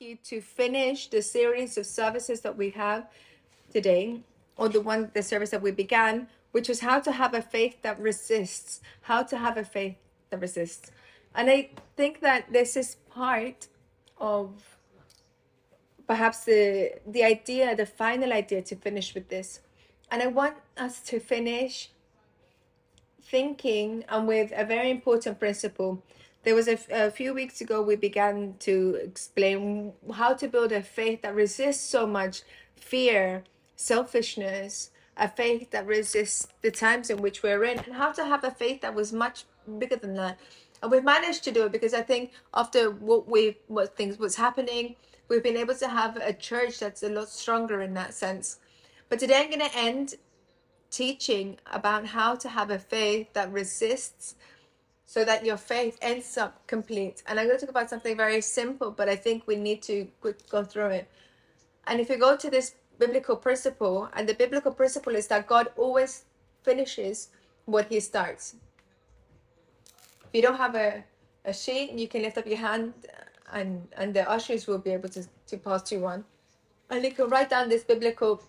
you 0.00 0.16
to 0.24 0.40
finish 0.40 1.06
the 1.06 1.22
series 1.22 1.78
of 1.78 1.86
services 1.86 2.40
that 2.40 2.56
we 2.56 2.70
have 2.70 3.06
today, 3.72 4.20
or 4.56 4.68
the 4.68 4.80
one, 4.80 5.10
the 5.14 5.22
service 5.22 5.50
that 5.50 5.62
we 5.62 5.70
began, 5.70 6.26
which 6.50 6.68
was 6.68 6.80
how 6.80 6.98
to 6.98 7.12
have 7.12 7.32
a 7.32 7.40
faith 7.40 7.80
that 7.82 7.98
resists, 8.00 8.80
how 9.02 9.22
to 9.22 9.38
have 9.38 9.56
a 9.56 9.64
faith 9.64 9.94
that 10.30 10.40
resists. 10.40 10.90
And 11.36 11.48
I 11.48 11.70
think 11.96 12.20
that 12.20 12.52
this 12.52 12.76
is 12.76 12.96
part 13.08 13.68
of 14.18 14.50
perhaps 16.08 16.44
the 16.44 16.94
the 17.06 17.22
idea, 17.22 17.76
the 17.76 17.86
final 17.86 18.32
idea 18.32 18.62
to 18.62 18.76
finish 18.76 19.14
with 19.14 19.28
this. 19.28 19.60
And 20.10 20.22
I 20.22 20.26
want 20.26 20.56
us 20.76 21.00
to 21.02 21.20
finish 21.20 21.90
thinking 23.22 24.04
and 24.08 24.26
with 24.26 24.52
a 24.54 24.64
very 24.64 24.90
important 24.90 25.38
principle. 25.38 26.02
There 26.44 26.54
was 26.54 26.68
a, 26.68 27.10
few 27.10 27.32
weeks 27.32 27.62
ago 27.62 27.80
we 27.80 27.96
began 27.96 28.56
to 28.60 29.00
explain 29.02 29.94
how 30.12 30.34
to 30.34 30.46
build 30.46 30.72
a 30.72 30.82
faith 30.82 31.22
that 31.22 31.34
resists 31.34 31.82
so 31.82 32.06
much 32.06 32.42
fear, 32.76 33.44
selfishness, 33.76 34.90
a 35.16 35.28
faith 35.28 35.70
that 35.70 35.86
resists 35.86 36.48
the 36.60 36.70
times 36.70 37.08
in 37.08 37.22
which 37.22 37.42
we're 37.42 37.64
in, 37.64 37.78
and 37.78 37.94
how 37.94 38.12
to 38.12 38.24
have 38.26 38.44
a 38.44 38.50
faith 38.50 38.82
that 38.82 38.94
was 38.94 39.10
much 39.10 39.44
bigger 39.78 39.96
than 39.96 40.14
that. 40.14 40.38
And 40.82 40.90
we've 40.92 41.04
managed 41.04 41.44
to 41.44 41.50
do 41.50 41.64
it 41.64 41.72
because 41.72 41.94
I 41.94 42.02
think 42.02 42.32
after 42.52 42.90
what 42.90 43.26
we 43.26 43.56
what 43.68 43.96
things 43.96 44.18
was 44.18 44.36
happening, 44.36 44.96
we've 45.28 45.42
been 45.42 45.56
able 45.56 45.76
to 45.76 45.88
have 45.88 46.16
a 46.18 46.34
church 46.34 46.78
that's 46.78 47.02
a 47.02 47.08
lot 47.08 47.30
stronger 47.30 47.80
in 47.80 47.94
that 47.94 48.12
sense. 48.12 48.58
But 49.08 49.18
today 49.18 49.36
I'm 49.42 49.48
going 49.48 49.70
to 49.70 49.78
end 49.78 50.16
teaching 50.90 51.58
about 51.72 52.06
how 52.06 52.34
to 52.36 52.48
have 52.50 52.70
a 52.70 52.78
faith 52.78 53.32
that 53.32 53.50
resists 53.50 54.34
so 55.14 55.24
that 55.24 55.46
your 55.46 55.56
faith 55.56 55.96
ends 56.02 56.36
up 56.36 56.66
complete. 56.66 57.22
And 57.28 57.38
I'm 57.38 57.46
going 57.46 57.56
to 57.56 57.64
talk 57.64 57.70
about 57.70 57.88
something 57.88 58.16
very 58.16 58.40
simple, 58.40 58.90
but 58.90 59.08
I 59.08 59.14
think 59.14 59.46
we 59.46 59.54
need 59.54 59.80
to 59.82 60.08
go 60.50 60.64
through 60.64 60.90
it. 60.98 61.08
And 61.86 62.00
if 62.00 62.08
you 62.10 62.16
go 62.16 62.36
to 62.36 62.50
this 62.50 62.74
biblical 62.98 63.36
principle, 63.36 64.08
and 64.14 64.28
the 64.28 64.34
biblical 64.34 64.72
principle 64.72 65.14
is 65.14 65.28
that 65.28 65.46
God 65.46 65.68
always 65.76 66.24
finishes 66.64 67.28
what 67.66 67.86
he 67.86 68.00
starts. 68.00 68.56
If 70.24 70.30
you 70.32 70.42
don't 70.42 70.56
have 70.56 70.74
a, 70.74 71.04
a 71.44 71.54
sheet, 71.54 71.92
you 71.92 72.08
can 72.08 72.22
lift 72.22 72.36
up 72.36 72.48
your 72.48 72.58
hand 72.58 72.92
and, 73.52 73.86
and 73.96 74.12
the 74.14 74.28
ushers 74.28 74.66
will 74.66 74.78
be 74.78 74.90
able 74.90 75.10
to, 75.10 75.24
to 75.46 75.56
pass 75.56 75.92
you 75.92 76.00
one. 76.00 76.24
And 76.90 77.04
you 77.04 77.12
can 77.12 77.28
write 77.28 77.50
down 77.50 77.68
this 77.68 77.84
biblical 77.84 78.42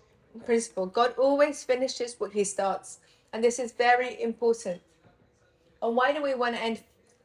principle. 0.44 0.86
God 0.86 1.14
always 1.16 1.62
finishes 1.62 2.16
what 2.18 2.32
he 2.32 2.42
starts. 2.42 2.98
And 3.32 3.44
this 3.44 3.60
is 3.60 3.70
very 3.70 4.20
important. 4.20 4.80
And 5.82 5.96
why 5.96 6.12
do 6.12 6.22
we 6.22 6.34
want 6.34 6.54
to 6.56 6.62
end 6.62 6.80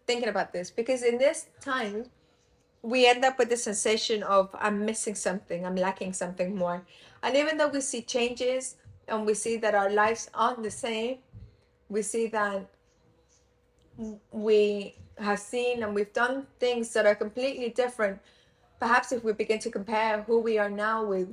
thinking 0.08 0.30
about 0.30 0.54
this? 0.54 0.72
Because 0.72 1.04
in 1.04 1.18
this 1.18 1.48
time, 1.62 2.06
we 2.82 3.08
end 3.08 3.24
up 3.24 3.38
with 3.38 3.50
the 3.50 3.58
sensation 3.58 4.24
of 4.24 4.50
I'm 4.54 4.86
missing 4.86 5.16
something, 5.16 5.66
I'm 5.66 5.76
lacking 5.76 6.14
something 6.14 6.56
more. 6.56 6.84
And 7.24 7.36
even 7.36 7.58
though 7.58 7.68
we 7.68 7.82
see 7.82 8.02
changes 8.02 8.76
and 9.08 9.26
we 9.26 9.34
see 9.34 9.58
that 9.58 9.76
our 9.76 9.90
lives 9.90 10.30
aren't 10.34 10.64
the 10.64 10.72
same, 10.72 11.20
we 11.90 12.02
see 12.02 12.28
that 12.28 12.66
we 14.32 14.96
have 15.20 15.40
seen 15.40 15.84
and 15.84 15.94
we've 15.94 16.14
done 16.14 16.48
things 16.60 16.92
that 16.94 17.06
are 17.06 17.16
completely 17.16 17.70
different. 17.70 18.20
Perhaps 18.80 19.12
if 19.12 19.24
we 19.24 19.34
begin 19.34 19.60
to 19.60 19.70
compare 19.70 20.24
who 20.24 20.40
we 20.40 20.58
are 20.58 20.70
now 20.70 21.04
with 21.04 21.28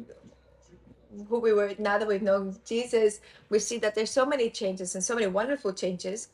who 1.30 1.38
we 1.38 1.54
were 1.54 1.72
now 1.78 1.96
that 1.96 2.06
we've 2.06 2.20
known 2.20 2.54
Jesus, 2.66 3.20
we 3.48 3.58
see 3.58 3.78
that 3.78 3.94
there's 3.94 4.10
so 4.10 4.26
many 4.26 4.50
changes 4.50 4.94
and 4.94 5.02
so 5.02 5.14
many 5.14 5.26
wonderful 5.26 5.72
changes 5.72 6.28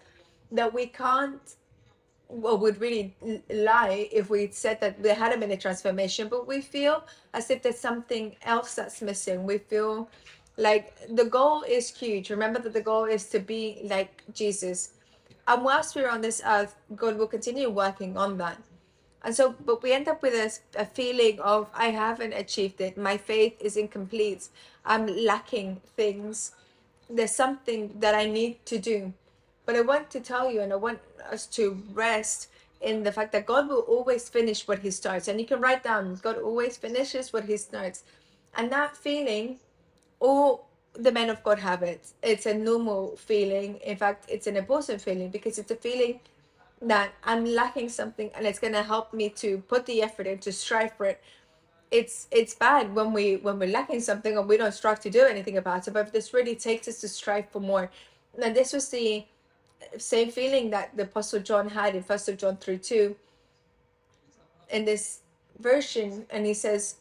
that 0.54 0.72
we 0.72 0.86
can't 0.86 1.56
would 2.28 2.80
really 2.80 3.14
lie 3.50 4.08
if 4.10 4.30
we 4.30 4.48
said 4.50 4.80
that 4.80 5.02
there 5.02 5.14
hadn't 5.14 5.40
been 5.40 5.50
a 5.52 5.56
transformation 5.56 6.26
but 6.28 6.46
we 6.46 6.60
feel 6.60 7.04
as 7.32 7.50
if 7.50 7.62
there's 7.62 7.78
something 7.78 8.34
else 8.42 8.74
that's 8.74 9.02
missing. 9.02 9.44
We 9.44 9.58
feel 9.58 10.08
like 10.56 10.96
the 11.10 11.26
goal 11.26 11.62
is 11.62 11.94
huge. 11.94 12.30
Remember 12.30 12.60
that 12.60 12.72
the 12.72 12.80
goal 12.80 13.04
is 13.04 13.26
to 13.26 13.38
be 13.38 13.80
like 13.84 14.22
jesus. 14.32 14.94
And 15.46 15.62
whilst 15.62 15.94
we're 15.94 16.08
on 16.08 16.22
this 16.22 16.40
earth 16.44 16.74
god 16.96 17.18
will 17.18 17.26
continue 17.26 17.68
working 17.70 18.16
on 18.16 18.38
that. 18.38 18.58
And 19.22 19.34
so 19.34 19.54
but 19.64 19.82
we 19.82 19.92
end 19.92 20.08
up 20.08 20.22
with 20.22 20.34
a, 20.34 20.80
a 20.80 20.86
feeling 20.86 21.40
of 21.40 21.70
i 21.74 21.86
haven't 21.86 22.32
achieved 22.32 22.80
it. 22.80 22.96
My 22.96 23.16
faith 23.16 23.54
is 23.60 23.76
incomplete. 23.76 24.48
I'm 24.84 25.06
lacking 25.06 25.82
things. 25.96 26.52
There's 27.10 27.34
something 27.34 27.92
that 28.00 28.14
i 28.14 28.24
need 28.26 28.64
to 28.66 28.78
do 28.78 29.12
but 29.66 29.76
i 29.76 29.80
want 29.80 30.10
to 30.10 30.20
tell 30.20 30.50
you 30.50 30.60
and 30.60 30.72
i 30.72 30.76
want 30.76 30.98
us 31.30 31.46
to 31.46 31.82
rest 31.92 32.48
in 32.84 33.02
the 33.02 33.10
fact 33.10 33.32
that 33.32 33.46
God 33.46 33.68
will 33.68 33.80
always 33.80 34.28
finish 34.28 34.68
what 34.68 34.80
He 34.80 34.90
starts. 34.90 35.26
And 35.26 35.40
you 35.40 35.46
can 35.46 35.60
write 35.60 35.82
down, 35.82 36.14
God 36.22 36.36
always 36.38 36.76
finishes 36.76 37.32
what 37.32 37.44
He 37.44 37.56
starts. 37.56 38.04
And 38.56 38.70
that 38.70 38.96
feeling, 38.96 39.58
all 40.20 40.68
the 40.92 41.10
men 41.10 41.30
of 41.30 41.42
God 41.42 41.58
have 41.58 41.82
it. 41.82 42.12
It's 42.22 42.46
a 42.46 42.54
normal 42.54 43.16
feeling. 43.16 43.76
In 43.76 43.96
fact, 43.96 44.26
it's 44.28 44.46
an 44.46 44.56
important 44.56 45.00
feeling 45.00 45.30
because 45.30 45.58
it's 45.58 45.70
a 45.70 45.76
feeling 45.76 46.20
that 46.82 47.12
I'm 47.24 47.46
lacking 47.46 47.88
something 47.88 48.30
and 48.34 48.46
it's 48.46 48.58
going 48.58 48.74
to 48.74 48.82
help 48.82 49.14
me 49.14 49.30
to 49.30 49.58
put 49.58 49.86
the 49.86 50.02
effort 50.02 50.26
in 50.26 50.38
to 50.40 50.52
strive 50.52 50.92
for 50.92 51.06
it. 51.06 51.22
It's 51.90 52.26
it's 52.30 52.54
bad 52.54 52.94
when 52.94 53.12
we 53.12 53.36
when 53.36 53.58
we're 53.58 53.68
lacking 53.68 54.00
something 54.00 54.36
and 54.36 54.48
we 54.48 54.56
don't 54.56 54.74
strive 54.74 55.00
to 55.00 55.10
do 55.10 55.22
anything 55.22 55.56
about 55.56 55.86
it. 55.86 55.94
But 55.94 56.12
this 56.12 56.34
really 56.34 56.56
takes 56.56 56.88
us 56.88 57.00
to 57.00 57.08
strive 57.08 57.48
for 57.50 57.60
more. 57.60 57.90
And 58.42 58.54
this 58.54 58.72
was 58.72 58.88
the 58.88 59.24
same 59.98 60.30
feeling 60.30 60.70
that 60.70 60.96
the 60.96 61.04
Apostle 61.04 61.40
John 61.40 61.68
had 61.68 61.94
in 61.94 62.02
First 62.02 62.28
of 62.28 62.38
John 62.38 62.56
3 62.56 62.78
2 62.78 63.16
in 64.70 64.84
this 64.84 65.20
version, 65.58 66.26
and 66.30 66.46
he 66.46 66.54
says, 66.54 66.96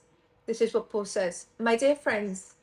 This 0.45 0.61
is 0.61 0.73
what 0.73 0.89
Paul 0.89 1.05
says, 1.05 1.47
My 1.59 1.75
dear 1.75 1.95
friends. 1.95 2.53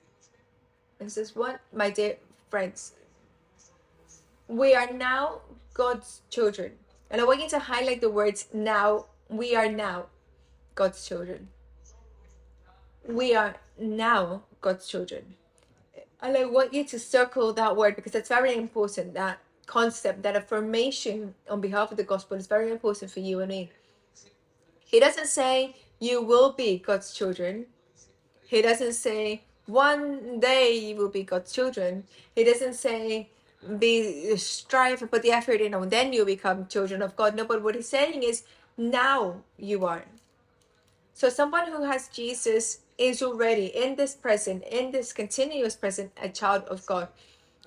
This 1.00 1.14
says, 1.14 1.34
what? 1.34 1.60
My 1.72 1.88
dear 1.88 2.16
friends. 2.50 2.92
We 4.48 4.74
are 4.74 4.92
now 4.92 5.40
God's 5.72 6.20
children. 6.28 6.72
And 7.10 7.20
I 7.20 7.24
want 7.24 7.40
you 7.40 7.48
to 7.48 7.58
highlight 7.58 8.02
the 8.02 8.10
words 8.10 8.48
now. 8.52 9.06
We 9.28 9.56
are 9.56 9.70
now 9.70 10.06
God's 10.74 11.06
children. 11.06 11.48
We 13.08 13.34
are 13.34 13.56
now 13.78 14.42
God's 14.60 14.86
children. 14.86 15.36
And 16.20 16.36
I 16.36 16.44
want 16.44 16.74
you 16.74 16.84
to 16.84 16.98
circle 16.98 17.54
that 17.54 17.76
word 17.76 17.96
because 17.96 18.14
it's 18.14 18.28
very 18.28 18.54
important 18.54 19.14
that 19.14 19.38
concept, 19.70 20.22
that 20.24 20.34
affirmation 20.34 21.34
on 21.48 21.60
behalf 21.60 21.92
of 21.92 21.96
the 21.96 22.02
gospel 22.02 22.36
is 22.36 22.48
very 22.48 22.72
important 22.72 23.08
for 23.10 23.20
you 23.20 23.38
and 23.38 23.48
me. 23.48 23.70
He 24.80 24.98
doesn't 24.98 25.28
say 25.28 25.76
you 26.00 26.20
will 26.22 26.52
be 26.52 26.78
God's 26.78 27.14
children. 27.14 27.66
He 28.48 28.62
doesn't 28.62 28.94
say 28.94 29.44
one 29.66 30.40
day 30.40 30.76
you 30.76 30.96
will 30.96 31.08
be 31.08 31.22
God's 31.22 31.52
children. 31.52 32.02
He 32.34 32.42
doesn't 32.42 32.74
say 32.74 33.30
be 33.78 34.36
strive 34.36 35.02
and 35.02 35.10
put 35.10 35.22
the 35.22 35.30
effort 35.30 35.60
in 35.60 35.74
and 35.74 35.90
then 35.90 36.12
you 36.12 36.24
become 36.24 36.66
children 36.66 37.00
of 37.00 37.14
God. 37.14 37.36
No, 37.36 37.44
but 37.44 37.62
what 37.62 37.76
he's 37.76 37.88
saying 37.88 38.24
is 38.24 38.42
now 38.76 39.44
you 39.56 39.86
are. 39.86 40.04
So 41.14 41.28
someone 41.28 41.68
who 41.68 41.84
has 41.84 42.08
Jesus 42.08 42.80
is 42.98 43.22
already 43.22 43.66
in 43.66 43.94
this 43.94 44.14
present, 44.14 44.64
in 44.64 44.90
this 44.90 45.12
continuous 45.12 45.76
present, 45.76 46.10
a 46.20 46.28
child 46.28 46.64
of 46.64 46.84
God. 46.86 47.06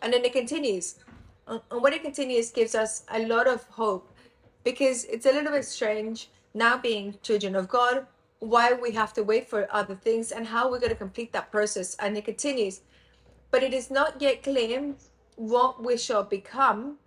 And 0.02 0.12
then 0.12 0.26
it 0.26 0.34
continues 0.34 0.96
Um, 1.46 1.62
what 1.70 1.94
it 1.94 2.04
continues 2.04 2.52
gives 2.52 2.74
us 2.74 3.04
a 3.12 3.26
lot 3.26 3.48
of 3.48 3.64
hope 3.68 4.10
because 4.64 5.04
it's 5.06 5.26
a 5.26 5.32
little 5.32 5.52
bit 5.52 5.66
strange 5.66 6.30
now 6.54 6.78
being 6.78 7.16
children 7.22 7.56
of 7.56 7.68
God, 7.68 8.06
why 8.40 8.74
we 8.74 8.92
have 8.92 9.14
to 9.14 9.24
wait 9.24 9.50
for 9.50 9.68
other 9.72 9.96
things 9.96 10.32
and 10.32 10.48
how 10.48 10.70
we're 10.70 10.80
going 10.80 10.92
to 10.92 10.96
complete 10.96 11.34
that 11.34 11.52
process. 11.52 11.96
And 12.00 12.18
it 12.18 12.26
continues, 12.26 12.82
but 13.52 13.64
it 13.64 13.74
is 13.74 13.92
not 13.92 14.22
yet 14.22 14.44
clear 14.44 14.94
what 15.36 15.84
we 15.84 15.98
shall 15.98 16.24
become. 16.24 16.98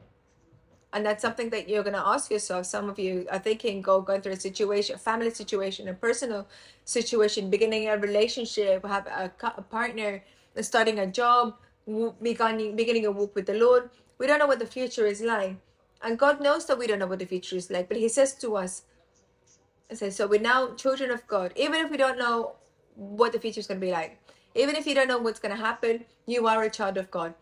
And 0.92 1.04
that's 1.04 1.22
something 1.22 1.50
that 1.50 1.68
you're 1.68 1.82
going 1.82 1.96
to 1.96 2.06
ask 2.06 2.30
yourself. 2.30 2.66
Some 2.66 2.88
of 2.88 2.98
you 2.98 3.26
are 3.30 3.38
thinking, 3.38 3.82
go 3.82 4.00
going 4.00 4.20
through 4.22 4.32
a 4.32 4.40
situation, 4.40 4.96
a 4.96 4.98
family 4.98 5.30
situation, 5.30 5.88
a 5.88 5.94
personal 5.94 6.46
situation, 6.84 7.50
beginning 7.50 7.88
a 7.88 7.98
relationship, 7.98 8.84
have 8.84 9.06
a, 9.06 9.30
a 9.56 9.62
partner, 9.62 10.22
starting 10.60 10.98
a 10.98 11.06
job, 11.06 11.54
beginning, 12.22 12.76
beginning 12.76 13.06
a 13.06 13.10
walk 13.10 13.34
with 13.34 13.46
the 13.46 13.54
Lord 13.54 13.90
we 14.18 14.26
don't 14.26 14.38
know 14.38 14.46
what 14.46 14.58
the 14.58 14.66
future 14.66 15.06
is 15.06 15.20
like. 15.20 15.56
And 16.02 16.18
God 16.18 16.40
knows 16.40 16.66
that 16.66 16.78
we 16.78 16.86
don't 16.86 16.98
know 16.98 17.06
what 17.06 17.18
the 17.18 17.26
future 17.26 17.56
is 17.56 17.70
like. 17.70 17.88
But 17.88 17.96
He 17.96 18.08
says 18.08 18.34
to 18.36 18.56
us, 18.56 18.82
I 19.90 19.94
say, 19.94 20.10
so 20.10 20.26
we're 20.26 20.40
now 20.40 20.74
children 20.74 21.10
of 21.10 21.26
God. 21.26 21.52
Even 21.56 21.84
if 21.84 21.90
we 21.90 21.96
don't 21.96 22.18
know 22.18 22.56
what 22.94 23.32
the 23.32 23.38
future 23.38 23.60
is 23.60 23.66
going 23.66 23.80
to 23.80 23.86
be 23.86 23.92
like, 23.92 24.18
even 24.54 24.74
if 24.74 24.86
you 24.86 24.94
don't 24.94 25.08
know 25.08 25.18
what's 25.18 25.38
going 25.40 25.54
to 25.54 25.62
happen, 25.62 26.04
you 26.26 26.46
are 26.46 26.62
a 26.62 26.70
child 26.70 26.96
of 26.96 27.10
God. 27.10 27.34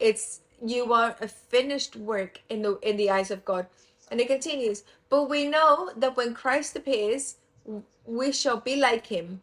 It's 0.00 0.40
you 0.64 0.92
are 0.92 1.16
a 1.20 1.28
finished 1.28 1.96
work 1.96 2.40
in 2.48 2.62
the 2.62 2.78
in 2.78 2.96
the 2.96 3.10
eyes 3.10 3.30
of 3.30 3.44
God. 3.44 3.66
And 4.10 4.20
it 4.20 4.28
continues. 4.28 4.84
But 5.08 5.28
we 5.28 5.46
know 5.46 5.90
that 5.96 6.16
when 6.16 6.34
Christ 6.34 6.76
appears, 6.76 7.36
we 8.04 8.32
shall 8.32 8.60
be 8.60 8.76
like 8.76 9.06
him 9.06 9.42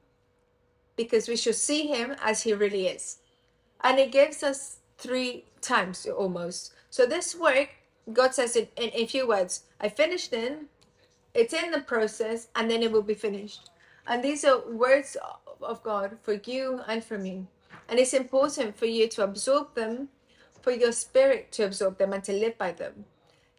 because 0.95 1.27
we 1.27 1.37
shall 1.37 1.53
see 1.53 1.87
him 1.87 2.15
as 2.21 2.43
he 2.43 2.53
really 2.53 2.87
is. 2.87 3.17
And 3.81 3.99
it 3.99 4.11
gives 4.11 4.43
us 4.43 4.77
three 4.97 5.45
times 5.61 6.05
almost 6.05 6.73
so 6.89 7.05
this 7.05 7.35
work, 7.35 7.69
God 8.11 8.33
says 8.33 8.55
it 8.55 8.71
in, 8.75 8.89
a 8.93 9.05
few 9.05 9.27
words, 9.27 9.63
I 9.79 9.89
finished 9.89 10.33
it, 10.33 10.59
it's 11.33 11.53
in 11.53 11.71
the 11.71 11.81
process, 11.81 12.47
and 12.55 12.69
then 12.69 12.81
it 12.81 12.91
will 12.91 13.03
be 13.03 13.13
finished. 13.13 13.69
And 14.07 14.23
these 14.23 14.43
are 14.43 14.59
words 14.67 15.15
of 15.61 15.83
God 15.83 16.17
for 16.23 16.33
you 16.33 16.81
and 16.87 17.03
for 17.03 17.17
me. 17.17 17.45
And 17.87 17.99
it's 17.99 18.13
important 18.13 18.77
for 18.77 18.85
you 18.85 19.07
to 19.09 19.23
absorb 19.23 19.75
them, 19.75 20.09
for 20.61 20.71
your 20.71 20.91
spirit 20.91 21.51
to 21.53 21.65
absorb 21.65 21.97
them 21.97 22.13
and 22.13 22.23
to 22.23 22.33
live 22.33 22.57
by 22.57 22.71
them. 22.71 23.05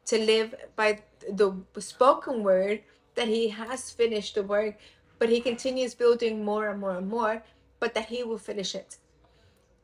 To 0.07 0.19
live 0.19 0.55
by 0.75 1.01
the 1.29 1.55
spoken 1.79 2.43
word 2.43 2.83
that 3.15 3.29
He 3.29 3.49
has 3.49 3.91
finished 3.91 4.35
the 4.35 4.43
work, 4.43 4.77
but 5.19 5.29
He 5.29 5.41
continues 5.41 5.95
building 5.95 6.45
more 6.45 6.69
and 6.69 6.81
more 6.81 6.97
and 6.97 7.09
more, 7.09 7.43
but 7.79 7.95
that 7.95 8.07
He 8.07 8.25
will 8.25 8.39
finish 8.39 8.75
it. 8.75 8.97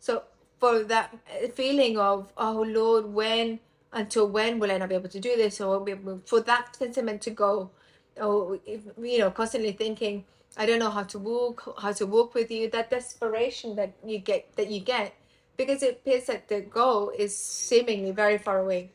So, 0.00 0.25
for 0.66 0.84
that 0.84 1.14
feeling 1.54 1.98
of, 1.98 2.32
oh 2.36 2.62
Lord, 2.66 3.06
when, 3.06 3.60
until 3.92 4.28
when 4.28 4.58
will 4.58 4.70
I 4.70 4.78
not 4.78 4.88
be 4.88 4.94
able 4.94 5.08
to 5.08 5.20
do 5.20 5.36
this? 5.36 5.60
Or 5.60 5.84
for 6.24 6.40
that 6.40 6.74
sentiment 6.76 7.22
to 7.22 7.30
go, 7.30 7.70
or, 8.20 8.58
you 8.66 9.18
know, 9.18 9.30
constantly 9.30 9.72
thinking, 9.72 10.24
I 10.56 10.66
don't 10.66 10.78
know 10.78 10.90
how 10.90 11.04
to 11.04 11.18
walk, 11.18 11.78
how 11.80 11.92
to 11.92 12.06
walk 12.06 12.34
with 12.34 12.50
you. 12.50 12.70
That 12.70 12.90
desperation 12.90 13.76
that 13.76 13.92
you 14.04 14.18
get, 14.18 14.56
that 14.56 14.70
you 14.70 14.80
get, 14.80 15.14
because 15.56 15.82
it 15.82 16.00
appears 16.00 16.26
that 16.26 16.48
the 16.48 16.62
goal 16.62 17.12
is 17.16 17.36
seemingly 17.36 18.10
very 18.10 18.38
far 18.38 18.58
away. 18.60 18.90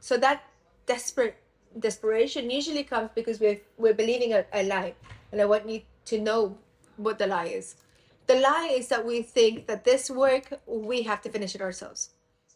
So 0.00 0.16
that 0.16 0.44
desperate 0.86 1.36
desperation 1.78 2.50
usually 2.50 2.84
comes 2.84 3.10
because 3.14 3.38
we're 3.38 3.60
we're 3.76 3.92
believing 3.92 4.32
a, 4.32 4.46
a 4.54 4.62
lie, 4.62 4.94
and 5.30 5.40
I 5.40 5.44
want 5.44 5.68
you 5.68 5.82
to 6.06 6.18
know 6.18 6.56
what 6.96 7.18
the 7.18 7.26
lie 7.26 7.46
is. 7.46 7.76
The 8.28 8.36
lie 8.36 8.70
is 8.72 8.88
that 8.88 9.06
we 9.06 9.22
think 9.22 9.66
that 9.66 9.84
this 9.84 10.10
work 10.10 10.60
we 10.66 11.02
have 11.02 11.22
to 11.22 11.30
finish 11.30 11.54
it 11.54 11.62
ourselves. 11.62 12.10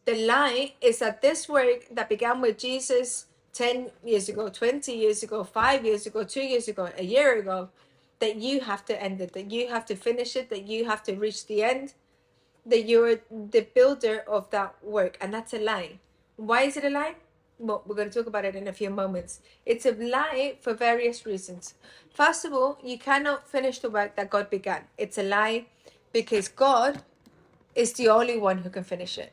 The 0.05 0.27
lie 0.27 0.75
is 0.83 0.99
that 0.99 1.23
this 1.23 1.49
work 1.49 1.89
that 1.91 2.11
began 2.11 2.43
with 2.43 2.59
Jesus 2.59 3.27
10 3.55 3.91
years 4.05 4.29
ago, 4.29 4.51
20 4.51 4.93
years 4.93 5.23
ago, 5.23 5.43
5 5.43 5.85
years 5.85 6.07
ago, 6.07 6.25
2 6.25 6.41
years 6.41 6.69
ago, 6.69 6.91
a 6.97 7.03
year 7.03 7.39
ago, 7.39 7.71
that 8.19 8.37
you 8.37 8.61
have 8.61 8.85
to 8.85 9.03
end 9.03 9.21
it, 9.21 9.33
that 9.33 9.51
you 9.51 9.69
have 9.69 9.87
to 9.87 9.97
finish 9.97 10.37
it, 10.37 10.51
that 10.51 10.67
you 10.67 10.85
have 10.85 11.03
to 11.05 11.15
reach 11.15 11.47
the 11.47 11.63
end, 11.63 11.95
that 12.67 12.85
you're 12.87 13.21
the 13.31 13.67
builder 13.75 14.25
of 14.29 14.51
that 14.51 14.75
work. 14.83 15.17
And 15.21 15.33
that's 15.33 15.55
a 15.55 15.59
lie. 15.59 16.01
Why 16.37 16.63
is 16.63 16.77
it 16.77 16.85
a 16.85 16.91
lie? 16.91 17.17
We're 17.63 17.95
going 17.95 18.11
to 18.11 18.19
talk 18.19 18.27
about 18.27 18.45
it 18.45 18.57
in 18.57 18.69
a 18.69 18.73
few 18.73 18.91
moments. 18.91 19.41
It's 19.65 19.87
a 19.87 19.93
lie 19.93 20.57
for 20.61 20.75
various 20.75 21.25
reasons. 21.25 21.75
First 22.13 22.45
of 22.45 22.53
all, 22.53 22.79
you 22.83 22.99
cannot 22.99 23.49
finish 23.49 23.79
the 23.79 23.91
work 23.91 24.17
that 24.17 24.31
God 24.31 24.51
began. 24.51 24.85
It's 24.99 25.19
a 25.19 25.23
lie 25.23 25.67
because 26.13 26.49
God 26.49 27.03
is 27.75 27.93
the 27.95 28.09
only 28.09 28.39
one 28.39 28.59
who 28.59 28.71
can 28.71 28.85
finish 28.85 29.17
it. 29.17 29.33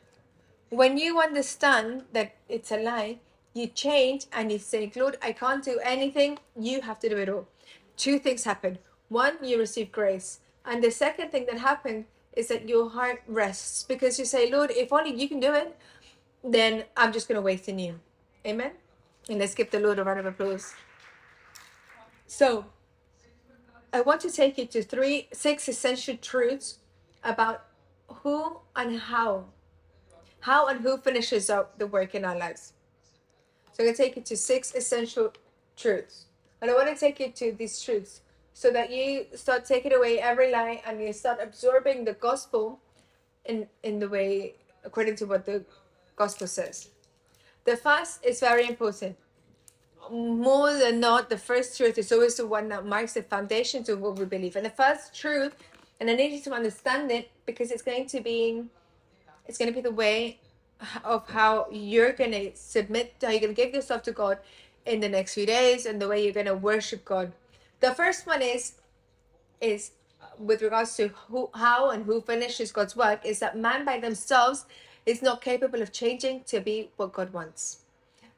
When 0.70 0.96
you 0.96 1.20
understand 1.20 2.04
that 2.12 2.36
it's 2.48 2.70
a 2.70 2.78
lie, 2.78 3.18
you 3.52 3.66
change 3.66 4.26
and 4.32 4.52
you 4.52 4.58
say, 4.58 4.90
Lord, 4.94 5.16
I 5.20 5.32
can't 5.32 5.64
do 5.64 5.80
anything. 5.82 6.38
You 6.56 6.82
have 6.82 7.00
to 7.00 7.08
do 7.08 7.16
it 7.16 7.28
all 7.28 7.48
two 8.00 8.18
things 8.18 8.44
happen. 8.44 8.78
One, 9.08 9.36
you 9.42 9.58
receive 9.58 9.92
grace. 9.92 10.40
And 10.64 10.82
the 10.82 10.90
second 10.90 11.30
thing 11.30 11.46
that 11.46 11.58
happened 11.58 12.06
is 12.34 12.48
that 12.48 12.68
your 12.68 12.88
heart 12.88 13.22
rests 13.26 13.82
because 13.82 14.18
you 14.18 14.24
say, 14.24 14.50
Lord, 14.50 14.70
if 14.70 14.92
only 14.92 15.14
you 15.14 15.28
can 15.28 15.40
do 15.40 15.52
it, 15.52 15.76
then 16.42 16.84
I'm 16.96 17.12
just 17.12 17.28
going 17.28 17.36
to 17.36 17.42
wait 17.42 17.68
in 17.68 17.78
you. 17.78 18.00
Amen. 18.46 18.72
And 19.28 19.38
let's 19.38 19.54
give 19.54 19.70
the 19.70 19.80
Lord 19.80 19.98
a 19.98 20.04
round 20.04 20.20
of 20.20 20.26
applause. 20.26 20.74
So, 22.26 22.64
I 23.92 24.00
want 24.00 24.20
to 24.22 24.30
take 24.30 24.56
you 24.56 24.66
to 24.66 24.82
three, 24.82 25.28
six 25.32 25.68
essential 25.68 26.16
truths 26.16 26.78
about 27.24 27.64
who 28.08 28.58
and 28.76 28.98
how, 28.98 29.46
how 30.40 30.68
and 30.68 30.80
who 30.80 30.96
finishes 30.96 31.50
up 31.50 31.78
the 31.78 31.86
work 31.86 32.14
in 32.14 32.24
our 32.24 32.38
lives. 32.38 32.72
So, 33.72 33.82
I'm 33.82 33.86
going 33.86 33.96
to 33.96 34.02
take 34.02 34.16
you 34.16 34.22
to 34.22 34.36
six 34.36 34.74
essential 34.74 35.32
truths. 35.76 36.26
And 36.62 36.70
I 36.70 36.74
want 36.74 36.88
to 36.88 36.96
take 36.96 37.20
you 37.20 37.30
to 37.30 37.52
these 37.52 37.82
truths 37.82 38.20
so 38.52 38.70
that 38.70 38.90
you 38.90 39.26
start 39.34 39.64
taking 39.64 39.92
away 39.92 40.18
every 40.20 40.50
lie 40.52 40.82
and 40.86 41.00
you 41.00 41.12
start 41.12 41.38
absorbing 41.42 42.04
the 42.04 42.12
gospel 42.14 42.80
in, 43.44 43.66
in 43.82 43.98
the 43.98 44.08
way 44.08 44.54
according 44.84 45.16
to 45.16 45.26
what 45.26 45.44
the 45.46 45.64
gospel 46.16 46.46
says. 46.46 46.90
The 47.64 47.76
fast 47.76 48.24
is 48.24 48.40
very 48.40 48.66
important. 48.66 49.16
More 50.10 50.72
than 50.72 50.98
not, 50.98 51.30
the 51.30 51.38
first 51.38 51.76
truth 51.76 51.98
is 51.98 52.10
always 52.10 52.36
the 52.36 52.46
one 52.46 52.68
that 52.68 52.86
marks 52.86 53.14
the 53.14 53.22
foundation 53.22 53.84
to 53.84 53.94
what 53.94 54.18
we 54.18 54.24
believe. 54.24 54.56
And 54.56 54.66
the 54.66 54.70
first 54.70 55.14
truth, 55.14 55.54
and 56.00 56.10
I 56.10 56.14
need 56.14 56.32
you 56.32 56.40
to 56.42 56.52
understand 56.52 57.10
it 57.10 57.30
because 57.46 57.70
it's 57.70 57.82
going 57.82 58.06
to 58.06 58.20
be 58.20 58.64
it's 59.46 59.58
going 59.58 59.68
to 59.70 59.74
be 59.74 59.80
the 59.80 59.90
way 59.90 60.38
of 61.04 61.28
how 61.28 61.66
you're 61.70 62.12
going 62.12 62.32
to 62.32 62.52
submit, 62.54 63.14
how 63.20 63.28
you're 63.28 63.40
going 63.40 63.54
to 63.54 63.62
give 63.62 63.74
yourself 63.74 64.02
to 64.04 64.12
God 64.12 64.38
in 64.86 65.00
the 65.00 65.08
next 65.08 65.34
few 65.34 65.46
days 65.46 65.86
and 65.86 66.00
the 66.00 66.08
way 66.08 66.22
you're 66.22 66.32
going 66.32 66.46
to 66.46 66.54
worship 66.54 67.04
God. 67.04 67.32
The 67.80 67.94
first 67.94 68.26
one 68.26 68.42
is 68.42 68.74
is 69.60 69.92
with 70.38 70.62
regards 70.62 70.96
to 70.96 71.08
who, 71.08 71.50
how 71.54 71.90
and 71.90 72.04
who 72.06 72.20
finishes 72.22 72.72
God's 72.72 72.96
work 72.96 73.24
is 73.24 73.40
that 73.40 73.58
man 73.58 73.84
by 73.84 73.98
themselves 74.00 74.64
is 75.10 75.22
not 75.22 75.42
capable 75.42 75.82
of 75.82 75.92
changing 75.92 76.44
to 76.44 76.60
be 76.60 76.90
what 76.96 77.12
God 77.12 77.32
wants. 77.32 77.80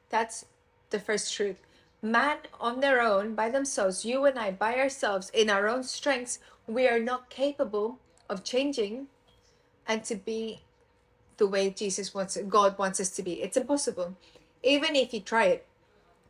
That's 0.09 0.45
the 0.89 0.99
first 0.99 1.33
truth. 1.33 1.57
Man 2.01 2.37
on 2.59 2.79
their 2.79 2.99
own, 2.99 3.35
by 3.35 3.49
themselves, 3.49 4.03
you 4.03 4.25
and 4.25 4.37
I, 4.37 4.51
by 4.51 4.75
ourselves, 4.75 5.29
in 5.33 5.49
our 5.49 5.67
own 5.69 5.83
strengths, 5.83 6.39
we 6.67 6.87
are 6.87 6.99
not 6.99 7.29
capable 7.29 7.99
of 8.29 8.43
changing 8.43 9.07
and 9.87 10.03
to 10.05 10.15
be 10.15 10.61
the 11.37 11.47
way 11.47 11.69
Jesus 11.69 12.13
wants, 12.13 12.37
God 12.47 12.77
wants 12.77 12.99
us 12.99 13.09
to 13.11 13.23
be. 13.23 13.33
It's 13.41 13.57
impossible. 13.57 14.15
Even 14.63 14.95
if 14.95 15.13
you 15.13 15.19
try 15.19 15.45
it, 15.45 15.65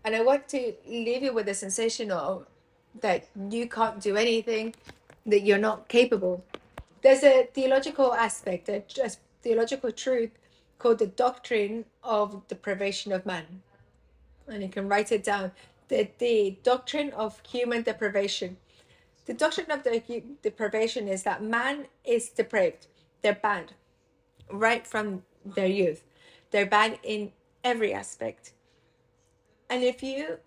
and 0.03 0.15
I 0.15 0.21
want 0.21 0.49
to 0.49 0.73
leave 0.85 1.23
you 1.23 1.33
with 1.33 1.45
the 1.45 1.53
sensation 1.53 2.11
of 2.11 2.45
that 2.99 3.27
you 3.49 3.67
can't 3.69 4.01
do 4.01 4.17
anything, 4.17 4.75
that 5.25 5.41
you're 5.41 5.57
not 5.69 5.87
capable. 5.87 6.43
There's 7.01 7.23
a 7.23 7.47
theological 7.53 8.13
aspect, 8.13 8.69
a, 8.69 8.83
theological 9.43 9.91
truth 9.91 10.31
called 10.79 10.99
the 10.99 11.07
doctrine 11.07 11.85
of 12.03 12.47
deprivation 12.47 13.11
of 13.11 13.25
man. 13.25 13.61
And 14.47 14.63
you 14.63 14.69
can 14.69 14.87
write 14.87 15.11
it 15.11 15.23
down. 15.23 15.51
The, 15.89 16.09
the 16.17 16.57
doctrine 16.63 17.11
of 17.11 17.41
human 17.47 17.83
deprivation. 17.83 18.57
The 19.25 19.33
doctrine 19.33 19.71
of 19.71 19.83
the 19.83 20.01
deprivation 20.41 21.07
is 21.07 21.23
that 21.23 21.43
man 21.43 21.85
is 22.03 22.29
depraved. 22.29 22.87
They're 23.21 23.35
bad 23.35 23.73
right 24.51 24.85
from 24.85 25.23
their 25.45 25.67
youth. 25.67 26.03
They're 26.51 26.65
bad 26.65 26.99
in 27.03 27.31
every 27.63 27.93
aspect. 27.93 28.53
And 29.69 29.83
if 29.83 30.03
you 30.03 30.37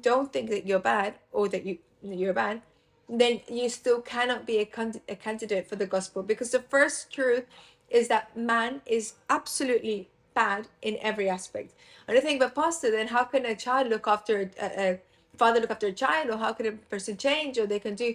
don't 0.00 0.32
think 0.32 0.50
that 0.50 0.66
you're 0.66 0.78
bad 0.78 1.14
or 1.32 1.48
that 1.48 1.64
you 1.64 1.78
you're 2.02 2.34
bad, 2.34 2.62
then 3.08 3.40
you 3.48 3.68
still 3.68 4.00
cannot 4.00 4.46
be 4.46 4.58
a, 4.58 4.64
con- 4.64 5.00
a 5.08 5.16
candidate 5.16 5.66
for 5.68 5.76
the 5.76 5.86
gospel 5.86 6.22
because 6.22 6.50
the 6.50 6.60
first 6.60 7.12
truth 7.12 7.44
is 7.90 8.08
that 8.08 8.36
man 8.36 8.82
is 8.86 9.14
absolutely 9.30 10.08
bad 10.34 10.68
in 10.82 10.98
every 11.00 11.28
aspect. 11.28 11.72
And 12.06 12.16
I 12.16 12.20
think, 12.20 12.40
but 12.40 12.54
pastor, 12.54 12.90
then 12.90 13.08
how 13.08 13.24
can 13.24 13.46
a 13.46 13.54
child 13.54 13.88
look 13.88 14.06
after 14.06 14.50
a, 14.60 14.82
a 14.82 15.00
father 15.36 15.60
look 15.60 15.70
after 15.70 15.88
a 15.88 15.92
child, 15.92 16.30
or 16.30 16.36
how 16.38 16.52
can 16.52 16.66
a 16.66 16.72
person 16.72 17.16
change, 17.16 17.58
or 17.58 17.66
they 17.66 17.78
can 17.78 17.94
do? 17.94 18.14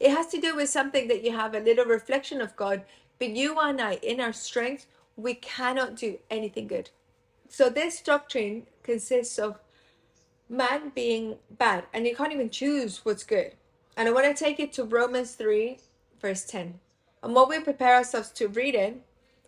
It 0.00 0.10
has 0.10 0.26
to 0.28 0.40
do 0.40 0.56
with 0.56 0.68
something 0.68 1.08
that 1.08 1.22
you 1.22 1.32
have 1.32 1.54
a 1.54 1.60
little 1.60 1.84
reflection 1.84 2.40
of 2.40 2.56
God. 2.56 2.82
But 3.18 3.30
you 3.30 3.58
and 3.60 3.80
I, 3.80 3.94
in 4.02 4.20
our 4.20 4.32
strength, 4.32 4.86
we 5.16 5.34
cannot 5.34 5.96
do 5.96 6.18
anything 6.30 6.66
good. 6.66 6.90
So 7.48 7.68
this 7.68 8.00
doctrine 8.00 8.66
consists 8.82 9.38
of 9.38 9.58
man 10.48 10.90
being 10.94 11.36
bad 11.50 11.84
and 11.92 12.06
you 12.06 12.16
can't 12.16 12.32
even 12.32 12.50
choose 12.50 13.04
what's 13.04 13.24
good. 13.24 13.52
And 13.96 14.08
I 14.08 14.12
want 14.12 14.26
to 14.26 14.44
take 14.44 14.58
it 14.58 14.72
to 14.74 14.84
Romans 14.84 15.32
3, 15.32 15.78
verse 16.20 16.44
10. 16.44 16.80
And 17.22 17.34
while 17.34 17.46
we 17.46 17.60
prepare 17.60 17.94
ourselves 17.96 18.30
to 18.30 18.48
read 18.48 18.74
it, 18.74 19.02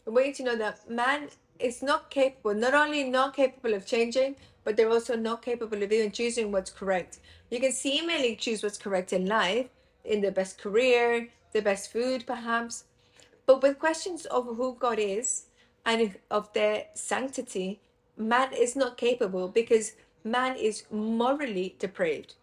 Want 0.06 0.26
you 0.26 0.34
to 0.34 0.42
know 0.44 0.56
that 0.56 0.88
man 0.88 1.28
is 1.58 1.82
not 1.82 2.10
capable, 2.10 2.54
not 2.54 2.74
only 2.74 3.04
not 3.04 3.34
capable 3.34 3.74
of 3.74 3.86
changing, 3.86 4.36
but 4.62 4.76
they're 4.76 4.90
also 4.90 5.16
not 5.16 5.42
capable 5.42 5.82
of 5.82 5.92
even 5.92 6.10
choosing 6.10 6.52
what's 6.52 6.70
correct. 6.70 7.18
You 7.50 7.60
can 7.60 7.72
seemingly 7.72 8.36
choose 8.36 8.62
what's 8.62 8.78
correct 8.78 9.12
in 9.12 9.26
life, 9.26 9.68
in 10.04 10.20
the 10.20 10.30
best 10.30 10.58
career, 10.58 11.28
the 11.52 11.62
best 11.62 11.92
food, 11.92 12.24
perhaps. 12.26 12.84
But 13.46 13.62
with 13.62 13.78
questions 13.78 14.26
of 14.26 14.44
who 14.44 14.76
God 14.78 14.98
is 14.98 15.46
and 15.86 16.16
of 16.30 16.52
their 16.52 16.86
sanctity, 16.94 17.80
man 18.16 18.52
is 18.52 18.76
not 18.76 18.96
capable 18.96 19.48
because 19.48 19.92
man 20.22 20.56
is 20.56 20.84
morally 20.90 21.76
depraved. 21.78 22.34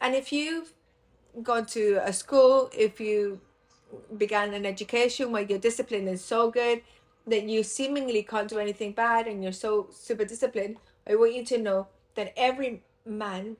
And 0.00 0.14
if 0.14 0.32
you've 0.32 0.72
gone 1.42 1.66
to 1.66 2.00
a 2.02 2.12
school, 2.12 2.70
if 2.76 3.00
you 3.00 3.40
began 4.16 4.54
an 4.54 4.66
education 4.66 5.32
where 5.32 5.42
your 5.42 5.58
discipline 5.58 6.08
is 6.08 6.24
so 6.24 6.50
good 6.50 6.82
that 7.26 7.48
you 7.48 7.62
seemingly 7.62 8.22
can't 8.22 8.48
do 8.48 8.58
anything 8.58 8.92
bad 8.92 9.26
and 9.26 9.42
you're 9.42 9.52
so 9.52 9.88
super 9.92 10.24
disciplined, 10.24 10.76
I 11.08 11.16
want 11.16 11.34
you 11.34 11.44
to 11.46 11.58
know 11.58 11.88
that 12.14 12.32
every 12.36 12.82
man 13.04 13.56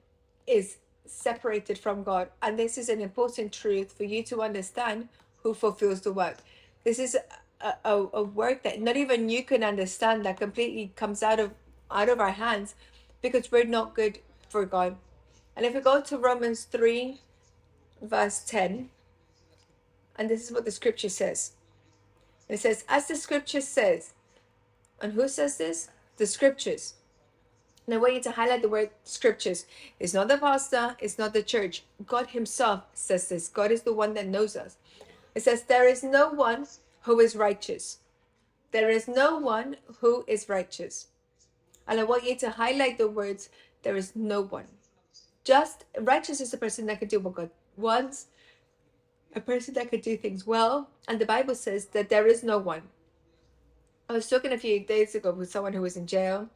is 0.46 0.78
separated 1.04 1.78
from 1.78 2.02
God. 2.02 2.28
And 2.42 2.58
this 2.58 2.78
is 2.78 2.88
an 2.88 3.00
important 3.00 3.52
truth 3.52 3.92
for 3.92 4.04
you 4.04 4.22
to 4.24 4.42
understand 4.42 5.08
who 5.42 5.54
fulfills 5.54 6.00
the 6.00 6.12
work. 6.12 6.38
This 6.84 6.98
is 6.98 7.16
a, 7.60 7.74
a, 7.84 8.06
a 8.12 8.22
work 8.22 8.62
that 8.62 8.80
not 8.80 8.96
even 8.96 9.28
you 9.28 9.44
can 9.44 9.64
understand 9.64 10.24
that 10.24 10.38
completely 10.38 10.92
comes 10.96 11.22
out 11.22 11.40
of 11.40 11.52
out 11.90 12.08
of 12.08 12.18
our 12.18 12.32
hands 12.32 12.74
because 13.22 13.52
we're 13.52 13.64
not 13.64 13.94
good 13.94 14.18
for 14.48 14.66
God. 14.66 14.96
And 15.54 15.64
if 15.64 15.74
we 15.74 15.80
go 15.80 16.00
to 16.00 16.18
Romans 16.18 16.64
3, 16.64 17.20
verse 18.02 18.40
10. 18.40 18.90
And 20.16 20.28
this 20.30 20.44
is 20.44 20.52
what 20.52 20.64
the 20.64 20.70
scripture 20.70 21.08
says. 21.08 21.52
It 22.48 22.60
says, 22.60 22.84
as 22.88 23.08
the 23.08 23.16
scripture 23.16 23.60
says, 23.60 24.14
and 25.00 25.12
who 25.12 25.28
says 25.28 25.58
this? 25.58 25.88
The 26.16 26.26
scriptures. 26.26 26.94
And 27.86 27.94
I 27.94 27.98
want 27.98 28.14
you 28.14 28.22
to 28.22 28.32
highlight 28.32 28.62
the 28.62 28.68
word 28.68 28.90
scriptures. 29.04 29.66
It's 30.00 30.14
not 30.14 30.28
the 30.28 30.38
pastor, 30.38 30.96
it's 30.98 31.18
not 31.18 31.32
the 31.32 31.42
church. 31.42 31.84
God 32.04 32.28
Himself 32.28 32.84
says 32.94 33.28
this. 33.28 33.48
God 33.48 33.70
is 33.70 33.82
the 33.82 33.92
one 33.92 34.14
that 34.14 34.26
knows 34.26 34.56
us. 34.56 34.76
It 35.34 35.42
says, 35.42 35.62
There 35.62 35.86
is 35.86 36.02
no 36.02 36.30
one 36.30 36.66
who 37.02 37.20
is 37.20 37.36
righteous. 37.36 37.98
There 38.72 38.90
is 38.90 39.06
no 39.06 39.38
one 39.38 39.76
who 40.00 40.24
is 40.26 40.48
righteous. 40.48 41.08
And 41.86 42.00
I 42.00 42.04
want 42.04 42.24
you 42.24 42.36
to 42.36 42.50
highlight 42.50 42.98
the 42.98 43.08
words, 43.08 43.50
There 43.82 43.96
is 43.96 44.16
no 44.16 44.40
one. 44.40 44.66
Just 45.44 45.84
righteous 46.00 46.40
is 46.40 46.52
a 46.52 46.58
person 46.58 46.86
that 46.86 46.98
can 46.98 47.08
do 47.08 47.20
what 47.20 47.34
God 47.34 47.50
wants, 47.76 48.26
a 49.36 49.40
person 49.40 49.74
that 49.74 49.90
could 49.90 50.00
do 50.02 50.16
things 50.16 50.46
well. 50.46 50.88
And 51.06 51.20
the 51.20 51.26
Bible 51.26 51.54
says 51.54 51.86
that 51.86 52.08
there 52.08 52.26
is 52.26 52.42
no 52.42 52.58
one. 52.58 52.82
I 54.08 54.14
was 54.14 54.28
talking 54.28 54.52
a 54.52 54.58
few 54.58 54.80
days 54.80 55.14
ago 55.14 55.32
with 55.32 55.50
someone 55.50 55.72
who 55.72 55.82
was 55.82 55.96
in 55.96 56.06
jail, 56.06 56.48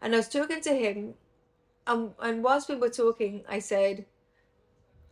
and 0.00 0.14
I 0.14 0.18
was 0.18 0.28
talking 0.28 0.60
to 0.60 0.74
him, 0.74 1.14
and, 1.86 2.12
and 2.20 2.42
whilst 2.42 2.68
we 2.68 2.76
were 2.76 2.90
talking, 2.90 3.42
I 3.48 3.58
said, 3.58 4.04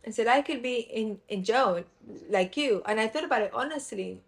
I 0.05 0.11
said, 0.11 0.27
I 0.27 0.41
could 0.41 0.63
be 0.63 0.79
in, 0.79 1.19
in 1.27 1.43
jail 1.43 1.83
like 2.29 2.57
you. 2.57 2.81
And 2.85 2.99
I 2.99 3.07
thought 3.07 3.23
about 3.23 3.43
it 3.43 3.51
honestly. 3.53 4.21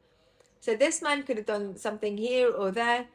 So 0.60 0.76
this 0.76 1.02
man 1.02 1.24
could 1.24 1.38
have 1.38 1.46
done 1.46 1.76
something 1.76 2.18
here 2.18 2.50
or 2.50 2.72
there, 2.72 3.08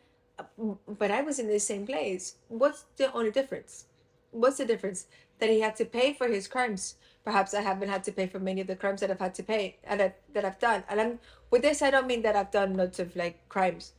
but 0.98 1.10
I 1.10 1.22
was 1.22 1.38
in 1.38 1.46
the 1.48 1.60
same 1.60 1.86
place. 1.86 2.34
What's 2.48 2.84
the 2.96 3.12
only 3.12 3.30
difference? 3.30 3.86
What's 4.32 4.58
the 4.58 4.64
difference? 4.64 5.06
That 5.38 5.50
he 5.50 5.60
had 5.60 5.76
to 5.76 5.84
pay 5.84 6.12
for 6.12 6.28
his 6.28 6.48
crimes. 6.48 6.96
Perhaps 7.28 7.52
I 7.52 7.60
haven't 7.60 7.90
had 7.90 8.04
to 8.04 8.12
pay 8.12 8.26
for 8.26 8.40
many 8.40 8.62
of 8.62 8.68
the 8.68 8.74
crimes 8.74 9.00
that 9.02 9.10
I've 9.10 9.20
had 9.20 9.34
to 9.34 9.42
pay 9.42 9.76
and 9.84 10.00
that, 10.00 10.14
that 10.32 10.46
I've 10.46 10.58
done. 10.58 10.82
And 10.88 10.98
I'm, 10.98 11.18
with 11.50 11.60
this, 11.60 11.82
I 11.82 11.90
don't 11.90 12.06
mean 12.06 12.22
that 12.22 12.34
I've 12.34 12.50
done 12.50 12.74
lots 12.74 12.98
of 12.98 13.14
like 13.16 13.36
crimes, 13.50 13.92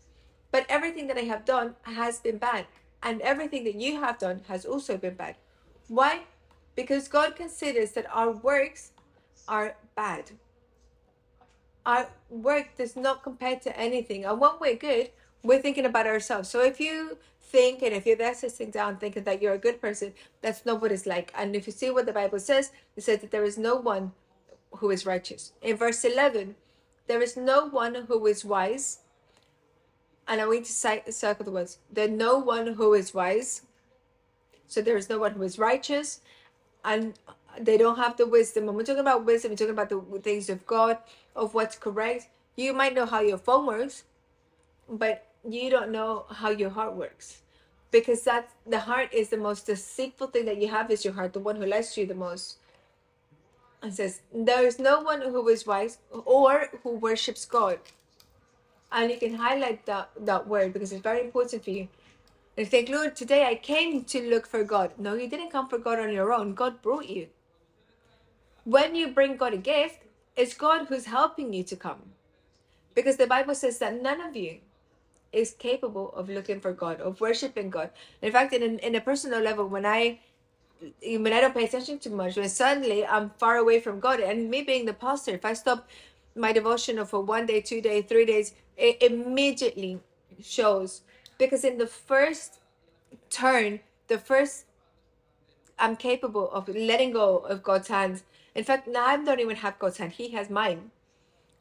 but 0.52 0.66
everything 0.68 1.06
that 1.10 1.18
I 1.24 1.26
have 1.34 1.46
done 1.46 1.76
has 1.84 2.18
been 2.20 2.40
bad, 2.40 2.66
and 3.04 3.22
everything 3.22 3.66
that 3.66 3.76
you 3.76 4.00
have 4.00 4.18
done 4.18 4.42
has 4.48 4.66
also 4.66 4.98
been 4.98 5.14
bad. 5.14 5.36
Why? 5.90 6.22
Because 6.76 7.08
God 7.08 7.36
considers 7.36 7.92
that 7.92 8.08
our 8.12 8.32
works 8.32 8.94
are 9.48 9.76
bad. 9.96 10.32
Our 11.86 12.08
work 12.32 12.78
does 12.78 12.96
not 12.96 13.22
compare 13.22 13.58
to 13.58 13.80
anything. 13.80 14.26
And 14.26 14.40
when 14.40 14.54
we're 14.60 14.76
good, 14.76 15.12
we're 15.44 15.62
thinking 15.62 15.86
about 15.86 16.08
ourselves. 16.08 16.50
So 16.50 16.64
if 16.64 16.80
you 16.80 17.18
think 17.42 17.82
and 17.82 17.94
if 17.94 18.06
you're 18.06 18.16
there 18.16 18.34
sitting 18.34 18.70
down 18.70 18.98
thinking 18.98 19.24
that 19.24 19.42
you're 19.42 19.54
a 19.54 19.58
good 19.58 19.82
person, 19.82 20.14
that's 20.42 20.66
not 20.66 20.82
what 20.82 20.92
it's 20.92 21.06
like. 21.06 21.34
And 21.38 21.56
if 21.56 21.66
you 21.66 21.74
see 21.74 21.90
what 21.90 22.06
the 22.06 22.14
Bible 22.14 22.40
says, 22.40 22.72
it 22.96 23.04
says 23.04 23.20
that 23.22 23.32
there 23.32 23.44
is 23.44 23.58
no 23.58 23.76
one 23.76 24.12
who 24.78 24.92
is 24.92 25.06
righteous. 25.06 25.54
In 25.62 25.78
verse 25.78 26.04
11, 26.04 26.56
there 27.08 27.22
is 27.22 27.36
no 27.36 27.66
one 27.66 27.96
who 28.08 28.26
is 28.28 28.46
wise. 28.46 29.00
And 30.28 30.40
I 30.40 30.46
want 30.46 30.66
to 30.66 31.12
circle 31.12 31.46
the 31.46 31.52
words. 31.52 31.80
There's 31.92 32.12
no 32.12 32.38
one 32.38 32.74
who 32.74 32.94
is 32.94 33.14
wise. 33.14 33.64
So 34.68 34.82
there 34.82 34.98
is 34.98 35.10
no 35.10 35.18
one 35.18 35.32
who 35.32 35.42
is 35.42 35.58
righteous. 35.58 36.22
And 36.86 37.16
they 37.60 37.78
don't 37.78 37.98
have 37.98 38.16
the 38.16 38.28
wisdom. 38.28 38.68
When 38.68 38.76
we're 38.76 38.84
talking 38.84 39.00
about 39.00 39.26
wisdom, 39.26 39.52
we're 39.52 39.58
talking 39.58 39.74
about 39.74 39.90
the 39.90 40.20
things 40.20 40.50
of 40.50 40.68
God, 40.68 41.00
of 41.36 41.56
what's 41.56 41.76
correct. 41.76 42.28
You 42.56 42.74
might 42.74 42.94
know 42.94 43.08
how 43.08 43.22
your 43.22 43.40
phone 43.40 43.66
works, 43.66 44.04
but 44.88 45.26
you 45.48 45.70
don't 45.70 45.92
know 45.92 46.26
how 46.30 46.50
your 46.50 46.70
heart 46.70 46.96
works. 46.96 47.42
Because 47.92 48.22
that's 48.24 48.54
the 48.68 48.80
heart 48.80 49.14
is 49.14 49.30
the 49.30 49.38
most 49.38 49.66
deceitful 49.66 50.28
thing 50.28 50.46
that 50.46 50.62
you 50.62 50.68
have 50.68 50.92
is 50.92 51.04
your 51.04 51.14
heart 51.14 51.34
the 51.34 51.40
one 51.40 51.56
who 51.56 51.66
lies 51.66 51.94
to 51.94 52.02
you 52.02 52.08
the 52.08 52.14
most. 52.16 52.58
And 53.82 53.94
says 53.94 54.22
there 54.34 54.66
is 54.66 54.78
no 54.78 55.02
one 55.02 55.22
who 55.22 55.48
is 55.48 55.66
wise 55.66 55.98
or 56.12 56.70
who 56.84 56.96
worships 56.96 57.46
god. 57.46 57.80
And 58.92 59.10
you 59.10 59.18
can 59.18 59.36
highlight 59.36 59.86
that 59.86 60.12
that 60.20 60.48
word 60.48 60.74
because 60.74 60.92
it's 60.92 61.02
very 61.02 61.22
important 61.22 61.64
for 61.64 61.72
you. 61.72 61.88
And 62.58 62.68
think 62.68 62.90
lord 62.90 63.16
today 63.16 63.46
i 63.46 63.56
came 63.56 64.04
to 64.04 64.30
look 64.30 64.46
for 64.46 64.64
god. 64.64 64.92
No 65.00 65.16
you 65.16 65.28
didn't 65.28 65.52
come 65.52 65.68
for 65.68 65.80
god 65.80 66.00
on 66.00 66.14
your 66.14 66.32
own. 66.32 66.54
God 66.54 66.82
brought 66.84 67.10
you. 67.10 67.28
When 68.66 68.94
you 68.94 69.08
bring 69.08 69.38
god 69.38 69.54
a 69.54 69.58
gift 69.58 70.04
it's 70.36 70.54
god 70.54 70.88
who's 70.88 71.06
helping 71.06 71.54
you 71.54 71.64
to 71.64 71.76
come. 71.76 72.12
Because 72.94 73.18
the 73.18 73.26
bible 73.26 73.56
says 73.56 73.80
that 73.80 74.00
none 74.00 74.22
of 74.22 74.36
you 74.36 74.60
is 75.32 75.52
capable 75.52 76.12
of 76.14 76.30
looking 76.30 76.60
for 76.60 76.74
God, 76.74 77.00
of 77.02 77.22
worshiping 77.22 77.70
God. 77.70 77.92
In 78.22 78.32
fact, 78.32 78.54
in, 78.54 78.80
in 78.80 78.96
a 78.96 79.02
personal 79.02 79.42
level, 79.42 79.68
when 79.68 79.86
I 79.86 80.20
when 81.04 81.34
I 81.34 81.42
don't 81.42 81.54
pay 81.54 81.66
attention 81.66 82.00
too 82.00 82.10
much, 82.12 82.38
when 82.38 82.48
suddenly 82.48 83.06
I'm 83.06 83.32
far 83.32 83.58
away 83.58 83.82
from 83.82 84.00
God, 84.00 84.22
and 84.22 84.50
me 84.50 84.62
being 84.62 84.86
the 84.86 84.94
pastor, 84.94 85.32
if 85.32 85.44
I 85.44 85.54
stop 85.54 85.88
my 86.36 86.54
devotional 86.54 87.06
for 87.06 87.20
one 87.22 87.46
day, 87.46 87.60
two 87.60 87.82
days, 87.82 88.06
three 88.08 88.26
days, 88.26 88.54
it 88.78 89.02
immediately 89.02 90.00
shows. 90.42 91.02
Because 91.38 91.66
in 91.66 91.78
the 91.78 91.88
first 91.88 92.60
turn, 93.30 93.82
the 94.08 94.18
first 94.18 94.66
I'm 95.78 95.96
capable 95.96 96.52
of 96.52 96.68
letting 96.68 97.12
go 97.12 97.38
of 97.38 97.64
God's 97.64 97.88
hands. 97.88 98.24
In 98.56 98.64
fact, 98.64 98.88
now 98.88 99.06
I 99.06 99.18
don't 99.18 99.40
even 99.40 99.58
have 99.58 99.80
God's 99.80 99.98
hand, 99.98 100.14
He 100.14 100.30
has 100.30 100.50
mine. 100.50 100.92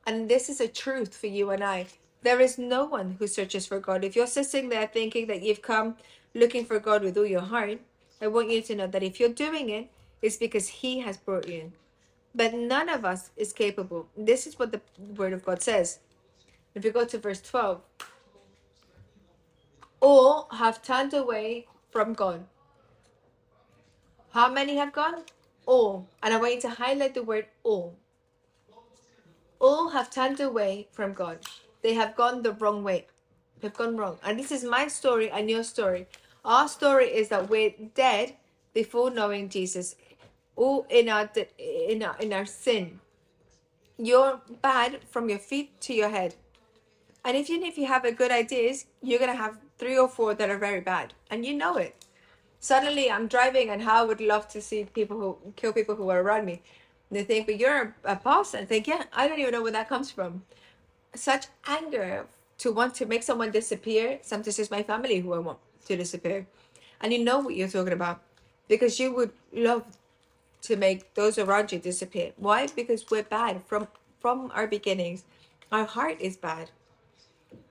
And 0.06 0.28
this 0.28 0.48
is 0.48 0.60
a 0.60 0.68
truth 0.68 1.16
for 1.16 1.26
you 1.26 1.50
and 1.50 1.62
I. 1.62 1.86
There 2.22 2.40
is 2.40 2.58
no 2.58 2.84
one 2.84 3.16
who 3.18 3.26
searches 3.26 3.66
for 3.66 3.78
God. 3.78 4.02
If 4.02 4.16
you're 4.16 4.26
sitting 4.26 4.68
there 4.68 4.88
thinking 4.88 5.28
that 5.28 5.42
you've 5.42 5.62
come 5.62 5.96
looking 6.34 6.64
for 6.64 6.80
God 6.80 7.02
with 7.02 7.16
all 7.16 7.26
your 7.26 7.42
heart, 7.42 7.78
I 8.20 8.26
want 8.26 8.50
you 8.50 8.60
to 8.62 8.74
know 8.74 8.86
that 8.88 9.04
if 9.04 9.20
you're 9.20 9.28
doing 9.28 9.70
it, 9.70 9.88
it's 10.20 10.36
because 10.36 10.68
He 10.68 11.00
has 11.00 11.16
brought 11.16 11.46
you 11.46 11.60
in. 11.60 11.72
But 12.34 12.54
none 12.54 12.88
of 12.88 13.04
us 13.04 13.30
is 13.36 13.52
capable. 13.52 14.08
This 14.16 14.46
is 14.46 14.58
what 14.58 14.72
the 14.72 14.80
Word 15.16 15.32
of 15.32 15.44
God 15.44 15.62
says. 15.62 16.00
If 16.74 16.84
you 16.84 16.90
go 16.90 17.04
to 17.04 17.18
verse 17.18 17.40
12, 17.40 17.80
all 20.00 20.48
have 20.52 20.82
turned 20.82 21.14
away 21.14 21.66
from 21.90 22.14
God. 22.14 22.44
How 24.32 24.52
many 24.52 24.76
have 24.76 24.92
gone? 24.92 25.22
All. 25.66 26.08
And 26.22 26.34
I 26.34 26.36
want 26.38 26.54
you 26.54 26.60
to 26.62 26.70
highlight 26.70 27.14
the 27.14 27.22
word 27.22 27.46
all. 27.62 27.96
All 29.58 29.90
have 29.90 30.10
turned 30.10 30.40
away 30.40 30.88
from 30.92 31.14
God 31.14 31.38
they 31.82 31.94
have 31.94 32.16
gone 32.16 32.42
the 32.42 32.52
wrong 32.52 32.82
way. 32.82 33.06
They've 33.60 33.74
gone 33.74 33.96
wrong. 33.96 34.18
And 34.22 34.38
this 34.38 34.52
is 34.52 34.64
my 34.64 34.88
story 34.88 35.30
and 35.30 35.50
your 35.50 35.64
story. 35.64 36.06
Our 36.44 36.68
story 36.68 37.06
is 37.06 37.28
that 37.28 37.48
we're 37.48 37.74
dead 37.94 38.34
before 38.72 39.10
knowing 39.10 39.48
Jesus, 39.48 39.96
all 40.56 40.86
in 40.88 41.08
our 41.08 41.28
in 41.58 42.02
our 42.02 42.16
in 42.18 42.32
our 42.32 42.46
sin. 42.46 43.00
You're 43.96 44.40
bad 44.62 45.00
from 45.10 45.28
your 45.28 45.40
feet 45.40 45.80
to 45.82 45.94
your 45.94 46.08
head. 46.08 46.34
And 47.24 47.36
even 47.36 47.64
if 47.64 47.76
you 47.76 47.86
have 47.86 48.04
a 48.04 48.12
good 48.12 48.30
ideas, 48.30 48.86
you're 49.02 49.18
gonna 49.18 49.34
have 49.34 49.58
three 49.78 49.98
or 49.98 50.08
four 50.08 50.34
that 50.34 50.50
are 50.50 50.58
very 50.58 50.80
bad, 50.80 51.14
and 51.30 51.44
you 51.44 51.54
know 51.54 51.76
it. 51.76 51.94
Suddenly, 52.60 53.10
I'm 53.10 53.26
driving, 53.28 53.70
and 53.70 53.82
how 53.82 54.02
I 54.02 54.06
would 54.06 54.20
love 54.20 54.48
to 54.48 54.62
see 54.62 54.84
people 54.84 55.18
who 55.18 55.52
kill 55.56 55.72
people 55.72 55.96
who 55.96 56.08
are 56.10 56.22
around 56.22 56.44
me. 56.44 56.62
And 57.10 57.18
they 57.18 57.24
think, 57.24 57.46
but 57.46 57.58
you're 57.58 57.94
a 58.04 58.16
boss, 58.16 58.54
and 58.54 58.68
think, 58.68 58.86
yeah, 58.86 59.04
I 59.12 59.28
don't 59.28 59.38
even 59.38 59.52
know 59.52 59.62
where 59.62 59.72
that 59.72 59.88
comes 59.88 60.10
from 60.10 60.42
such 61.14 61.46
anger 61.66 62.26
to 62.58 62.72
want 62.72 62.94
to 62.96 63.06
make 63.06 63.22
someone 63.22 63.50
disappear. 63.50 64.18
Sometimes 64.22 64.58
it's 64.58 64.70
my 64.70 64.82
family 64.82 65.20
who 65.20 65.32
I 65.32 65.38
want 65.38 65.58
to 65.86 65.96
disappear. 65.96 66.46
And 67.00 67.12
you 67.12 67.22
know 67.22 67.38
what 67.40 67.54
you're 67.54 67.68
talking 67.68 67.92
about 67.92 68.20
because 68.68 68.98
you 68.98 69.14
would 69.14 69.32
love 69.52 69.84
to 70.62 70.76
make 70.76 71.14
those 71.14 71.38
around 71.38 71.72
you 71.72 71.78
disappear. 71.78 72.32
Why? 72.36 72.66
Because 72.74 73.04
we're 73.10 73.22
bad 73.22 73.62
from 73.64 73.88
from 74.20 74.50
our 74.54 74.66
beginnings. 74.66 75.24
Our 75.70 75.84
heart 75.84 76.20
is 76.20 76.36
bad. 76.36 76.70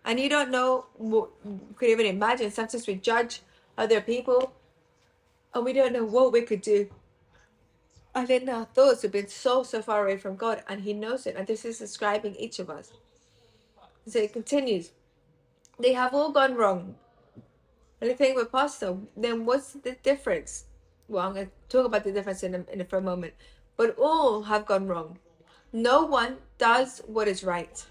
And 0.05 0.19
you 0.19 0.29
don't 0.29 0.49
know 0.49 0.85
what 0.95 1.29
could 1.75 1.89
even 1.89 2.05
imagine. 2.05 2.51
Sometimes 2.51 2.87
we 2.87 2.95
judge 2.95 3.41
other 3.77 3.99
people 3.99 4.53
and 5.53 5.65
we 5.65 5.73
don't 5.73 5.93
know 5.93 6.05
what 6.05 6.31
we 6.31 6.41
could 6.41 6.61
do. 6.61 6.89
And 8.15 8.27
then 8.27 8.49
our 8.49 8.65
thoughts 8.65 9.01
have 9.01 9.11
been 9.11 9.27
so, 9.27 9.63
so 9.63 9.81
far 9.81 10.03
away 10.03 10.17
from 10.17 10.37
God, 10.37 10.63
and 10.67 10.81
He 10.81 10.93
knows 10.93 11.27
it. 11.27 11.35
And 11.35 11.45
this 11.45 11.65
is 11.65 11.77
describing 11.77 12.35
each 12.35 12.57
of 12.57 12.69
us. 12.69 12.91
So 14.07 14.19
it 14.19 14.31
continues. 14.31 14.91
They 15.79 15.93
have 15.93 16.13
all 16.13 16.31
gone 16.31 16.55
wrong. 16.55 16.95
And 17.99 18.09
the 18.09 18.15
thing 18.15 18.35
with 18.35 18.51
Pastor, 18.51 18.95
then 19.17 19.45
what's 19.45 19.73
the 19.73 19.97
difference? 20.01 20.65
Well, 21.07 21.27
I'm 21.27 21.33
going 21.33 21.47
to 21.47 21.51
talk 21.67 21.85
about 21.85 22.03
the 22.05 22.11
difference 22.11 22.43
in 22.43 22.55
a, 22.55 22.65
in 22.71 22.81
a, 22.81 22.85
for 22.85 22.97
a 22.97 23.01
moment. 23.01 23.33
But 23.75 23.97
all 23.99 24.43
have 24.43 24.65
gone 24.65 24.87
wrong. 24.87 25.19
No 25.73 26.05
one 26.05 26.37
does 26.57 27.01
what 27.05 27.27
is 27.27 27.43
right. 27.43 27.85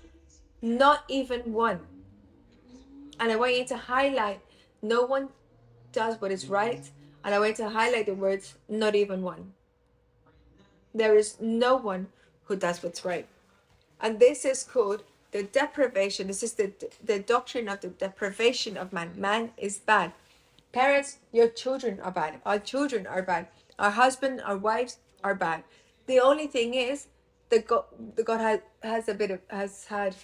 Not 0.62 1.04
even 1.08 1.52
one. 1.52 1.80
And 3.20 3.30
I 3.30 3.36
want 3.36 3.56
you 3.56 3.66
to 3.66 3.76
highlight 3.76 4.40
no 4.80 5.02
one 5.02 5.28
does 5.92 6.20
what 6.20 6.30
is 6.30 6.48
right. 6.48 6.88
And 7.24 7.34
I 7.34 7.38
want 7.38 7.58
you 7.58 7.64
to 7.64 7.70
highlight 7.70 8.06
the 8.06 8.14
words 8.14 8.54
not 8.68 8.94
even 8.94 9.22
one. 9.22 9.52
There 10.94 11.14
is 11.14 11.36
no 11.40 11.76
one 11.76 12.08
who 12.44 12.56
does 12.56 12.82
what's 12.82 13.04
right. 13.04 13.26
And 14.00 14.18
this 14.18 14.44
is 14.44 14.62
called 14.62 15.02
the 15.36 15.44
deprivation 15.44 16.26
this 16.28 16.42
is 16.42 16.54
the 16.54 16.68
the 17.12 17.18
doctrine 17.34 17.68
of 17.68 17.80
the 17.80 17.88
deprivation 18.04 18.76
of 18.76 18.92
man 18.92 19.10
man 19.16 19.50
is 19.56 19.78
bad 19.78 20.12
parents 20.72 21.18
your 21.32 21.48
children 21.48 22.00
are 22.00 22.14
bad 22.20 22.40
our 22.50 22.60
children 22.72 23.06
are 23.06 23.22
bad 23.22 23.48
our 23.78 23.94
husband 24.02 24.40
our 24.50 24.58
wives 24.68 24.98
are 25.24 25.34
bad 25.34 25.62
The 26.06 26.20
only 26.20 26.46
thing 26.46 26.74
is 26.74 27.08
that 27.50 27.66
God, 27.66 27.84
the 28.16 28.22
God 28.22 28.40
has, 28.40 28.60
has 28.82 29.08
a 29.08 29.14
bit 29.14 29.30
of 29.30 29.40
has 29.50 29.86
had 29.86 30.14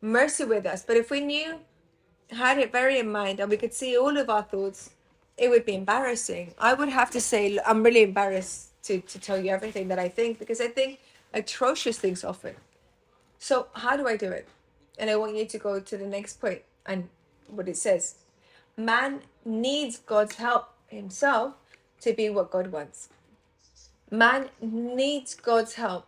mercy 0.00 0.44
with 0.44 0.66
us. 0.66 0.84
But 0.84 0.96
if 0.96 1.10
we 1.10 1.20
knew, 1.20 1.60
had 2.30 2.58
it 2.58 2.72
very 2.72 2.98
in 2.98 3.10
mind, 3.10 3.40
and 3.40 3.50
we 3.50 3.56
could 3.56 3.74
see 3.74 3.96
all 3.96 4.16
of 4.16 4.28
our 4.30 4.42
thoughts, 4.42 4.90
it 5.36 5.48
would 5.50 5.64
be 5.64 5.74
embarrassing. 5.74 6.54
I 6.58 6.74
would 6.74 6.90
have 6.90 7.10
to 7.12 7.20
say 7.20 7.58
I'm 7.66 7.82
really 7.82 8.02
embarrassed 8.02 8.82
to, 8.84 9.00
to 9.00 9.18
tell 9.18 9.38
you 9.42 9.50
everything 9.50 9.88
that 9.88 9.98
I 9.98 10.08
think 10.08 10.38
because 10.38 10.60
I 10.60 10.68
think 10.68 11.00
atrocious 11.32 11.98
things 11.98 12.24
often. 12.24 12.54
So 13.38 13.68
how 13.72 13.96
do 13.96 14.06
I 14.06 14.16
do 14.16 14.30
it? 14.30 14.48
And 14.98 15.10
I 15.10 15.16
want 15.16 15.36
you 15.36 15.46
to 15.46 15.58
go 15.58 15.80
to 15.80 15.96
the 15.96 16.06
next 16.06 16.40
point 16.40 16.62
and 16.86 17.08
what 17.48 17.68
it 17.68 17.76
says. 17.76 18.16
Man 18.76 19.20
needs 19.44 19.98
God's 19.98 20.36
help 20.36 20.70
himself 20.88 21.54
to 22.00 22.12
be 22.12 22.30
what 22.30 22.50
God 22.50 22.68
wants. 22.72 23.08
Man 24.10 24.48
needs 24.60 25.34
God's 25.34 25.74
help 25.74 26.06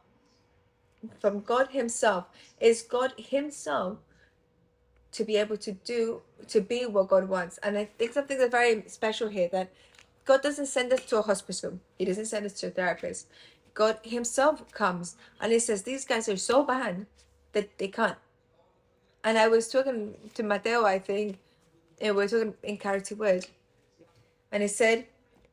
from 1.18 1.40
God 1.40 1.68
Himself. 1.70 2.26
Is 2.60 2.82
God 2.82 3.12
Himself 3.16 3.99
to 5.12 5.25
be 5.25 5.37
able 5.37 5.56
to 5.58 5.72
do, 5.72 6.22
to 6.49 6.60
be 6.60 6.87
what 6.87 7.08
God 7.08 7.28
wants? 7.28 7.58
And 7.58 7.76
I 7.76 7.87
think 7.99 8.12
something 8.12 8.38
that's 8.38 8.50
very 8.50 8.84
special 8.87 9.28
here 9.28 9.49
that 9.52 9.70
God 10.25 10.42
doesn't 10.42 10.66
send 10.66 10.92
us 10.92 11.04
to 11.06 11.18
a 11.18 11.22
hospital, 11.22 11.78
He 11.99 12.04
doesn't 12.04 12.26
send 12.26 12.46
us 12.46 12.54
to 12.60 12.68
a 12.68 12.70
therapist. 12.70 13.26
God 13.74 13.98
Himself 14.02 14.70
comes 14.72 15.16
and 15.40 15.52
He 15.52 15.58
says, 15.58 15.82
These 15.82 16.04
guys 16.04 16.28
are 16.28 16.36
so 16.36 16.64
bad 16.64 17.06
that 17.52 17.78
they 17.78 17.88
can't. 17.88 18.18
And 19.22 19.36
I 19.36 19.48
was 19.48 19.68
talking 19.68 20.14
to 20.34 20.42
Mateo, 20.42 20.84
I 20.84 20.98
think, 20.98 21.38
and 22.00 22.16
we 22.16 22.24
are 22.24 22.28
talking 22.28 22.54
in 22.62 22.78
Charity 22.78 23.14
Word. 23.14 23.46
And 24.50 24.62
he 24.62 24.68
said, 24.68 25.06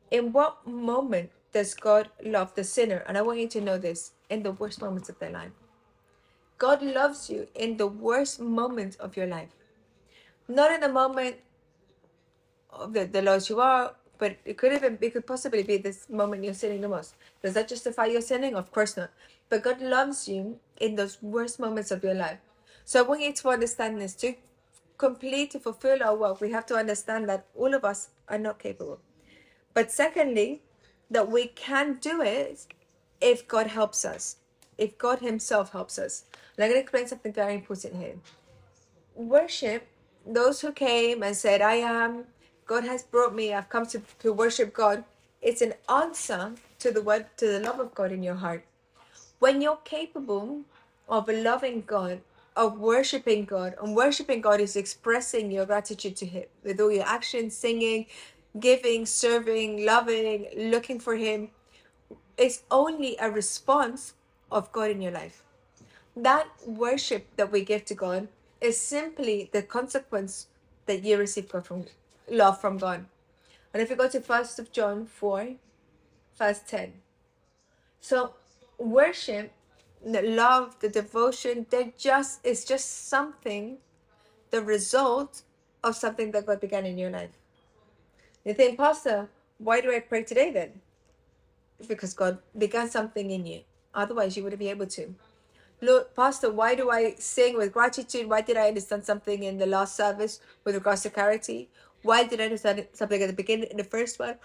In 0.09 0.31
what 0.31 0.65
moment 0.65 1.31
does 1.51 1.73
God 1.73 2.09
love 2.23 2.55
the 2.55 2.63
sinner? 2.63 3.03
And 3.07 3.17
I 3.17 3.21
want 3.21 3.39
you 3.39 3.47
to 3.49 3.61
know 3.61 3.77
this 3.77 4.11
in 4.29 4.43
the 4.43 4.53
worst 4.53 4.81
moments 4.81 5.09
of 5.09 5.19
their 5.19 5.31
life. 5.31 5.51
God 6.57 6.81
loves 6.81 7.29
you 7.29 7.47
in 7.55 7.77
the 7.77 7.87
worst 7.87 8.39
moments 8.39 8.95
of 8.97 9.17
your 9.17 9.27
life. 9.27 9.49
Not 10.47 10.71
in 10.71 10.79
the 10.79 10.89
moment 10.89 11.35
of 12.71 12.93
the, 12.93 13.05
the 13.05 13.21
lowest 13.21 13.49
you 13.49 13.59
are, 13.59 13.93
but 14.17 14.37
it 14.45 14.57
could 14.57 14.73
even 14.73 14.97
it 15.01 15.13
could 15.13 15.27
possibly 15.27 15.63
be 15.63 15.77
this 15.77 16.09
moment 16.09 16.43
you're 16.43 16.53
sinning 16.53 16.81
the 16.81 16.89
most. 16.89 17.15
Does 17.41 17.53
that 17.53 17.67
justify 17.67 18.05
your 18.05 18.21
sinning? 18.21 18.55
Of 18.55 18.71
course 18.71 18.97
not. 18.97 19.11
But 19.49 19.63
God 19.63 19.81
loves 19.81 20.27
you 20.27 20.59
in 20.79 20.95
those 20.95 21.21
worst 21.21 21.59
moments 21.59 21.91
of 21.91 22.03
your 22.03 22.13
life. 22.13 22.39
So 22.85 22.99
I 22.99 23.07
want 23.07 23.21
you 23.21 23.33
to 23.33 23.49
understand 23.49 24.01
this 24.01 24.15
to 24.15 24.35
complete 24.97 25.51
to 25.51 25.59
fulfill 25.59 26.03
our 26.03 26.15
work, 26.15 26.41
we 26.41 26.51
have 26.51 26.65
to 26.67 26.75
understand 26.75 27.29
that 27.29 27.45
all 27.55 27.73
of 27.73 27.85
us 27.85 28.09
are 28.27 28.37
not 28.37 28.59
capable. 28.59 28.99
But 29.73 29.91
secondly, 29.91 30.61
that 31.09 31.29
we 31.29 31.47
can 31.47 31.95
do 31.95 32.21
it 32.21 32.65
if 33.21 33.47
God 33.47 33.67
helps 33.67 34.03
us, 34.03 34.37
if 34.77 34.97
God 34.97 35.19
Himself 35.19 35.71
helps 35.71 35.97
us. 35.97 36.25
And 36.55 36.65
I'm 36.65 36.71
going 36.71 36.79
to 36.79 36.83
explain 36.83 37.07
something 37.07 37.33
very 37.33 37.53
important 37.53 37.95
here. 37.95 38.15
Worship, 39.15 39.87
those 40.25 40.61
who 40.61 40.71
came 40.71 41.23
and 41.23 41.35
said, 41.35 41.61
I 41.61 41.75
am, 41.75 42.25
God 42.67 42.83
has 42.83 43.03
brought 43.03 43.33
me, 43.33 43.53
I've 43.53 43.69
come 43.69 43.85
to, 43.87 44.01
to 44.19 44.33
worship 44.33 44.73
God, 44.73 45.05
it's 45.41 45.61
an 45.61 45.73
answer 45.89 46.53
to 46.79 46.91
the 46.91 47.01
word, 47.01 47.27
to 47.37 47.47
the 47.47 47.61
love 47.61 47.79
of 47.79 47.95
God 47.95 48.11
in 48.11 48.21
your 48.21 48.35
heart. 48.35 48.65
When 49.39 49.61
you're 49.61 49.79
capable 49.85 50.63
of 51.07 51.29
loving 51.29 51.83
God, 51.87 52.19
of 52.57 52.77
worshiping 52.77 53.45
God, 53.45 53.75
and 53.81 53.95
worshiping 53.95 54.41
God 54.41 54.59
is 54.59 54.75
expressing 54.75 55.49
your 55.49 55.65
gratitude 55.65 56.17
to 56.17 56.25
Him 56.25 56.43
with 56.63 56.81
all 56.81 56.91
your 56.91 57.07
actions, 57.07 57.55
singing, 57.55 58.07
giving, 58.59 59.05
serving, 59.05 59.85
loving, 59.85 60.47
looking 60.57 60.99
for 60.99 61.15
Him, 61.15 61.49
is 62.37 62.63
only 62.69 63.15
a 63.21 63.31
response 63.31 64.13
of 64.51 64.71
God 64.73 64.91
in 64.91 65.01
your 65.01 65.13
life. 65.13 65.43
That 66.17 66.47
worship 66.65 67.27
that 67.37 67.51
we 67.51 67.63
give 67.63 67.85
to 67.85 67.95
God 67.95 68.27
is 68.59 68.81
simply 68.81 69.49
the 69.53 69.61
consequence 69.61 70.47
that 70.87 71.03
you 71.03 71.17
receive 71.17 71.47
God 71.47 71.65
from 71.65 71.85
love 72.29 72.59
from 72.59 72.77
God. 72.77 73.05
And 73.73 73.81
if 73.81 73.89
you 73.89 73.95
go 73.95 74.09
to 74.09 74.21
First 74.21 74.59
of 74.59 74.71
John 74.71 75.05
4, 75.05 75.55
verse 76.37 76.61
10. 76.67 76.93
So 77.99 78.33
worship, 78.77 79.51
the 80.05 80.21
love, 80.21 80.79
the 80.79 80.89
devotion, 80.89 81.65
they're 81.69 81.91
just 81.97 82.39
it's 82.43 82.63
just 82.63 83.07
something, 83.07 83.77
the 84.51 84.61
result 84.61 85.41
of 85.83 85.95
something 85.95 86.31
that 86.31 86.45
God 86.45 86.61
began 86.61 86.85
in 86.85 86.97
your 86.97 87.11
life. 87.11 87.37
You 88.45 88.53
think, 88.53 88.77
Pastor, 88.77 89.29
why 89.57 89.81
do 89.81 89.91
I 89.91 89.99
pray 89.99 90.23
today 90.23 90.51
then? 90.51 90.81
because 91.87 92.13
God 92.13 92.39
began 92.57 92.89
something 92.89 93.29
in 93.29 93.45
you. 93.45 93.61
Otherwise, 93.93 94.35
you 94.35 94.43
wouldn't 94.43 94.59
be 94.59 94.69
able 94.69 94.87
to. 94.87 95.13
Look, 95.81 96.15
Pastor, 96.15 96.51
why 96.51 96.73
do 96.73 96.89
I 96.89 97.15
sing 97.19 97.55
with 97.55 97.71
gratitude? 97.71 98.27
Why 98.27 98.41
did 98.41 98.57
I 98.57 98.67
understand 98.67 99.05
something 99.05 99.43
in 99.43 99.57
the 99.57 99.67
last 99.67 99.95
service 99.95 100.39
with 100.63 100.73
regards 100.73 101.03
to 101.03 101.09
charity? 101.11 101.69
Why 102.07 102.23
did 102.23 102.39
I 102.41 102.45
understand 102.45 102.87
something 102.93 103.21
at 103.21 103.27
the 103.27 103.39
beginning 103.41 103.69
in 103.69 103.77
the 103.77 103.83
first 103.83 104.19
one? 104.19 104.35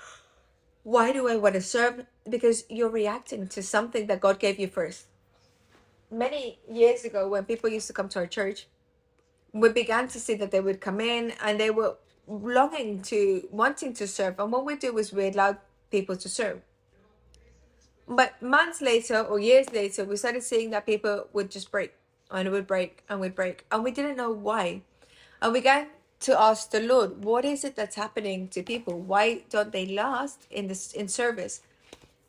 Why 0.82 1.12
do 1.12 1.28
I 1.28 1.36
want 1.36 1.54
to 1.54 1.60
serve? 1.60 2.04
Because 2.28 2.64
you're 2.68 2.96
reacting 3.02 3.46
to 3.54 3.62
something 3.62 4.06
that 4.08 4.20
God 4.20 4.38
gave 4.38 4.58
you 4.58 4.68
first. 4.68 5.06
Many 6.10 6.58
years 6.70 7.04
ago, 7.04 7.28
when 7.28 7.44
people 7.44 7.70
used 7.70 7.86
to 7.86 7.92
come 7.92 8.08
to 8.10 8.18
our 8.18 8.26
church, 8.26 8.66
we 9.52 9.68
began 9.68 10.08
to 10.08 10.18
see 10.18 10.34
that 10.34 10.50
they 10.50 10.60
would 10.60 10.80
come 10.80 11.00
in 11.00 11.32
and 11.42 11.60
they 11.60 11.70
were 11.70 11.96
longing 12.26 13.00
to, 13.02 13.48
wanting 13.50 13.92
to 13.94 14.06
serve. 14.06 14.38
And 14.40 14.50
what 14.50 14.64
we 14.64 14.76
do 14.76 14.98
is 14.98 15.12
we 15.12 15.28
allow 15.28 15.56
people 15.90 16.16
to 16.16 16.28
serve 16.28 16.60
but 18.08 18.40
months 18.42 18.80
later 18.80 19.20
or 19.20 19.38
years 19.38 19.72
later, 19.72 20.04
we 20.04 20.16
started 20.16 20.42
seeing 20.42 20.70
that 20.70 20.86
people 20.86 21.26
would 21.32 21.50
just 21.50 21.70
break 21.70 21.94
and 22.30 22.48
it 22.48 22.50
would 22.50 22.66
break 22.66 23.02
and 23.08 23.20
would 23.20 23.34
break. 23.34 23.64
And 23.70 23.84
we 23.84 23.90
didn't 23.90 24.16
know 24.16 24.30
why. 24.30 24.82
And 25.40 25.52
we 25.52 25.60
began 25.60 25.88
to 26.22 26.40
ask 26.40 26.70
the 26.70 26.80
Lord, 26.80 27.24
what 27.24 27.44
is 27.44 27.64
it 27.64 27.76
that's 27.76 27.96
happening 27.96 28.48
to 28.48 28.62
people? 28.62 28.98
Why 28.98 29.42
don't 29.50 29.72
they 29.72 29.86
last 29.86 30.46
in 30.50 30.68
this 30.68 30.92
in 30.92 31.08
service? 31.08 31.62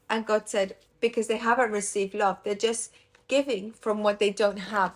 And 0.09 0.25
God 0.25 0.49
said, 0.49 0.75
because 0.99 1.27
they 1.27 1.37
haven't 1.37 1.71
received 1.71 2.13
love. 2.13 2.37
They're 2.43 2.55
just 2.55 2.93
giving 3.27 3.71
from 3.71 4.03
what 4.03 4.19
they 4.19 4.29
don't 4.29 4.57
have. 4.57 4.93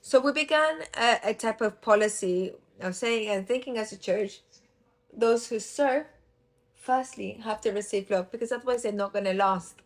So 0.00 0.20
we 0.20 0.32
began 0.32 0.82
a, 0.94 1.18
a 1.24 1.34
type 1.34 1.60
of 1.60 1.80
policy 1.80 2.52
of 2.80 2.94
saying 2.94 3.28
and 3.28 3.46
thinking 3.46 3.76
as 3.76 3.92
a 3.92 3.98
church, 3.98 4.40
those 5.12 5.48
who 5.48 5.58
serve, 5.60 6.06
firstly, 6.74 7.40
have 7.44 7.60
to 7.62 7.70
receive 7.70 8.10
love 8.10 8.30
because 8.30 8.52
otherwise 8.52 8.82
they're 8.82 8.92
not 8.92 9.12
going 9.12 9.24
to 9.24 9.34
last. 9.34 9.76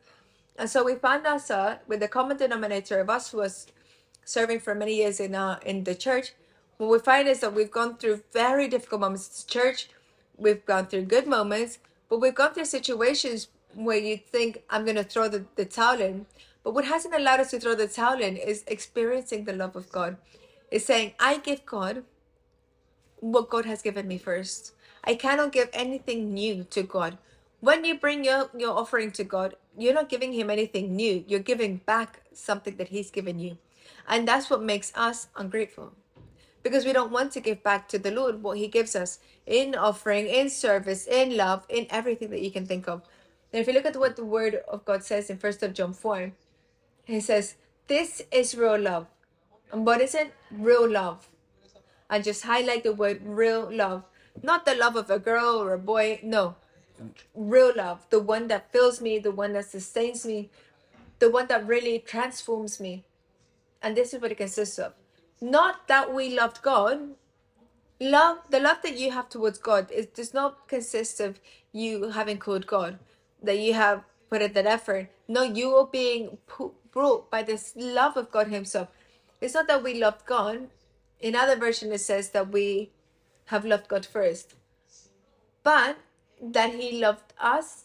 And 0.57 0.69
so 0.69 0.85
we 0.85 0.95
found 0.95 1.27
ourselves 1.27 1.79
with 1.89 2.01
the 2.01 2.09
common 2.09 2.37
denominator 2.37 3.01
of 3.01 3.11
us 3.11 3.31
who 3.31 3.39
was 3.39 3.67
serving 4.25 4.61
for 4.61 4.75
many 4.75 4.95
years 4.97 5.19
in 5.21 5.35
uh, 5.35 5.59
in 5.65 5.85
the 5.85 5.95
church. 5.95 6.35
What 6.81 6.89
we 6.89 6.99
find 6.99 7.29
is 7.29 7.41
that 7.41 7.53
we've 7.53 7.71
gone 7.71 7.99
through 7.99 8.23
very 8.33 8.67
difficult 8.67 9.03
moments 9.03 9.29
as 9.29 9.45
church. 9.45 9.91
We've 10.39 10.65
gone 10.65 10.87
through 10.87 11.03
good 11.03 11.27
moments, 11.27 11.79
but 12.09 12.23
we've 12.23 12.35
gone 12.35 12.55
through 12.55 12.65
situations 12.65 13.49
where 13.75 13.99
you 13.99 14.17
think 14.17 14.63
I'm 14.71 14.87
going 14.87 14.97
to 14.97 15.05
throw 15.05 15.29
the, 15.29 15.45
the 15.57 15.67
towel 15.67 16.01
in. 16.01 16.25
But 16.65 16.73
what 16.73 16.87
hasn't 16.87 17.15
allowed 17.15 17.41
us 17.41 17.51
to 17.51 17.61
throw 17.61 17.75
the 17.75 17.87
towel 17.87 18.23
in 18.23 18.39
is 18.39 18.65
experiencing 18.67 19.45
the 19.45 19.53
love 19.53 19.77
of 19.77 19.93
God. 19.93 20.17
Is 20.71 20.87
saying, 20.87 21.13
I 21.21 21.37
give 21.37 21.67
God 21.67 22.03
what 23.17 23.51
God 23.51 23.67
has 23.67 23.83
given 23.83 24.09
me 24.09 24.17
first. 24.17 24.73
I 25.05 25.17
cannot 25.17 25.53
give 25.53 25.69
anything 25.75 26.33
new 26.33 26.65
to 26.71 26.83
God. 26.83 27.19
When 27.61 27.85
you 27.85 27.99
bring 27.99 28.25
your, 28.25 28.49
your 28.57 28.73
offering 28.73 29.11
to 29.13 29.25
God, 29.25 29.55
you're 29.77 29.93
not 29.93 30.09
giving 30.09 30.33
him 30.33 30.49
anything 30.49 30.97
new. 30.97 31.25
You're 31.29 31.41
giving 31.41 31.83
back 31.85 32.23
something 32.33 32.77
that 32.77 32.89
he's 32.89 33.11
given 33.11 33.39
you. 33.39 33.59
And 34.09 34.27
that's 34.27 34.49
what 34.49 34.63
makes 34.63 34.93
us 34.97 35.29
ungrateful. 35.37 35.93
Because 36.63 36.85
we 36.85 36.93
don't 36.93 37.13
want 37.13 37.33
to 37.33 37.41
give 37.41 37.63
back 37.63 37.89
to 37.89 37.99
the 37.99 38.11
Lord 38.11 38.43
what 38.43 38.59
he 38.59 38.69
gives 38.69 38.95
us 38.95 39.19
in 39.47 39.75
offering, 39.75 40.27
in 40.27 40.51
service, 40.51 41.07
in 41.07 41.37
love, 41.37 41.65
in 41.69 41.87
everything 41.91 42.31
that 42.31 42.43
you 42.43 42.51
can 42.51 42.67
think 42.67 42.89
of. 42.89 43.03
And 43.53 43.61
if 43.61 43.67
you 43.67 43.73
look 43.73 43.87
at 43.87 43.97
what 43.97 44.17
the 44.17 44.25
word 44.25 44.61
of 44.69 44.85
God 44.85 45.03
says 45.03 45.31
in 45.31 45.39
First 45.39 45.63
of 45.63 45.75
John 45.75 45.93
4, 45.93 46.33
he 47.05 47.21
says, 47.21 47.55
This 47.89 48.23
is 48.31 48.55
real 48.55 48.79
love. 48.79 49.07
And 49.73 49.87
what 49.87 50.01
is 50.01 50.15
it? 50.15 50.35
Real 50.51 50.89
love. 50.89 51.29
And 52.09 52.23
just 52.23 52.45
highlight 52.45 52.83
the 52.85 52.93
word 52.93 53.23
real 53.25 53.69
love. 53.73 54.05
Not 54.43 54.67
the 54.67 54.75
love 54.75 54.97
of 54.97 55.11
a 55.11 55.19
girl 55.19 55.61
or 55.61 55.73
a 55.75 55.79
boy. 55.79 56.21
No, 56.23 56.57
real 57.35 57.73
love, 57.75 58.07
the 58.11 58.21
one 58.21 58.49
that 58.49 58.73
fills 58.73 59.01
me, 59.01 59.19
the 59.19 59.31
one 59.31 59.53
that 59.55 59.67
sustains 59.67 60.27
me, 60.27 60.51
the 61.19 61.31
one 61.31 61.47
that 61.49 61.67
really 61.67 61.99
transforms 61.99 62.81
me. 62.81 63.05
And 63.83 63.97
this 63.97 64.13
is 64.13 64.21
what 64.21 64.33
it 64.33 64.37
consists 64.37 64.79
of. 64.79 64.93
Not 65.41 65.89
that 65.89 66.13
we 66.15 66.37
loved 66.37 66.63
God. 66.63 67.17
Love, 68.01 68.39
the 68.51 68.61
love 68.61 68.79
that 68.83 68.99
you 68.99 69.11
have 69.13 69.29
towards 69.29 69.59
God, 69.59 69.91
it 69.93 70.15
does 70.15 70.35
not 70.35 70.69
consist 70.69 71.21
of 71.21 71.41
you 71.73 72.11
having 72.11 72.39
called 72.39 72.67
God, 72.67 72.99
that 73.43 73.59
you 73.59 73.75
have 73.75 74.05
put 74.31 74.43
in 74.43 74.53
that 74.55 74.67
effort. 74.67 75.11
No, 75.29 75.43
you 75.43 75.75
are 75.77 75.87
being 75.87 76.39
brought 76.93 77.31
by 77.31 77.43
this 77.43 77.75
love 77.77 78.17
of 78.17 78.31
God 78.31 78.49
Himself. 78.49 78.89
It's 79.41 79.55
not 79.55 79.69
that 79.69 79.83
we 79.83 79.95
loved 80.01 80.27
God. 80.27 80.69
In 81.21 81.37
other 81.37 81.57
version, 81.57 81.93
it 81.93 82.01
says 82.01 82.31
that 82.31 82.51
we 82.53 82.91
have 83.47 83.65
loved 83.65 83.89
God 83.89 84.07
first. 84.07 84.55
But 85.63 85.99
that 86.41 86.75
he 86.75 87.01
loved 87.01 87.33
us 87.41 87.85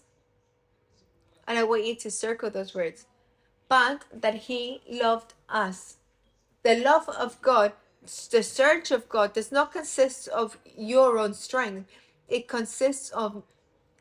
And 1.47 1.57
I 1.59 1.63
want 1.63 1.85
you 1.85 1.95
to 1.95 2.11
circle 2.11 2.49
those 2.49 2.73
words. 2.73 3.05
But 3.69 4.05
that 4.13 4.35
he 4.35 4.81
loved 4.89 5.33
us. 5.49 5.97
The 6.65 6.77
love 6.77 7.07
of 7.09 7.39
God, 7.43 7.73
the 8.31 8.41
search 8.41 8.89
of 8.89 9.07
God, 9.07 9.33
does 9.33 9.51
not 9.51 9.71
consist 9.71 10.27
of 10.29 10.57
your 10.75 11.19
own 11.19 11.35
strength. 11.35 11.87
It 12.27 12.47
consists 12.47 13.11
of 13.11 13.43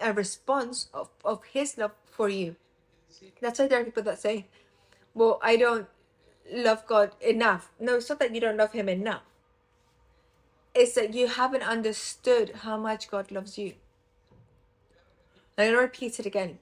a 0.00 0.14
response 0.14 0.88
of, 0.94 1.10
of 1.26 1.44
his 1.44 1.76
love 1.76 1.90
for 2.06 2.30
you. 2.30 2.56
That's 3.42 3.58
why 3.58 3.68
there 3.68 3.82
are 3.82 3.84
people 3.84 4.02
that 4.04 4.18
say, 4.18 4.46
Well, 5.12 5.38
I 5.42 5.56
don't 5.56 5.88
love 6.50 6.86
God 6.86 7.10
enough. 7.20 7.70
No, 7.78 7.96
it's 7.96 8.08
not 8.08 8.18
that 8.20 8.34
you 8.34 8.40
don't 8.40 8.56
love 8.56 8.72
him 8.72 8.88
enough. 8.88 9.24
It's 10.74 10.94
that 10.94 11.12
you 11.12 11.26
haven't 11.26 11.64
understood 11.64 12.50
how 12.62 12.78
much 12.78 13.10
God 13.10 13.30
loves 13.30 13.58
you. 13.58 13.74
I'm 15.58 15.66
going 15.66 15.72
to 15.72 15.82
repeat 15.82 16.18
it 16.18 16.24
again. 16.24 16.60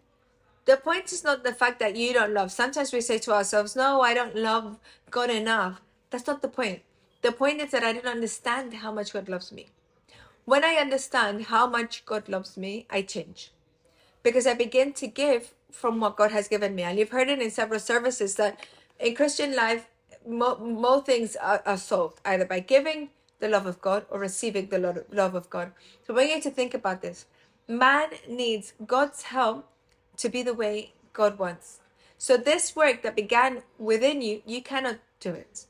The 0.65 0.79
point 0.79 1.13
is 1.13 1.23
not 1.23 1.45
the 1.45 1.55
fact 1.55 1.79
that 1.79 1.95
you 1.95 2.13
don't 2.13 2.35
love. 2.35 2.51
Sometimes 2.51 2.93
we 2.93 3.01
say 3.01 3.19
to 3.19 3.33
ourselves, 3.33 3.77
No, 3.77 4.01
I 4.01 4.15
don't 4.15 4.35
love 4.35 4.81
God 5.09 5.31
enough. 5.31 5.81
That's 6.13 6.27
not 6.27 6.43
the 6.43 6.49
point. 6.49 6.83
The 7.23 7.33
point 7.33 7.61
is 7.63 7.71
that 7.71 7.83
I 7.83 7.95
don't 7.95 8.07
understand 8.07 8.75
how 8.75 8.93
much 8.93 9.15
God 9.15 9.29
loves 9.31 9.51
me. 9.51 9.69
When 10.45 10.63
I 10.63 10.75
understand 10.75 11.45
how 11.45 11.67
much 11.67 12.05
God 12.05 12.29
loves 12.29 12.57
me, 12.57 12.87
I 12.91 13.01
change. 13.01 13.51
Because 14.23 14.47
I 14.47 14.55
begin 14.55 14.93
to 14.95 15.07
give 15.07 15.55
from 15.71 16.01
what 16.01 16.17
God 16.17 16.31
has 16.31 16.49
given 16.49 16.75
me. 16.75 16.83
And 16.83 16.99
you've 16.99 17.11
heard 17.11 17.29
it 17.29 17.41
in 17.41 17.51
several 17.51 17.81
services 17.81 18.35
that 18.35 18.67
in 19.01 19.15
Christian 19.15 19.57
life, 19.57 19.89
more, 20.29 21.03
things 21.03 21.35
are, 21.37 21.63
are 21.65 21.79
solved 21.79 22.21
either 22.27 22.45
by 22.45 22.61
giving 22.61 23.09
the 23.41 23.49
love 23.49 23.67
of 23.67 23.81
God 23.81 24.05
or 24.11 24.21
receiving 24.21 24.69
the 24.69 25.05
love 25.11 25.35
of 25.35 25.49
God. 25.49 25.73
So 26.07 26.13
we 26.13 26.27
need 26.27 26.43
to 26.43 26.51
think 26.51 26.75
about 26.75 27.01
this. 27.01 27.25
Man 27.67 28.11
needs 28.29 28.75
God's 28.87 29.23
help 29.23 29.67
to 30.19 30.29
be 30.29 30.43
the 30.43 30.55
way 30.55 30.93
God 31.15 31.39
wants. 31.39 31.81
So 32.19 32.37
this 32.37 32.77
work 32.77 33.03
that 33.03 33.17
began 33.17 33.63
within 33.79 34.21
you, 34.21 34.43
you 34.45 34.63
cannot 34.63 34.99
do 35.19 35.31
it. 35.31 35.67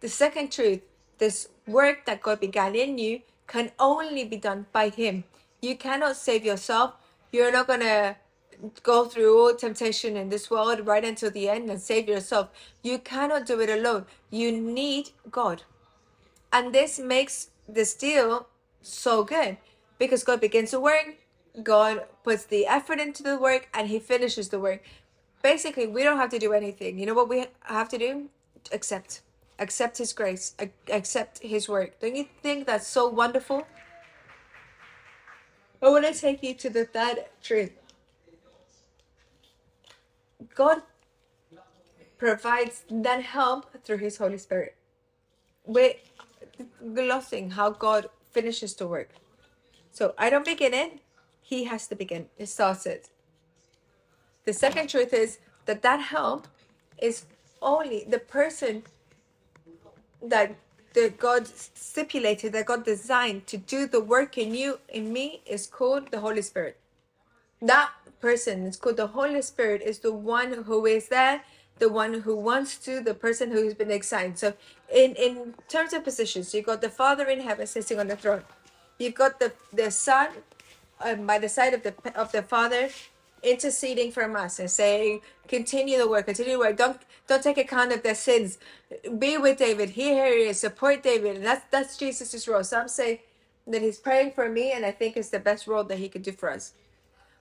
The 0.00 0.08
second 0.08 0.52
truth, 0.52 0.80
this 1.18 1.48
work 1.66 2.06
that 2.06 2.22
God 2.22 2.40
began 2.40 2.74
in 2.74 2.98
you 2.98 3.22
can 3.46 3.72
only 3.78 4.24
be 4.24 4.36
done 4.36 4.66
by 4.72 4.90
Him. 4.90 5.24
You 5.60 5.76
cannot 5.76 6.16
save 6.16 6.44
yourself. 6.44 6.94
You're 7.32 7.52
not 7.52 7.66
going 7.66 7.80
to 7.80 8.16
go 8.82 9.04
through 9.04 9.38
all 9.38 9.54
temptation 9.54 10.16
in 10.16 10.28
this 10.28 10.50
world 10.50 10.86
right 10.86 11.04
until 11.04 11.30
the 11.30 11.48
end 11.48 11.70
and 11.70 11.80
save 11.80 12.08
yourself. 12.08 12.48
You 12.82 12.98
cannot 12.98 13.46
do 13.46 13.60
it 13.60 13.70
alone. 13.70 14.06
You 14.30 14.52
need 14.52 15.10
God. 15.30 15.62
And 16.52 16.74
this 16.74 16.98
makes 16.98 17.50
this 17.68 17.94
deal 17.94 18.46
so 18.82 19.24
good 19.24 19.58
because 19.98 20.24
God 20.24 20.40
begins 20.40 20.70
to 20.70 20.80
work, 20.80 21.16
God 21.62 22.04
puts 22.22 22.44
the 22.44 22.66
effort 22.66 23.00
into 23.00 23.22
the 23.22 23.36
work, 23.36 23.68
and 23.74 23.88
He 23.88 23.98
finishes 23.98 24.48
the 24.48 24.60
work. 24.60 24.82
Basically, 25.42 25.86
we 25.86 26.02
don't 26.02 26.18
have 26.18 26.30
to 26.30 26.38
do 26.38 26.52
anything. 26.52 26.98
You 26.98 27.06
know 27.06 27.14
what 27.14 27.28
we 27.28 27.46
have 27.62 27.88
to 27.90 27.98
do? 27.98 28.28
Accept. 28.72 29.22
Accept 29.58 29.98
His 29.98 30.12
grace. 30.12 30.54
Accept 30.88 31.38
His 31.38 31.68
work. 31.68 31.98
Don't 32.00 32.16
you 32.16 32.26
think 32.42 32.66
that's 32.66 32.86
so 32.86 33.08
wonderful? 33.08 33.66
I 35.80 35.88
want 35.90 36.04
to 36.06 36.14
take 36.18 36.42
you 36.42 36.54
to 36.54 36.70
the 36.70 36.84
third 36.84 37.24
truth. 37.42 37.72
God 40.54 40.82
provides 42.18 42.84
that 42.90 43.22
help 43.22 43.84
through 43.84 43.98
His 43.98 44.16
Holy 44.16 44.38
Spirit. 44.38 44.74
We're 45.64 45.94
glossing 46.94 47.50
how 47.50 47.70
God 47.70 48.08
finishes 48.32 48.74
the 48.74 48.86
work. 48.86 49.10
So 49.92 50.14
I 50.18 50.30
don't 50.30 50.44
begin 50.44 50.74
it, 50.74 51.00
He 51.42 51.64
has 51.64 51.86
to 51.88 51.96
begin. 51.96 52.26
It 52.38 52.46
starts 52.46 52.86
it. 52.86 53.08
The 54.44 54.52
second 54.52 54.88
truth 54.88 55.12
is 55.12 55.38
that 55.66 55.82
that 55.82 56.00
help 56.00 56.48
is 57.00 57.26
only 57.60 58.04
the 58.08 58.18
person 58.18 58.82
that 60.22 60.54
the 60.94 61.10
God 61.10 61.46
stipulated, 61.46 62.52
that 62.52 62.66
God 62.66 62.84
designed 62.84 63.46
to 63.48 63.56
do 63.56 63.86
the 63.86 64.00
work 64.00 64.38
in 64.38 64.54
you, 64.54 64.78
in 64.88 65.12
me, 65.12 65.42
is 65.46 65.66
called 65.66 66.10
the 66.10 66.20
Holy 66.20 66.42
Spirit. 66.42 66.76
That 67.60 67.90
person 68.20 68.66
is 68.66 68.76
called 68.76 68.96
the 68.96 69.08
Holy 69.08 69.42
Spirit, 69.42 69.82
is 69.82 70.00
the 70.00 70.12
one 70.12 70.64
who 70.64 70.86
is 70.86 71.08
there, 71.08 71.42
the 71.78 71.88
one 71.88 72.14
who 72.14 72.34
wants 72.34 72.76
to, 72.78 73.00
the 73.00 73.14
person 73.14 73.50
who's 73.50 73.74
been 73.74 73.90
assigned. 73.90 74.38
So, 74.38 74.54
in 74.92 75.14
in 75.14 75.54
terms 75.68 75.92
of 75.92 76.04
positions, 76.04 76.54
you've 76.54 76.66
got 76.66 76.80
the 76.80 76.90
Father 76.90 77.26
in 77.26 77.40
heaven 77.40 77.66
sitting 77.66 77.98
on 77.98 78.08
the 78.08 78.16
throne. 78.16 78.42
You've 78.98 79.14
got 79.14 79.38
the 79.38 79.52
the 79.72 79.90
Son 79.90 80.28
um, 81.00 81.26
by 81.26 81.38
the 81.38 81.48
side 81.48 81.74
of 81.74 81.82
the 81.82 81.94
of 82.14 82.32
the 82.32 82.42
Father 82.42 82.90
interceding 83.42 84.12
for 84.12 84.24
us 84.36 84.58
and 84.58 84.70
saying, 84.70 85.20
continue 85.46 85.98
the 85.98 86.08
work, 86.08 86.26
continue 86.26 86.52
the 86.52 86.58
work. 86.58 86.76
Don't 86.76 87.00
don't 87.26 87.42
take 87.42 87.58
account 87.58 87.92
of 87.92 88.02
their 88.02 88.14
sins. 88.14 88.58
Be 89.18 89.36
with 89.36 89.58
David. 89.58 89.90
Here 89.90 90.26
he 90.34 90.44
is. 90.44 90.60
Support 90.60 91.02
David. 91.02 91.36
And 91.36 91.44
that's 91.44 91.64
that's 91.70 91.96
Jesus' 91.96 92.48
role. 92.48 92.64
Some 92.64 92.88
say 92.88 93.22
that 93.66 93.82
he's 93.82 93.98
praying 93.98 94.32
for 94.32 94.48
me, 94.48 94.72
and 94.72 94.84
I 94.84 94.92
think 94.92 95.16
it's 95.16 95.28
the 95.28 95.38
best 95.38 95.66
role 95.66 95.84
that 95.84 95.98
he 95.98 96.08
could 96.08 96.22
do 96.22 96.32
for 96.32 96.50
us. 96.50 96.72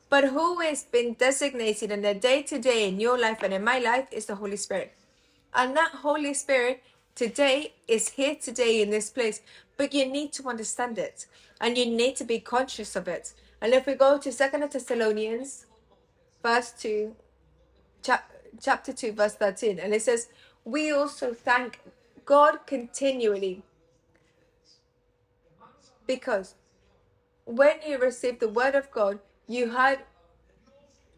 But 0.09 0.25
who 0.29 0.59
has 0.61 0.83
been 0.83 1.13
designated 1.13 1.91
in 1.91 2.01
the 2.01 2.13
day 2.13 2.41
to 2.43 2.59
day 2.59 2.87
in 2.87 2.99
your 2.99 3.17
life 3.19 3.43
and 3.43 3.53
in 3.53 3.63
my 3.63 3.79
life 3.79 4.07
is 4.11 4.25
the 4.25 4.35
Holy 4.35 4.55
Spirit. 4.55 4.93
And 5.53 5.75
that 5.75 5.91
Holy 5.91 6.33
Spirit 6.33 6.83
today 7.15 7.73
is 7.87 8.09
here 8.09 8.35
today 8.35 8.81
in 8.81 8.89
this 8.89 9.09
place. 9.09 9.41
But 9.75 9.93
you 9.93 10.05
need 10.05 10.31
to 10.33 10.47
understand 10.47 10.97
it 10.97 11.25
and 11.59 11.77
you 11.77 11.85
need 11.85 12.15
to 12.17 12.23
be 12.23 12.39
conscious 12.39 12.95
of 12.95 13.07
it. 13.07 13.33
And 13.61 13.73
if 13.73 13.85
we 13.85 13.95
go 13.95 14.17
to 14.17 14.31
Second 14.31 14.69
Thessalonians 14.71 15.65
verse 16.43 16.71
2, 16.79 17.15
chap- 18.03 18.31
chapter 18.61 18.93
2, 18.93 19.11
verse 19.13 19.35
13, 19.35 19.79
and 19.79 19.93
it 19.93 20.01
says, 20.01 20.29
We 20.63 20.91
also 20.91 21.33
thank 21.33 21.79
God 22.25 22.59
continually 22.65 23.63
because 26.05 26.55
when 27.45 27.77
you 27.87 27.97
received 27.97 28.39
the 28.39 28.49
word 28.49 28.75
of 28.75 28.91
God, 28.91 29.19
you 29.47 29.71
had 29.71 29.99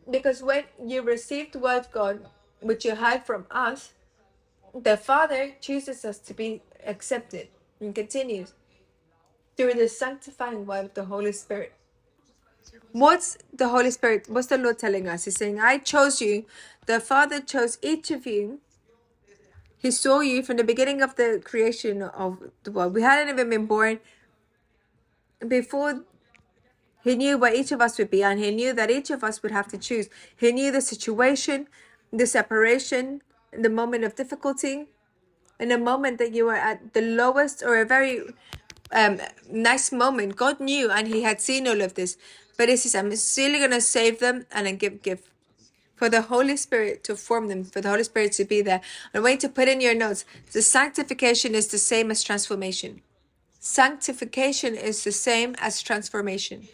because 0.10 0.41
when 0.41 0.63
you 0.84 1.01
received 1.01 1.53
the 1.53 1.60
word 1.60 1.79
of 1.79 1.91
God, 1.91 2.25
which 2.62 2.84
you 2.86 2.95
had 2.95 3.25
from 3.25 3.45
us, 3.51 3.93
the 4.73 4.97
Father 4.97 5.51
chooses 5.62 6.03
us 6.03 6.17
to 6.19 6.34
be 6.34 6.62
accepted 6.86 7.47
and 7.79 7.93
continues 7.93 8.53
through 9.55 9.73
the 9.73 9.88
sanctifying 9.88 10.65
word 10.65 10.86
of 10.86 10.93
the 10.95 11.05
Holy 11.05 11.32
Spirit. 11.32 11.73
What's 12.91 13.38
the 13.53 13.69
Holy 13.69 13.91
Spirit? 13.91 14.27
What's 14.29 14.47
the 14.47 14.58
Lord 14.58 14.79
telling 14.79 15.08
us? 15.08 15.25
He's 15.25 15.38
saying, 15.38 15.60
I 15.60 15.77
chose 15.77 16.21
you. 16.21 16.45
The 16.86 16.99
Father 16.99 17.39
chose 17.39 17.77
each 17.82 18.12
of 18.12 18.25
you. 18.25 18.60
He 19.77 19.91
saw 19.91 20.19
you 20.19 20.43
from 20.43 20.58
the 20.58 20.63
beginning 20.63 21.01
of 21.01 21.15
the 21.15 21.41
creation 21.43 22.01
of 22.01 22.51
the 22.63 22.71
world. 22.71 22.93
We 22.93 23.01
hadn't 23.01 23.29
even 23.29 23.49
been 23.49 23.65
born. 23.65 23.99
Before 25.47 26.03
he 27.03 27.15
knew 27.15 27.38
what 27.38 27.55
each 27.55 27.71
of 27.71 27.79
us 27.79 27.97
would 27.97 28.10
be, 28.10 28.23
and 28.23 28.39
he 28.39 28.51
knew 28.51 28.73
that 28.73 28.91
each 28.91 29.10
of 29.10 29.23
us 29.23 29.41
would 29.41 29.51
have 29.51 29.67
to 29.69 29.77
choose. 29.77 30.10
He 30.36 30.51
knew 30.51 30.71
the 30.71 30.82
situation, 30.82 31.67
the 32.12 32.27
separation, 32.27 33.21
the 33.51 33.69
moment 33.69 34.03
of 34.03 34.15
difficulty, 34.15 34.88
in 35.60 35.71
a 35.71 35.77
moment 35.77 36.17
that 36.17 36.34
you 36.34 36.45
were 36.45 36.55
at 36.55 36.93
the 36.93 37.01
lowest 37.01 37.63
or 37.63 37.79
a 37.79 37.86
very 37.86 38.21
um, 38.91 39.19
nice 39.49 39.91
moment. 39.91 40.36
God 40.36 40.60
knew 40.60 40.89
and 40.91 41.08
He 41.08 41.23
had 41.23 41.39
seen 41.39 41.67
all 41.67 41.82
of 41.82 41.93
this. 41.93 42.17
But 42.60 42.69
I'm 42.69 43.15
still 43.15 43.54
going 43.58 43.72
to 43.72 43.80
save 43.80 44.19
them 44.19 44.45
and 44.52 44.67
then 44.67 44.76
give, 44.76 45.02
give 45.02 45.22
for 45.95 46.10
the 46.10 46.24
Holy 46.24 46.58
Spirit 46.58 47.06
to 47.06 47.15
form 47.15 47.48
them, 47.48 47.63
for 47.63 47.80
the 47.80 47.88
Holy 47.88 48.04
Spirit 48.04 48.34
to 48.34 48.43
be 48.43 48.62
there. 48.62 48.82
I 49.13 49.22
want 49.22 49.36
you 49.36 49.39
to 49.48 49.50
put 49.50 49.69
in 49.69 49.80
your 49.80 49.95
notes 49.95 50.26
the 50.52 50.62
sanctification 50.62 51.56
is 51.56 51.67
the 51.67 51.78
same 51.78 52.12
as 52.12 52.22
transformation. 52.22 53.00
Sanctification 53.62 54.76
is 54.76 55.06
the 55.06 55.13
same 55.13 55.56
as 55.60 55.82
transformation. 55.82 56.67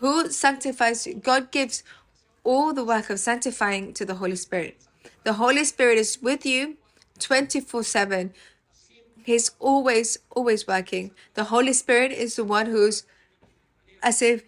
Who 0.00 0.30
sanctifies? 0.30 1.06
God 1.22 1.52
gives 1.52 1.84
all 2.42 2.72
the 2.72 2.84
work 2.84 3.08
of 3.08 3.20
sanctifying 3.20 3.94
to 3.94 4.04
the 4.04 4.16
Holy 4.16 4.34
Spirit. 4.34 4.78
The 5.22 5.34
Holy 5.34 5.62
Spirit 5.62 5.96
is 5.96 6.20
with 6.20 6.44
you 6.44 6.76
24 7.20 7.84
7. 7.84 8.34
He's 9.22 9.52
always, 9.60 10.18
always 10.30 10.66
working. 10.66 11.12
The 11.34 11.44
Holy 11.44 11.72
Spirit 11.72 12.10
is 12.10 12.34
the 12.34 12.44
one 12.44 12.66
who's 12.66 13.04
as 14.02 14.22
if 14.22 14.44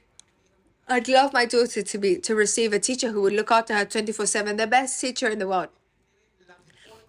I'd 0.89 1.09
love 1.09 1.33
my 1.33 1.47
daughter 1.47 1.83
to 1.83 1.99
be 1.99 2.17
to 2.17 2.35
receive 2.35 2.73
a 2.73 2.79
teacher 2.79 3.13
who 3.13 3.23
would 3.23 3.33
look 3.33 3.51
after 3.51 3.75
her 3.75 3.87
24-7, 3.87 4.57
the 4.59 4.67
best 4.67 5.01
teacher 5.01 5.29
in 5.29 5.39
the 5.39 5.49
world. 5.49 5.69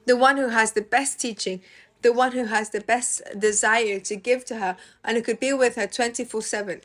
The 0.05 0.15
one 0.17 0.37
who 0.37 0.49
has 0.49 0.73
the 0.73 0.81
best 0.81 1.19
teaching, 1.19 1.61
the 2.01 2.13
one 2.13 2.33
who 2.33 2.45
has 2.45 2.69
the 2.69 2.81
best 2.81 3.21
desire 3.37 3.99
to 4.01 4.15
give 4.15 4.45
to 4.45 4.57
her 4.57 4.77
and 5.03 5.17
who 5.17 5.23
could 5.23 5.39
be 5.39 5.53
with 5.53 5.75
her 5.75 5.87
24-7. 5.87 6.81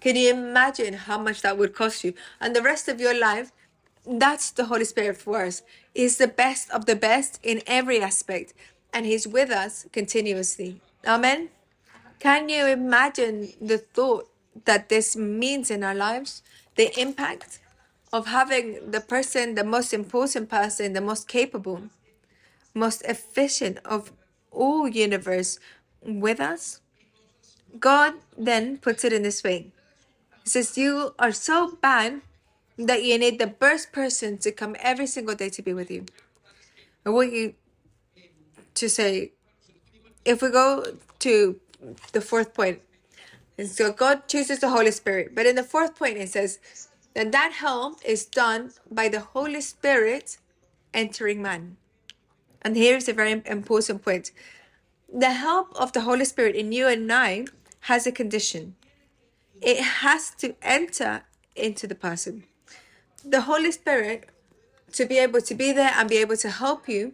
Can 0.00 0.16
you 0.16 0.30
imagine 0.30 0.94
how 0.94 1.18
much 1.18 1.42
that 1.42 1.58
would 1.58 1.74
cost 1.74 2.04
you? 2.04 2.14
And 2.40 2.54
the 2.54 2.62
rest 2.62 2.88
of 2.88 3.00
your 3.00 3.18
life, 3.18 3.52
that's 4.06 4.50
the 4.50 4.66
Holy 4.66 4.84
Spirit 4.84 5.18
for 5.18 5.44
us. 5.44 5.62
He's 5.94 6.16
the 6.16 6.28
best 6.28 6.70
of 6.70 6.86
the 6.86 6.96
best 6.96 7.38
in 7.42 7.62
every 7.66 8.00
aspect, 8.00 8.54
and 8.94 9.04
He's 9.04 9.26
with 9.26 9.50
us 9.50 9.86
continuously. 9.92 10.80
Amen. 11.06 11.50
Can 12.18 12.48
you 12.48 12.66
imagine 12.66 13.52
the 13.60 13.78
thought 13.78 14.28
that 14.64 14.88
this 14.88 15.16
means 15.16 15.70
in 15.70 15.84
our 15.84 15.94
lives? 15.94 16.42
The 16.76 16.98
impact 16.98 17.58
of 18.12 18.26
having 18.26 18.90
the 18.90 19.00
person, 19.00 19.54
the 19.54 19.64
most 19.64 19.92
important 19.92 20.48
person, 20.48 20.92
the 20.92 21.00
most 21.00 21.28
capable, 21.28 21.82
most 22.74 23.02
efficient 23.02 23.78
of 23.84 24.12
all 24.50 24.88
universe 24.88 25.58
with 26.02 26.40
us, 26.40 26.80
God 27.78 28.14
then 28.36 28.78
puts 28.78 29.04
it 29.04 29.12
in 29.12 29.22
this 29.22 29.42
way. 29.44 29.70
He 30.42 30.50
says, 30.50 30.76
You 30.76 31.14
are 31.18 31.32
so 31.32 31.76
bad 31.80 32.22
that 32.76 33.04
you 33.04 33.18
need 33.18 33.38
the 33.38 33.46
best 33.46 33.92
person 33.92 34.38
to 34.38 34.50
come 34.50 34.74
every 34.80 35.06
single 35.06 35.34
day 35.34 35.50
to 35.50 35.62
be 35.62 35.72
with 35.72 35.90
you. 35.90 36.06
I 37.04 37.10
want 37.10 37.32
you 37.32 37.54
to 38.74 38.88
say, 38.88 39.32
if 40.24 40.42
we 40.42 40.50
go 40.50 40.96
to 41.20 41.60
the 42.12 42.20
fourth 42.20 42.54
point, 42.54 42.80
and 43.60 43.68
so 43.68 43.92
God 43.92 44.26
chooses 44.26 44.60
the 44.60 44.70
Holy 44.70 44.90
Spirit. 44.90 45.34
But 45.34 45.44
in 45.44 45.54
the 45.54 45.62
fourth 45.62 45.94
point, 45.94 46.16
it 46.16 46.30
says 46.30 46.58
that 47.12 47.30
that 47.32 47.52
help 47.52 48.00
is 48.02 48.24
done 48.24 48.72
by 48.90 49.10
the 49.10 49.20
Holy 49.20 49.60
Spirit 49.60 50.38
entering 50.94 51.42
man. 51.42 51.76
And 52.62 52.74
here's 52.74 53.06
a 53.06 53.12
very 53.12 53.32
important 53.44 54.02
point. 54.02 54.30
The 55.12 55.32
help 55.32 55.78
of 55.78 55.92
the 55.92 56.00
Holy 56.00 56.24
Spirit 56.24 56.56
in 56.56 56.72
you 56.72 56.88
and 56.88 57.12
I 57.12 57.44
has 57.80 58.06
a 58.06 58.12
condition. 58.12 58.76
It 59.60 59.82
has 60.00 60.30
to 60.36 60.54
enter 60.62 61.24
into 61.54 61.86
the 61.86 61.94
person. 61.94 62.44
The 63.22 63.42
Holy 63.42 63.72
Spirit, 63.72 64.30
to 64.92 65.04
be 65.04 65.18
able 65.18 65.42
to 65.42 65.54
be 65.54 65.70
there 65.72 65.92
and 65.94 66.08
be 66.08 66.16
able 66.16 66.38
to 66.38 66.48
help 66.48 66.88
you 66.88 67.12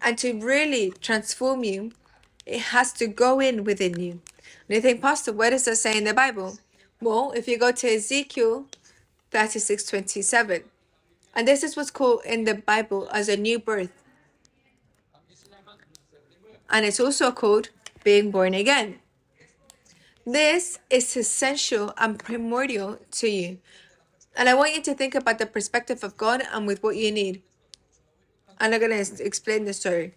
and 0.00 0.16
to 0.18 0.38
really 0.40 0.92
transform 1.00 1.64
you, 1.64 1.90
it 2.46 2.60
has 2.60 2.92
to 2.92 3.08
go 3.08 3.40
in 3.40 3.64
within 3.64 3.98
you. 3.98 4.20
And 4.68 4.76
you 4.76 4.80
think, 4.80 5.00
Pastor, 5.00 5.32
where 5.32 5.50
does 5.50 5.64
that 5.64 5.76
say 5.76 5.96
in 5.96 6.04
the 6.04 6.14
Bible? 6.14 6.58
Well, 7.00 7.32
if 7.36 7.46
you 7.46 7.58
go 7.58 7.72
to 7.72 7.94
Ezekiel 7.94 8.66
36 9.30 9.84
27, 9.84 10.64
and 11.34 11.46
this 11.46 11.62
is 11.62 11.76
what's 11.76 11.90
called 11.90 12.22
in 12.24 12.44
the 12.44 12.54
Bible 12.54 13.08
as 13.12 13.28
a 13.28 13.36
new 13.36 13.58
birth. 13.58 13.92
And 16.70 16.84
it's 16.84 17.00
also 17.00 17.32
called 17.32 17.70
being 18.04 18.30
born 18.30 18.54
again. 18.54 18.98
This 20.26 20.78
is 20.90 21.16
essential 21.16 21.94
and 21.96 22.18
primordial 22.18 22.98
to 23.12 23.28
you. 23.28 23.58
And 24.36 24.48
I 24.48 24.54
want 24.54 24.74
you 24.74 24.82
to 24.82 24.94
think 24.94 25.14
about 25.14 25.38
the 25.38 25.46
perspective 25.46 26.04
of 26.04 26.16
God 26.16 26.42
and 26.52 26.66
with 26.66 26.82
what 26.82 26.96
you 26.96 27.10
need. 27.10 27.42
And 28.60 28.74
I'm 28.74 28.80
going 28.80 28.92
to 28.92 29.24
explain 29.24 29.64
the 29.64 29.72
story. 29.72 30.14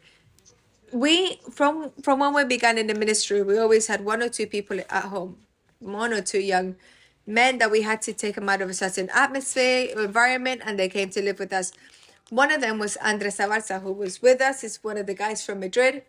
We, 0.93 1.39
from, 1.51 1.91
from 2.01 2.19
when 2.19 2.34
we 2.34 2.43
began 2.43 2.77
in 2.77 2.88
the 2.88 2.93
ministry, 2.93 3.41
we 3.41 3.58
always 3.58 3.88
had 3.88 4.04
one 4.04 4.21
or 4.21 4.30
two 4.30 4.47
people 4.47 4.80
at 4.80 5.06
home, 5.06 5.38
one 5.80 6.13
or 6.13 6.21
two 6.21 6.39
young 6.39 6.75
men 7.25 7.60
that 7.60 7.71
we 7.71 7.82
had 7.82 8.01
to 8.04 8.13
take 8.13 8.36
them 8.36 8.49
out 8.49 8.62
of 8.62 8.69
a 8.69 8.73
certain 8.73 9.10
atmosphere, 9.13 9.97
environment, 9.97 10.62
and 10.65 10.77
they 10.77 10.89
came 10.89 11.10
to 11.12 11.21
live 11.21 11.39
with 11.39 11.54
us. 11.54 11.71
One 12.30 12.51
of 12.51 12.62
them 12.62 12.80
was 12.80 12.97
Andres 12.97 13.38
Zavarza, 13.38 13.82
who 13.82 13.91
was 13.93 14.21
with 14.21 14.41
us. 14.41 14.62
He's 14.62 14.84
one 14.84 14.97
of 14.97 15.06
the 15.06 15.13
guys 15.13 15.45
from 15.45 15.60
Madrid 15.60 16.04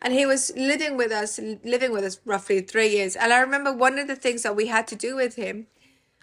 and 0.00 0.12
he 0.12 0.26
was 0.26 0.52
living 0.56 0.96
with 0.96 1.12
us 1.12 1.38
living 1.64 1.92
with 1.92 2.04
us 2.04 2.20
roughly 2.24 2.60
three 2.60 2.88
years 2.88 3.16
and 3.16 3.32
i 3.32 3.38
remember 3.40 3.72
one 3.72 3.98
of 3.98 4.06
the 4.06 4.16
things 4.16 4.42
that 4.42 4.56
we 4.56 4.66
had 4.66 4.86
to 4.86 4.96
do 4.96 5.16
with 5.16 5.36
him 5.36 5.66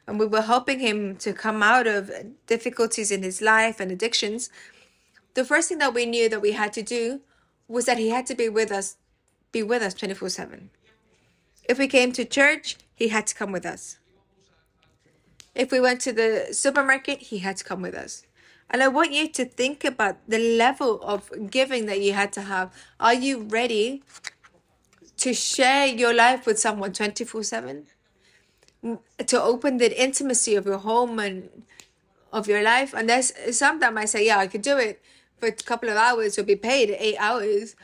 and 0.08 0.20
we 0.20 0.26
were 0.26 0.42
helping 0.42 0.80
him 0.80 1.16
to 1.16 1.34
come 1.34 1.64
out 1.64 1.88
of 1.88 2.12
difficulties 2.48 3.12
in 3.12 3.24
his 3.24 3.42
life 3.42 3.80
and 3.80 3.92
addictions 3.92 4.50
the 5.34 5.46
first 5.46 5.70
thing 5.70 5.80
that 5.80 5.94
we 5.94 6.06
knew 6.06 6.30
that 6.30 6.42
we 6.42 6.54
had 6.54 6.72
to 6.74 6.82
do 6.82 7.22
was 7.68 7.86
that 7.86 7.98
he 7.98 8.10
had 8.10 8.26
to 8.26 8.36
be 8.36 8.50
with 8.50 8.72
us 8.72 8.98
be 9.52 9.64
with 9.64 9.82
us 9.82 9.94
24 9.94 10.30
7 10.30 10.70
if 11.68 11.78
we 11.80 11.88
came 11.88 12.12
to 12.12 12.26
church 12.26 12.78
he 12.94 13.10
had 13.10 13.28
to 13.28 13.36
come 13.36 13.52
with 13.52 13.66
us 13.66 13.98
if 15.54 15.72
we 15.72 15.80
went 15.80 16.02
to 16.02 16.12
the 16.12 16.48
supermarket 16.52 17.20
he 17.24 17.40
had 17.40 17.58
to 17.58 17.64
come 17.64 17.82
with 17.82 17.96
us 17.96 18.24
and 18.70 18.82
I 18.82 18.88
want 18.88 19.12
you 19.12 19.28
to 19.28 19.46
think 19.46 19.84
about 19.84 20.18
the 20.28 20.40
level 20.58 21.02
of 21.02 21.30
giving 21.50 21.86
that 21.86 22.02
you 22.02 22.14
had 22.14 22.34
to 22.34 22.42
have. 22.42 22.74
Are 23.00 23.14
you 23.14 23.44
ready 23.44 24.04
to 25.18 25.34
share 25.34 25.86
your 25.86 26.14
life 26.14 26.46
with 26.46 26.60
someone 26.60 26.92
24 26.92 27.44
7? 27.44 27.86
To 29.28 29.42
open 29.42 29.78
the 29.78 30.02
intimacy 30.02 30.56
of 30.56 30.66
your 30.66 30.80
home 30.80 31.20
and 31.20 31.64
of 32.34 32.48
your 32.48 32.64
life. 32.64 32.94
And 32.94 33.10
there's 33.10 33.34
sometimes 33.58 33.98
I 33.98 34.06
say, 34.06 34.26
yeah, 34.26 34.40
I 34.40 34.48
could 34.48 34.62
do 34.62 34.78
it 34.78 35.02
for 35.40 35.48
a 35.48 35.52
couple 35.52 35.90
of 35.90 35.98
hours 35.98 36.38
or 36.38 36.44
be 36.44 36.56
paid 36.56 36.96
eight 36.98 37.18
hours. 37.20 37.76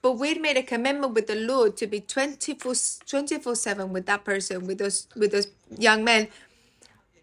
But 0.00 0.12
we'd 0.12 0.40
made 0.40 0.56
a 0.56 0.62
commitment 0.62 1.14
with 1.14 1.26
the 1.26 1.34
Lord 1.34 1.76
to 1.78 1.86
be 1.86 2.00
24 2.00 2.74
24 3.06 3.54
7 3.54 3.92
with 3.92 4.06
that 4.06 4.24
person, 4.24 4.66
with 4.66 4.78
those 4.78 5.08
with 5.16 5.32
those 5.32 5.48
young 5.76 6.04
men. 6.04 6.28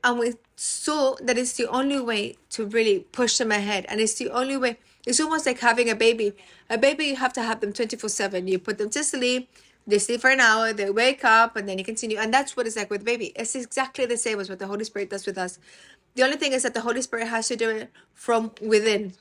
And 0.04 0.20
we 0.20 0.34
saw 0.56 1.16
that 1.22 1.38
it's 1.38 1.54
the 1.54 1.68
only 1.68 2.00
way 2.00 2.36
to 2.52 2.66
really 2.66 3.00
push 3.12 3.38
them 3.38 3.52
ahead. 3.52 3.86
And 3.90 4.00
it's 4.02 4.16
the 4.16 4.30
only 4.30 4.58
way 4.58 4.78
it's 5.06 5.20
almost 5.20 5.46
like 5.46 5.60
having 5.60 5.90
a 5.90 5.96
baby. 5.96 6.34
A 6.70 6.78
baby 6.78 7.06
you 7.06 7.16
have 7.16 7.34
to 7.34 7.44
have 7.44 7.62
them 7.62 7.74
24 7.74 8.10
7 8.10 8.48
you 8.48 8.60
put 8.60 8.78
them 8.78 8.90
to 8.90 9.04
sleep 9.04 9.50
they 9.88 10.00
sleep 10.00 10.22
for 10.22 10.30
an 10.32 10.40
hour 10.40 10.74
they 10.74 10.90
wake 10.90 11.24
up 11.24 11.56
and 11.56 11.70
then 11.70 11.78
you 11.78 11.86
continue. 11.86 12.18
And 12.18 12.34
that's 12.34 12.58
what 12.58 12.66
it's 12.66 12.76
like 12.76 12.90
with 12.90 13.06
baby. 13.06 13.28
It's 13.36 13.56
exactly 13.56 14.06
the 14.06 14.18
same 14.18 14.40
as 14.40 14.50
what 14.50 14.60
the 14.60 14.68
holy 14.68 14.84
spirit 14.84 15.10
does 15.10 15.26
with 15.26 15.38
us. 15.38 15.60
The 16.16 16.24
only 16.24 16.38
thing 16.38 16.54
is 16.54 16.64
that 16.64 16.74
the 16.74 16.82
holy 16.82 17.02
spirit 17.02 17.28
has 17.28 17.48
to 17.50 17.56
do 17.56 17.70
it 17.70 17.92
from 18.14 18.52
within 18.62 19.14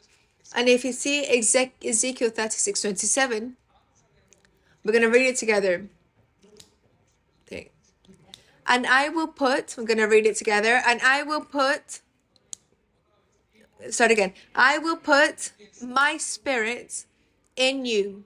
and 0.55 0.69
if 0.69 0.85
you 0.85 0.93
see 0.93 1.25
ezekiel 1.27 2.31
36 2.31 2.81
27 2.83 3.57
we're 4.85 4.93
going 4.93 5.03
to 5.03 5.09
read 5.09 5.27
it 5.27 5.37
together 5.37 5.89
and 8.67 8.87
I 8.87 9.09
will 9.09 9.27
put, 9.27 9.77
I'm 9.77 9.85
going 9.85 9.99
to 9.99 10.07
read 10.07 10.27
it 10.27 10.37
together, 10.37 10.81
and 10.87 11.01
I 11.03 11.23
will 11.23 11.43
put, 11.43 12.01
start 13.91 14.11
again. 14.11 14.33
I 14.55 14.79
will 14.79 14.97
put 14.97 15.53
my 15.83 16.17
spirit 16.17 17.05
in 17.57 17.85
you. 17.85 18.25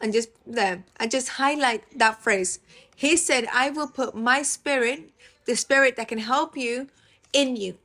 And 0.00 0.12
just 0.12 0.30
there, 0.44 0.84
and 0.96 1.10
just 1.10 1.28
highlight 1.30 1.84
that 1.96 2.22
phrase. 2.22 2.58
He 2.94 3.16
said, 3.16 3.46
I 3.52 3.70
will 3.70 3.86
put 3.86 4.16
my 4.16 4.42
spirit, 4.42 5.10
the 5.44 5.54
spirit 5.54 5.94
that 5.96 6.08
can 6.08 6.18
help 6.18 6.56
you, 6.56 6.88
in 7.32 7.54
you. 7.54 7.78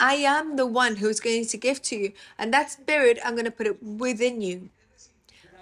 I 0.00 0.14
am 0.14 0.56
the 0.56 0.66
one 0.66 0.96
who's 0.96 1.20
going 1.20 1.46
to 1.46 1.56
give 1.56 1.80
to 1.82 1.96
you. 1.96 2.12
And 2.38 2.52
that 2.52 2.70
spirit, 2.70 3.18
I'm 3.24 3.34
going 3.34 3.44
to 3.44 3.50
put 3.50 3.66
it 3.66 3.82
within 3.82 4.40
you. 4.40 4.70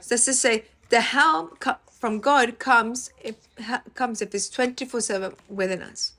So 0.01 0.17
to 0.17 0.33
say, 0.33 0.65
the 0.89 1.01
help 1.01 1.63
from 1.91 2.21
God 2.21 2.59
comes 2.59 3.11
if 3.23 3.37
comes 3.95 4.21
if 4.21 4.35
it's 4.35 4.49
24/7 4.49 5.35
within 5.49 5.83
us. 5.83 6.13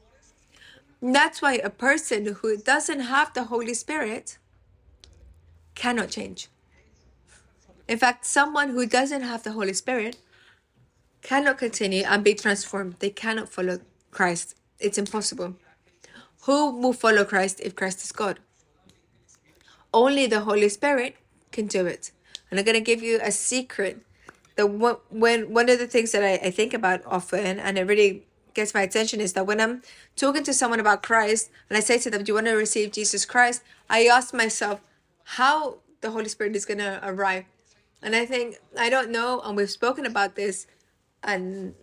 That's 1.01 1.41
why 1.41 1.55
a 1.55 1.69
person 1.69 2.25
who 2.39 2.55
doesn't 2.57 3.01
have 3.01 3.33
the 3.33 3.45
Holy 3.45 3.73
Spirit 3.73 4.37
cannot 5.75 6.09
change. 6.09 6.47
In 7.87 7.97
fact, 7.97 8.25
someone 8.25 8.69
who 8.69 8.85
doesn't 8.85 9.23
have 9.23 9.43
the 9.43 9.51
Holy 9.51 9.73
Spirit 9.73 10.17
cannot 11.21 11.57
continue 11.57 12.03
and 12.03 12.23
be 12.23 12.33
transformed. 12.33 12.95
They 12.99 13.09
cannot 13.09 13.49
follow 13.49 13.79
Christ. 14.11 14.55
It's 14.79 14.97
impossible. 14.97 15.55
Who 16.43 16.71
will 16.77 16.93
follow 16.93 17.23
Christ 17.23 17.61
if 17.61 17.75
Christ 17.75 18.03
is 18.03 18.11
God? 18.11 18.39
Only 19.93 20.27
the 20.27 20.41
Holy 20.41 20.69
Spirit 20.69 21.15
can 21.51 21.67
do 21.67 21.85
it. 21.85 22.11
And 22.49 22.59
I'm 22.59 22.65
going 22.65 22.75
to 22.75 22.81
give 22.81 23.01
you 23.01 23.19
a 23.21 23.31
secret 23.31 24.01
the 24.55 24.67
one 24.67 24.97
when 25.09 25.53
one 25.53 25.69
of 25.69 25.79
the 25.79 25.87
things 25.87 26.11
that 26.11 26.23
I, 26.23 26.47
I 26.47 26.51
think 26.51 26.73
about 26.73 27.01
often 27.05 27.59
and 27.59 27.77
it 27.77 27.87
really 27.87 28.27
gets 28.53 28.73
my 28.73 28.81
attention 28.81 29.19
is 29.19 29.33
that 29.33 29.47
when 29.47 29.59
I'm 29.59 29.81
talking 30.15 30.43
to 30.43 30.53
someone 30.53 30.79
about 30.79 31.01
Christ 31.01 31.49
and 31.69 31.77
I 31.77 31.79
say 31.79 31.97
to 31.99 32.11
them, 32.11 32.23
Do 32.23 32.31
you 32.31 32.35
want 32.35 32.47
to 32.47 32.53
receive 32.53 32.91
Jesus 32.91 33.25
Christ? 33.25 33.63
I 33.89 34.05
ask 34.05 34.33
myself 34.33 34.79
how 35.23 35.77
the 36.01 36.11
Holy 36.11 36.29
Spirit 36.29 36.55
is 36.55 36.65
gonna 36.65 36.99
arrive. 37.01 37.45
And 38.01 38.15
I 38.15 38.25
think 38.25 38.57
I 38.77 38.89
don't 38.89 39.09
know, 39.09 39.41
and 39.43 39.55
we've 39.57 39.71
spoken 39.71 40.05
about 40.05 40.35
this, 40.35 40.67
and 41.23 41.73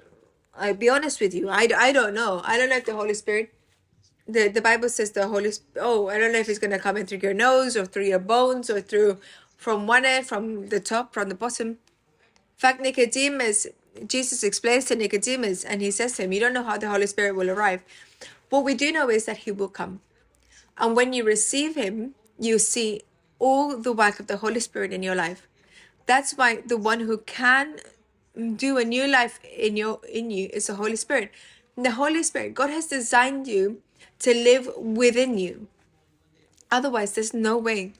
I'll 0.54 0.74
be 0.74 0.88
honest 0.88 1.20
with 1.20 1.34
you, 1.34 1.48
I, 1.48 1.66
I 1.76 1.92
don't 1.92 2.14
know. 2.14 2.42
I 2.44 2.56
don't 2.56 2.68
know 2.68 2.76
if 2.76 2.84
the 2.84 2.94
Holy 2.94 3.14
Spirit 3.14 3.52
the, 4.32 4.48
the 4.48 4.62
Bible 4.62 4.88
says 4.88 5.12
the 5.12 5.28
Holy 5.28 5.52
Spirit, 5.52 5.84
oh, 5.86 6.08
I 6.08 6.18
don't 6.18 6.32
know 6.32 6.40
if 6.40 6.48
it's 6.48 6.58
gonna 6.60 6.78
come 6.78 6.96
in 6.98 7.06
through 7.06 7.20
your 7.22 7.34
nose 7.34 7.76
or 7.76 7.86
through 7.86 8.06
your 8.06 8.20
bones 8.20 8.70
or 8.70 8.80
through 8.80 9.18
from 9.56 9.86
one 9.86 10.04
end, 10.06 10.26
from 10.26 10.68
the 10.68 10.80
top, 10.80 11.14
from 11.14 11.28
the 11.30 11.36
bottom 11.36 11.78
fact, 12.60 12.82
Nicodemus, 12.82 13.68
Jesus 14.06 14.44
explains 14.44 14.86
to 14.86 14.96
Nicodemus 14.96 15.64
and 15.64 15.80
he 15.80 15.90
says 15.90 16.14
to 16.14 16.24
him, 16.24 16.32
You 16.32 16.40
don't 16.40 16.52
know 16.52 16.62
how 16.62 16.76
the 16.76 16.90
Holy 16.90 17.06
Spirit 17.06 17.36
will 17.36 17.50
arrive. 17.50 17.82
What 18.50 18.64
we 18.64 18.74
do 18.74 18.92
know 18.92 19.08
is 19.10 19.26
that 19.26 19.38
he 19.38 19.52
will 19.52 19.68
come. 19.68 20.00
And 20.78 20.96
when 20.96 21.12
you 21.14 21.24
receive 21.24 21.76
him, 21.76 22.14
you 22.38 22.58
see 22.58 23.02
all 23.38 23.78
the 23.78 23.92
work 23.92 24.20
of 24.20 24.26
the 24.26 24.38
Holy 24.38 24.60
Spirit 24.60 24.92
in 24.92 25.02
your 25.02 25.14
life. 25.14 25.48
That's 26.06 26.34
why 26.34 26.62
the 26.66 26.76
one 26.76 27.00
who 27.00 27.18
can 27.18 27.78
do 28.56 28.78
a 28.78 28.84
new 28.84 29.06
life 29.08 29.40
in 29.44 29.76
your 29.76 30.00
in 30.12 30.30
you 30.30 30.50
is 30.52 30.66
the 30.68 30.74
Holy 30.76 30.96
Spirit. 30.96 31.32
The 31.76 31.92
Holy 31.92 32.22
Spirit, 32.22 32.54
God 32.54 32.70
has 32.70 32.86
designed 32.86 33.46
you 33.46 33.82
to 34.20 34.34
live 34.34 34.68
within 34.76 35.38
you. 35.38 35.68
Otherwise, 36.70 37.12
there's 37.12 37.34
no 37.34 37.58
way. 37.58 37.92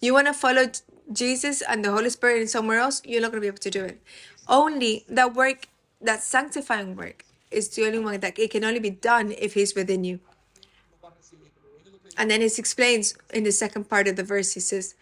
You 0.00 0.12
want 0.14 0.26
to 0.26 0.32
follow 0.32 0.66
Jesus 1.12 1.62
and 1.62 1.84
the 1.84 1.90
Holy 1.90 2.10
Spirit 2.10 2.42
in 2.42 2.48
somewhere 2.48 2.78
else, 2.78 3.00
you're 3.04 3.20
not 3.20 3.30
going 3.30 3.40
to 3.40 3.44
be 3.44 3.48
able 3.48 3.58
to 3.58 3.70
do 3.70 3.84
it. 3.84 4.02
Only 4.48 5.04
that 5.08 5.34
work, 5.34 5.68
that 6.00 6.22
sanctifying 6.22 6.96
work, 6.96 7.24
is 7.50 7.68
the 7.70 7.86
only 7.86 7.98
one 7.98 8.20
that 8.20 8.38
it 8.38 8.50
can 8.50 8.64
only 8.64 8.80
be 8.80 8.90
done 8.90 9.32
if 9.38 9.54
He's 9.54 9.74
within 9.74 10.04
you. 10.04 10.20
And 12.16 12.30
then 12.30 12.40
He 12.40 12.46
explains 12.46 13.14
in 13.32 13.44
the 13.44 13.52
second 13.52 13.88
part 13.88 14.08
of 14.08 14.16
the 14.16 14.24
verse, 14.24 14.52
He 14.54 14.60
says, 14.60 14.94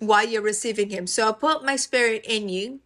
why 0.00 0.22
you're 0.22 0.42
receiving 0.42 0.90
Him. 0.90 1.06
So 1.06 1.24
I'll 1.24 1.34
put 1.34 1.64
my 1.64 1.76
spirit 1.76 2.24
in 2.26 2.48
you, 2.48 2.80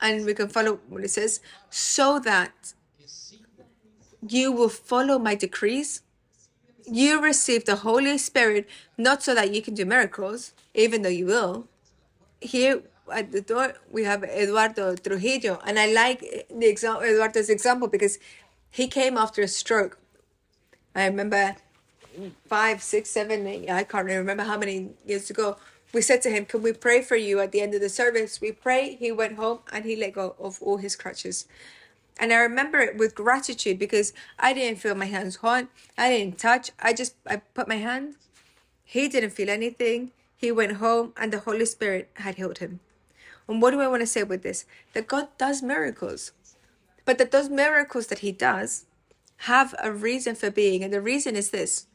and 0.00 0.24
we 0.24 0.34
can 0.34 0.48
follow 0.48 0.80
what 0.88 1.04
it 1.04 1.10
says, 1.10 1.40
so 1.68 2.18
that 2.20 2.74
you 4.26 4.52
will 4.52 4.68
follow 4.68 5.18
my 5.18 5.34
decrees. 5.34 6.02
You 6.86 7.20
receive 7.20 7.64
the 7.64 7.76
Holy 7.76 8.18
Spirit 8.18 8.68
not 8.96 9.22
so 9.22 9.34
that 9.34 9.54
you 9.54 9.62
can 9.62 9.74
do 9.74 9.84
miracles, 9.84 10.52
even 10.74 11.02
though 11.02 11.08
you 11.08 11.26
will. 11.26 11.66
Here 12.40 12.82
at 13.12 13.32
the 13.32 13.40
door, 13.40 13.74
we 13.90 14.04
have 14.04 14.24
Eduardo 14.24 14.94
Trujillo, 14.96 15.60
and 15.66 15.78
I 15.78 15.86
like 15.92 16.20
the 16.50 16.66
example, 16.66 17.02
Eduardo's 17.02 17.50
example 17.50 17.88
because 17.88 18.18
he 18.70 18.88
came 18.88 19.16
after 19.18 19.42
a 19.42 19.48
stroke. 19.48 19.98
I 20.94 21.06
remember 21.06 21.56
five, 22.46 22.82
six, 22.82 23.10
seven, 23.10 23.46
eight, 23.46 23.70
I 23.70 23.84
can't 23.84 24.06
remember 24.06 24.44
how 24.44 24.58
many 24.58 24.90
years 25.06 25.30
ago. 25.30 25.56
We 25.92 26.02
said 26.02 26.22
to 26.22 26.30
him, 26.30 26.44
Can 26.44 26.62
we 26.62 26.72
pray 26.72 27.02
for 27.02 27.16
you 27.16 27.40
at 27.40 27.52
the 27.52 27.60
end 27.60 27.74
of 27.74 27.80
the 27.80 27.88
service? 27.88 28.40
We 28.40 28.52
prayed, 28.52 28.98
he 28.98 29.10
went 29.10 29.36
home 29.36 29.60
and 29.72 29.84
he 29.84 29.96
let 29.96 30.12
go 30.12 30.36
of 30.38 30.60
all 30.62 30.76
his 30.76 30.94
crutches. 30.94 31.46
And 32.20 32.34
I 32.34 32.36
remember 32.36 32.78
it 32.80 32.98
with 32.98 33.14
gratitude 33.14 33.78
because 33.78 34.12
I 34.38 34.52
didn't 34.52 34.78
feel 34.78 34.94
my 34.94 35.06
hands 35.06 35.36
hot. 35.36 35.68
I 35.96 36.10
didn't 36.10 36.38
touch. 36.38 36.70
I 36.78 36.92
just 36.92 37.14
I 37.26 37.36
put 37.36 37.66
my 37.66 37.76
hand. 37.76 38.16
He 38.84 39.08
didn't 39.08 39.30
feel 39.30 39.48
anything. 39.48 40.12
He 40.36 40.52
went 40.52 40.76
home 40.76 41.14
and 41.16 41.32
the 41.32 41.40
Holy 41.40 41.64
Spirit 41.64 42.10
had 42.14 42.34
healed 42.34 42.58
him. 42.58 42.80
And 43.48 43.62
what 43.62 43.70
do 43.70 43.80
I 43.80 43.88
want 43.88 44.02
to 44.02 44.06
say 44.06 44.22
with 44.22 44.42
this? 44.42 44.66
That 44.92 45.08
God 45.08 45.28
does 45.38 45.62
miracles. 45.62 46.32
But 47.06 47.16
that 47.18 47.30
those 47.30 47.48
miracles 47.48 48.08
that 48.08 48.18
he 48.18 48.32
does 48.32 48.84
have 49.48 49.74
a 49.82 49.90
reason 49.90 50.34
for 50.34 50.50
being. 50.50 50.84
And 50.84 50.92
the 50.92 51.00
reason 51.00 51.36
is 51.36 51.50
this 51.50 51.86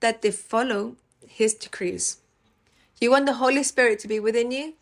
that 0.00 0.22
they 0.22 0.30
follow 0.30 0.96
his 1.26 1.52
decrees. 1.52 2.18
You 3.00 3.10
want 3.10 3.26
the 3.26 3.34
Holy 3.34 3.62
Spirit 3.62 3.98
to 4.00 4.08
be 4.08 4.18
within 4.18 4.50
you? 4.50 4.74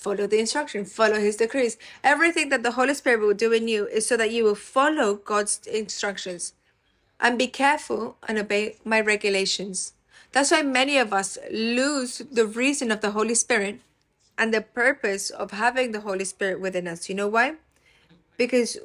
Follow 0.00 0.26
the 0.26 0.38
instruction, 0.38 0.86
follow 0.86 1.20
his 1.20 1.36
decrees. 1.36 1.76
Everything 2.02 2.48
that 2.48 2.62
the 2.62 2.72
Holy 2.72 2.94
Spirit 2.94 3.20
will 3.20 3.34
do 3.34 3.52
in 3.52 3.68
you 3.68 3.86
is 3.88 4.06
so 4.06 4.16
that 4.16 4.30
you 4.30 4.44
will 4.44 4.54
follow 4.54 5.14
God's 5.14 5.60
instructions 5.66 6.54
and 7.20 7.36
be 7.36 7.46
careful 7.46 8.16
and 8.26 8.38
obey 8.38 8.76
my 8.82 8.98
regulations. 8.98 9.92
That's 10.32 10.52
why 10.52 10.62
many 10.62 10.96
of 10.96 11.12
us 11.12 11.36
lose 11.52 12.22
the 12.32 12.46
reason 12.46 12.90
of 12.90 13.02
the 13.02 13.10
Holy 13.10 13.34
Spirit 13.34 13.80
and 14.38 14.54
the 14.54 14.62
purpose 14.62 15.28
of 15.28 15.50
having 15.50 15.92
the 15.92 16.00
Holy 16.00 16.24
Spirit 16.24 16.60
within 16.62 16.88
us. 16.88 17.10
You 17.10 17.14
know 17.14 17.28
why? 17.28 17.56
Because 18.38 18.78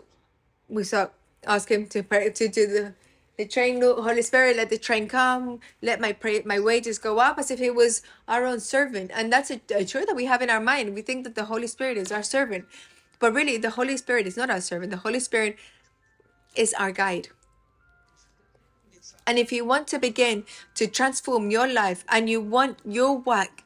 we 0.67 0.84
start 0.84 1.13
ask 1.47 1.71
him 1.71 1.88
to 1.88 2.04
pray 2.04 2.30
to 2.30 2.47
do 2.49 2.67
the 2.67 2.93
the 3.38 3.45
train 3.45 3.82
Holy 3.82 4.21
Spirit, 4.21 4.58
let 4.58 4.69
the 4.69 4.78
train 4.78 5.08
come, 5.08 5.60
let 5.82 6.00
my 6.00 6.13
pray, 6.13 6.41
my 6.45 6.60
wages 6.60 6.98
go 6.98 7.19
up 7.19 7.38
as 7.38 7.52
if 7.52 7.60
he 7.60 7.69
was 7.69 8.02
our 8.28 8.45
own 8.45 8.60
servant. 8.60 9.12
And 9.13 9.32
that's 9.32 9.52
a, 9.52 9.60
a 9.74 9.84
truth 9.86 10.08
that 10.08 10.15
we 10.15 10.26
have 10.26 10.41
in 10.41 10.50
our 10.50 10.62
mind. 10.62 10.93
We 10.93 11.02
think 11.02 11.24
that 11.26 11.36
the 11.36 11.45
Holy 11.45 11.67
Spirit 11.67 11.98
is 11.98 12.12
our 12.12 12.24
servant. 12.24 12.65
But 13.19 13.34
really, 13.34 13.58
the 13.58 13.71
Holy 13.71 13.98
Spirit 13.98 14.28
is 14.28 14.38
not 14.38 14.50
our 14.50 14.62
servant. 14.62 14.91
The 14.91 14.98
Holy 14.98 15.19
Spirit 15.19 15.58
is 16.56 16.74
our 16.74 16.91
guide. 16.91 17.30
And 19.28 19.39
if 19.39 19.52
you 19.52 19.65
want 19.65 19.88
to 19.88 20.00
begin 20.00 20.43
to 20.76 20.88
transform 20.88 21.50
your 21.50 21.67
life 21.67 22.06
and 22.10 22.30
you 22.30 22.41
want 22.41 22.80
your 22.86 23.17
work 23.17 23.63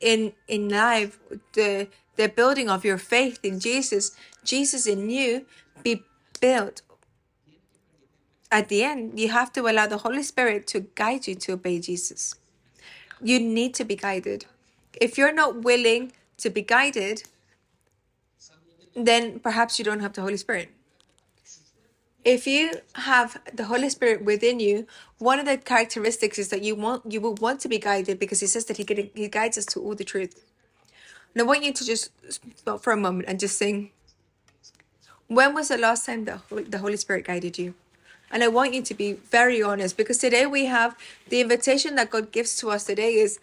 in 0.00 0.32
in 0.48 0.68
life, 0.68 1.18
the 1.52 1.88
the 2.16 2.28
building 2.28 2.68
of 2.68 2.84
your 2.84 2.98
faith 2.98 3.38
in 3.42 3.60
Jesus, 3.60 4.16
Jesus 4.44 4.86
in 4.86 5.10
you, 5.10 5.46
be 5.82 6.02
built 6.40 6.82
at 8.52 8.68
the 8.68 8.84
end, 8.84 9.18
you 9.18 9.30
have 9.30 9.52
to 9.54 9.62
allow 9.68 9.86
the 9.88 9.98
Holy 9.98 10.22
Spirit 10.22 10.68
to 10.68 10.80
guide 10.94 11.26
you 11.26 11.34
to 11.36 11.54
obey 11.54 11.80
Jesus. 11.80 12.36
You 13.22 13.40
need 13.40 13.74
to 13.74 13.84
be 13.84 13.96
guided. 13.96 14.46
If 15.00 15.18
you're 15.18 15.32
not 15.32 15.62
willing 15.62 16.12
to 16.38 16.50
be 16.50 16.62
guided, 16.62 17.24
then 18.94 19.40
perhaps 19.40 19.78
you 19.78 19.84
don't 19.86 20.00
have 20.00 20.12
the 20.12 20.22
Holy 20.22 20.36
Spirit. 20.36 20.70
If 22.24 22.46
you 22.46 22.74
have 22.94 23.40
the 23.52 23.64
Holy 23.64 23.88
Spirit 23.88 24.24
within 24.24 24.60
you, 24.60 24.86
one 25.18 25.40
of 25.40 25.46
the 25.46 25.56
characteristics 25.58 26.38
is 26.38 26.50
that 26.50 26.62
you 26.62 26.76
want 26.76 27.10
you 27.10 27.20
will 27.20 27.34
want 27.34 27.60
to 27.60 27.68
be 27.68 27.78
guided 27.78 28.18
because 28.18 28.40
He 28.40 28.46
says 28.46 28.66
that 28.66 28.76
He 28.76 29.10
He 29.14 29.28
guides 29.28 29.58
us 29.58 29.66
to 29.66 29.80
all 29.80 29.94
the 29.94 30.04
truth. 30.04 30.44
And 31.34 31.42
I 31.42 31.44
want 31.44 31.64
you 31.64 31.72
to 31.72 31.84
just 31.84 32.10
stop 32.56 32.82
for 32.82 32.92
a 32.92 32.96
moment 32.96 33.28
and 33.28 33.40
just 33.40 33.58
think, 33.58 33.92
when 35.28 35.54
was 35.54 35.68
the 35.68 35.78
last 35.78 36.06
time 36.06 36.26
the 36.26 36.40
the 36.68 36.78
Holy 36.78 36.96
Spirit 36.98 37.24
guided 37.24 37.58
you? 37.58 37.74
And 38.32 38.42
I 38.42 38.48
want 38.48 38.72
you 38.72 38.82
to 38.82 38.94
be 38.94 39.12
very 39.12 39.62
honest 39.62 39.96
because 39.96 40.18
today 40.18 40.46
we 40.46 40.64
have 40.64 40.96
the 41.28 41.40
invitation 41.42 41.94
that 41.96 42.10
God 42.10 42.32
gives 42.32 42.56
to 42.56 42.70
us 42.70 42.84
today 42.84 43.14
is 43.14 43.38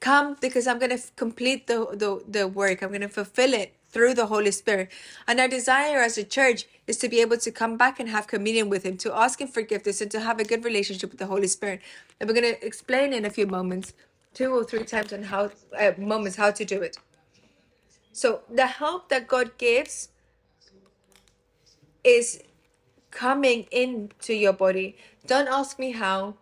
come 0.00 0.36
because 0.40 0.66
I'm 0.66 0.78
going 0.78 0.96
to 0.96 1.02
complete 1.14 1.66
the, 1.66 1.86
the, 1.92 2.22
the 2.26 2.48
work. 2.48 2.82
I'm 2.82 2.88
going 2.88 3.02
to 3.02 3.08
fulfill 3.08 3.52
it 3.52 3.74
through 3.90 4.14
the 4.14 4.26
Holy 4.26 4.50
Spirit. 4.50 4.90
And 5.28 5.38
our 5.38 5.46
desire 5.46 5.98
as 5.98 6.18
a 6.18 6.24
church 6.24 6.64
is 6.86 6.96
to 6.98 7.08
be 7.08 7.20
able 7.20 7.36
to 7.38 7.50
come 7.52 7.76
back 7.76 8.00
and 8.00 8.08
have 8.08 8.26
communion 8.26 8.68
with 8.68 8.84
Him, 8.84 8.96
to 8.98 9.14
ask 9.14 9.40
Him 9.40 9.48
forgiveness, 9.48 10.00
and 10.00 10.10
to 10.10 10.20
have 10.20 10.40
a 10.40 10.44
good 10.44 10.64
relationship 10.64 11.10
with 11.10 11.20
the 11.20 11.26
Holy 11.26 11.46
Spirit. 11.46 11.80
And 12.18 12.28
we're 12.28 12.34
going 12.34 12.54
to 12.54 12.66
explain 12.66 13.12
in 13.12 13.24
a 13.24 13.30
few 13.30 13.46
moments, 13.46 13.92
two 14.32 14.52
or 14.52 14.64
three 14.64 14.84
times 14.84 15.12
on 15.12 15.22
how 15.22 15.50
uh, 15.78 15.92
moments 15.96 16.36
how 16.36 16.50
to 16.50 16.64
do 16.64 16.82
it. 16.82 16.96
So 18.12 18.40
the 18.50 18.66
help 18.66 19.08
that 19.10 19.28
God 19.28 19.56
gives 19.58 20.08
is 22.02 22.42
coming 23.14 23.66
into 23.70 24.34
your 24.34 24.52
body. 24.52 24.96
Don't 25.26 25.48
ask 25.48 25.78
me 25.78 25.92
how, 25.92 26.34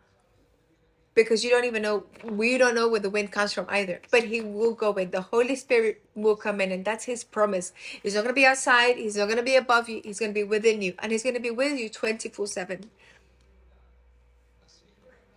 because 1.15 1.45
you 1.45 1.51
don't 1.51 1.67
even 1.67 1.83
know, 1.83 2.05
we 2.25 2.59
don't 2.59 2.75
know 2.75 2.89
where 2.89 3.01
the 3.01 3.11
wind 3.11 3.31
comes 3.31 3.53
from 3.53 3.67
either. 3.69 4.01
But 4.11 4.25
He 4.25 4.41
will 4.41 4.75
go 4.75 4.95
in. 4.95 5.11
The 5.11 5.21
Holy 5.21 5.55
Spirit 5.55 6.03
will 6.15 6.37
come 6.37 6.61
in, 6.61 6.73
and 6.73 6.85
that's 6.85 7.05
His 7.05 7.23
promise. 7.23 7.73
He's 8.03 8.15
not 8.15 8.23
going 8.23 8.35
to 8.35 8.41
be 8.41 8.47
outside, 8.47 8.97
He's 8.97 9.17
not 9.17 9.27
going 9.27 9.37
to 9.37 9.45
be 9.45 9.57
above 9.57 9.89
you, 9.89 10.01
He's 10.03 10.19
going 10.19 10.33
to 10.33 10.35
be 10.35 10.45
within 10.45 10.83
you, 10.83 10.95
and 10.99 11.13
He's 11.13 11.23
going 11.23 11.37
to 11.37 11.41
be 11.41 11.51
with 11.51 11.79
you 11.79 11.89
24 11.89 12.47
7. 12.47 12.91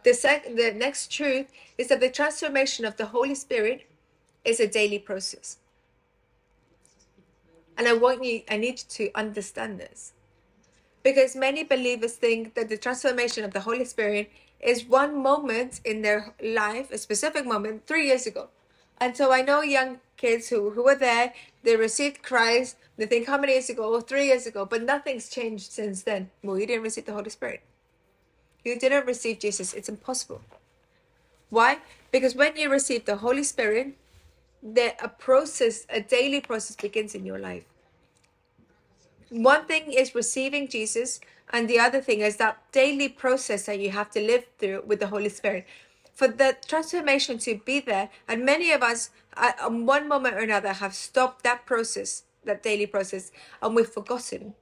The, 0.03 0.13
sec- 0.13 0.55
the 0.55 0.71
next 0.75 1.11
truth 1.11 1.51
is 1.77 1.87
that 1.89 1.99
the 1.99 2.09
transformation 2.09 2.85
of 2.85 2.95
the 2.95 3.07
Holy 3.07 3.35
Spirit 3.35 3.89
is 4.45 4.59
a 4.59 4.67
daily 4.67 4.99
process. 4.99 5.57
And 7.77 7.87
I 7.87 7.93
want 7.93 8.23
you, 8.23 8.43
I 8.49 8.57
need 8.57 8.77
to 8.77 9.09
understand 9.15 9.79
this 9.79 10.13
because 11.05 11.35
many 11.35 11.63
believers 11.63 12.13
think 12.13 12.55
that 12.55 12.67
the 12.67 12.77
transformation 12.77 13.43
of 13.45 13.53
the 13.53 13.59
Holy 13.59 13.85
Spirit 13.85 14.31
is 14.59 14.87
one 14.87 15.21
moment 15.21 15.79
in 15.85 16.01
their 16.01 16.33
life, 16.41 16.89
a 16.89 16.97
specific 16.97 17.45
moment, 17.45 17.85
three 17.85 18.07
years 18.07 18.25
ago. 18.25 18.47
And 18.99 19.15
so 19.15 19.31
I 19.31 19.43
know 19.43 19.61
young 19.61 19.99
kids 20.17 20.49
who, 20.49 20.71
who 20.71 20.83
were 20.83 20.95
there, 20.95 21.31
they 21.61 21.75
received 21.75 22.23
Christ, 22.23 22.77
they 22.97 23.05
think 23.05 23.27
how 23.27 23.37
many 23.37 23.53
years 23.53 23.69
ago? 23.69 23.93
Oh, 23.93 24.01
three 24.01 24.25
years 24.25 24.47
ago, 24.47 24.65
but 24.65 24.81
nothing's 24.81 25.29
changed 25.29 25.71
since 25.71 26.01
then. 26.01 26.31
Well, 26.41 26.57
you 26.57 26.65
didn't 26.65 26.81
receive 26.81 27.05
the 27.05 27.13
Holy 27.13 27.29
Spirit. 27.29 27.61
You 28.63 28.79
didn't 28.79 29.05
receive 29.05 29.37
Jesus. 29.37 29.75
It's 29.75 29.89
impossible. 29.89 30.41
Why? 31.51 31.77
Because 32.11 32.33
when 32.33 32.57
you 32.57 32.71
receive 32.71 33.05
the 33.05 33.17
Holy 33.17 33.43
Spirit, 33.43 33.93
a 34.65 35.07
process, 35.07 35.85
a 35.87 36.01
daily 36.01 36.41
process 36.41 36.75
begins 36.75 37.13
in 37.13 37.27
your 37.27 37.37
life 37.37 37.65
one 39.29 39.65
thing 39.65 39.91
is 39.91 40.15
receiving 40.15 40.67
Jesus, 40.67 41.19
and 41.51 41.69
the 41.69 41.79
other 41.79 42.01
thing 42.01 42.21
is 42.21 42.37
that 42.37 42.61
daily 42.71 43.09
process 43.09 43.65
that 43.65 43.79
you 43.79 43.91
have 43.91 44.09
to 44.11 44.21
live 44.21 44.45
through 44.57 44.83
with 44.85 44.99
the 44.99 45.07
Holy 45.07 45.29
Spirit. 45.29 45.65
For 46.13 46.27
the 46.27 46.55
transformation 46.65 47.37
to 47.39 47.59
be 47.65 47.79
there, 47.79 48.09
and 48.27 48.45
many 48.45 48.71
of 48.71 48.81
us, 48.81 49.09
uh, 49.35 49.51
at 49.59 49.71
one 49.71 50.07
moment 50.07 50.35
or 50.35 50.39
another, 50.39 50.73
have 50.73 50.95
stopped 50.95 51.43
that 51.43 51.65
process, 51.65 52.23
that 52.45 52.63
daily 52.63 52.85
process, 52.85 53.31
and 53.61 53.75
we've 53.75 53.89
forgotten. 53.89 54.53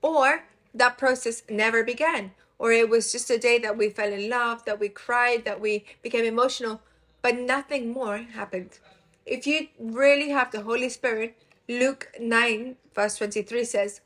Or 0.00 0.44
that 0.74 0.98
process 0.98 1.42
never 1.50 1.84
began, 1.84 2.32
or 2.58 2.72
it 2.72 2.88
was 2.88 3.12
just 3.12 3.30
a 3.30 3.38
day 3.38 3.58
that 3.58 3.76
we 3.76 3.90
fell 3.90 4.12
in 4.12 4.30
love, 4.30 4.64
that 4.64 4.80
we 4.80 4.88
cried, 4.88 5.44
that 5.44 5.60
we 5.60 5.84
became 6.02 6.24
emotional, 6.24 6.80
but 7.22 7.36
nothing 7.38 7.92
more 7.92 8.18
happened. 8.18 8.78
If 9.26 9.46
you 9.46 9.68
really 9.78 10.30
have 10.30 10.50
the 10.50 10.62
Holy 10.62 10.88
Spirit, 10.88 11.36
Luke 11.68 12.12
9, 12.20 12.76
verse 12.94 13.16
23 13.16 13.64
says 13.64 14.00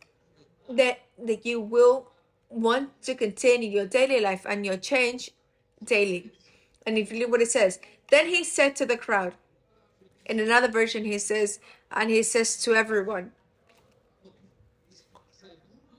that, 0.69 1.01
that 1.19 1.45
you 1.45 1.61
will 1.61 2.09
want 2.49 3.03
to 3.03 3.15
continue 3.15 3.71
your 3.71 3.87
daily 3.87 4.21
life 4.21 4.47
and 4.49 4.65
your 4.65 4.77
change 4.77 5.31
daily. 5.85 6.31
And 6.87 6.97
if 6.97 7.13
you 7.13 7.21
look 7.21 7.31
what 7.31 7.43
it 7.43 7.51
says, 7.51 7.79
then 8.11 8.27
he 8.27 8.45
said 8.45 8.75
to 8.77 8.87
the 8.87 8.97
crowd, 8.97 9.35
in 10.27 10.41
another 10.41 10.69
version, 10.69 11.05
he 11.05 11.19
says, 11.19 11.61
and 11.91 12.09
he 12.09 12.23
says 12.23 12.63
to 12.63 12.75
everyone, 12.75 13.33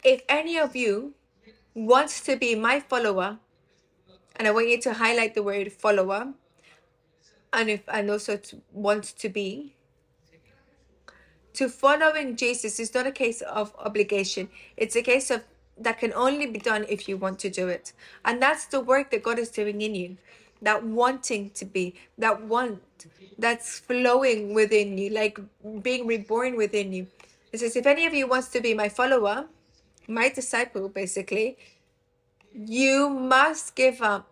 if 0.03 0.21
any 0.27 0.57
of 0.57 0.75
you 0.75 1.13
wants 1.75 2.21
to 2.21 2.35
be 2.35 2.55
my 2.55 2.79
follower, 2.79 3.37
and 4.35 4.47
I 4.47 4.51
want 4.51 4.69
you 4.69 4.81
to 4.81 4.93
highlight 4.93 5.35
the 5.35 5.43
word 5.43 5.71
follower, 5.71 6.33
and 7.53 7.69
if 7.69 7.81
and 7.87 8.09
also 8.09 8.37
to, 8.37 8.61
wants 8.71 9.11
to 9.13 9.29
be, 9.29 9.75
to 11.53 11.69
following 11.69 12.35
Jesus 12.35 12.79
is 12.79 12.93
not 12.93 13.07
a 13.07 13.11
case 13.11 13.41
of 13.41 13.73
obligation. 13.79 14.49
It's 14.77 14.95
a 14.95 15.01
case 15.01 15.31
of 15.31 15.43
that 15.77 15.99
can 15.99 16.13
only 16.13 16.45
be 16.45 16.59
done 16.59 16.85
if 16.87 17.09
you 17.09 17.17
want 17.17 17.39
to 17.39 17.49
do 17.49 17.67
it. 17.67 17.93
And 18.25 18.41
that's 18.41 18.65
the 18.65 18.79
work 18.79 19.11
that 19.11 19.23
God 19.23 19.39
is 19.39 19.49
doing 19.49 19.81
in 19.81 19.95
you. 19.95 20.17
That 20.61 20.83
wanting 20.83 21.49
to 21.51 21.65
be, 21.65 21.95
that 22.19 22.43
want 22.43 22.81
that's 23.37 23.79
flowing 23.79 24.53
within 24.53 24.97
you, 24.97 25.09
like 25.09 25.39
being 25.81 26.05
reborn 26.05 26.55
within 26.55 26.93
you. 26.93 27.07
It 27.51 27.59
says, 27.59 27.75
if 27.75 27.85
any 27.85 28.05
of 28.05 28.13
you 28.13 28.27
wants 28.27 28.49
to 28.49 28.61
be 28.61 28.73
my 28.73 28.87
follower, 28.87 29.47
my 30.07 30.29
disciple, 30.29 30.87
basically, 30.87 31.57
you 32.53 33.09
must 33.09 33.75
give 33.75 34.01
up 34.01 34.29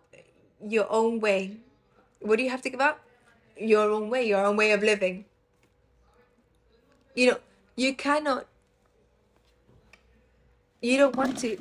your 0.64 0.86
own 0.90 1.20
way. 1.20 1.56
What 2.20 2.36
do 2.36 2.44
you 2.44 2.50
have 2.50 2.62
to 2.62 2.70
give 2.70 2.80
up? 2.80 3.00
Your 3.58 3.90
own 3.90 4.08
way, 4.08 4.26
your 4.26 4.44
own 4.44 4.56
way 4.56 4.72
of 4.72 4.82
living. 4.82 5.24
You 7.20 7.32
know, 7.32 7.38
you 7.76 7.92
cannot, 7.94 8.46
you 10.80 10.96
don't 10.96 11.14
want 11.14 11.36
to 11.40 11.58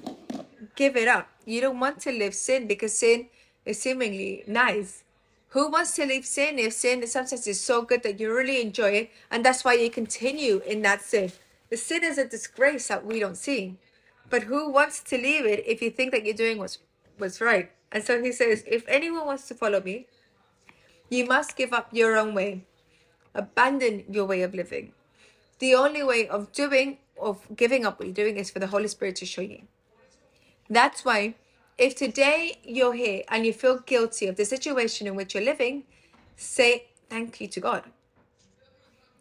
give 0.78 0.96
it 0.96 1.10
up. 1.10 1.28
You 1.44 1.60
don't 1.60 1.82
want 1.82 2.00
to 2.04 2.14
live 2.14 2.34
sin 2.34 2.66
because 2.66 2.98
sin 2.98 3.28
is 3.66 3.82
seemingly 3.82 4.46
nice. 4.48 5.04
Who 5.50 5.70
wants 5.70 5.98
to 5.98 6.06
leave 6.06 6.26
sin 6.26 6.60
if 6.60 6.72
sin 6.72 7.06
sometimes 7.08 7.46
is 7.46 7.60
so 7.60 7.82
good 7.82 8.04
that 8.04 8.22
you 8.22 8.34
really 8.34 8.62
enjoy 8.62 8.92
it 8.92 9.12
and 9.30 9.44
that's 9.44 9.66
why 9.66 9.74
you 9.74 9.90
continue 9.90 10.62
in 10.66 10.82
that 10.84 11.02
sin? 11.02 11.34
The 11.70 11.76
sin 11.76 12.06
is 12.06 12.18
a 12.18 12.24
disgrace 12.24 12.88
that 12.88 13.06
we 13.06 13.20
don't 13.20 13.36
see. 13.36 13.76
But 14.30 14.44
who 14.44 14.72
wants 14.72 15.04
to 15.12 15.18
leave 15.18 15.46
it 15.46 15.68
if 15.68 15.82
you 15.82 15.92
think 15.92 16.14
that 16.14 16.26
you're 16.26 16.36
doing 16.36 16.58
what's, 16.58 16.78
what's 17.18 17.42
right? 17.42 17.70
And 17.92 18.02
so 18.02 18.24
he 18.24 18.32
says, 18.32 18.64
if 18.66 18.86
anyone 18.88 19.26
wants 19.26 19.50
to 19.50 19.56
follow 19.56 19.82
me, 19.82 20.08
you 21.10 21.26
must 21.26 21.58
give 21.58 21.74
up 21.74 21.90
your 21.92 22.16
own 22.16 22.34
way, 22.34 22.64
abandon 23.36 24.06
your 24.08 24.24
way 24.24 24.42
of 24.44 24.54
living. 24.54 24.94
The 25.60 25.76
only 25.76 26.04
way 26.04 26.28
of 26.28 26.52
doing, 26.52 26.98
of 27.22 27.46
giving 27.56 27.86
up 27.86 28.00
what 28.00 28.08
you're 28.08 28.16
doing 28.16 28.38
is 28.38 28.50
for 28.50 28.60
the 28.60 28.68
Holy 28.68 28.88
Spirit 28.88 29.18
to 29.18 29.26
show 29.26 29.42
you. 29.42 29.64
That's 30.70 31.04
why 31.04 31.36
if 31.78 31.96
today 31.96 32.60
you're 32.64 32.94
here 32.94 33.24
and 33.30 33.46
you 33.46 33.54
feel 33.54 33.80
guilty 33.80 34.28
of 34.28 34.36
the 34.36 34.46
situation 34.46 35.08
in 35.08 35.16
which 35.16 35.34
you're 35.34 35.44
living, 35.44 35.84
say 36.36 36.86
thank 37.10 37.42
you 37.42 37.48
to 37.48 37.60
God. 37.60 37.84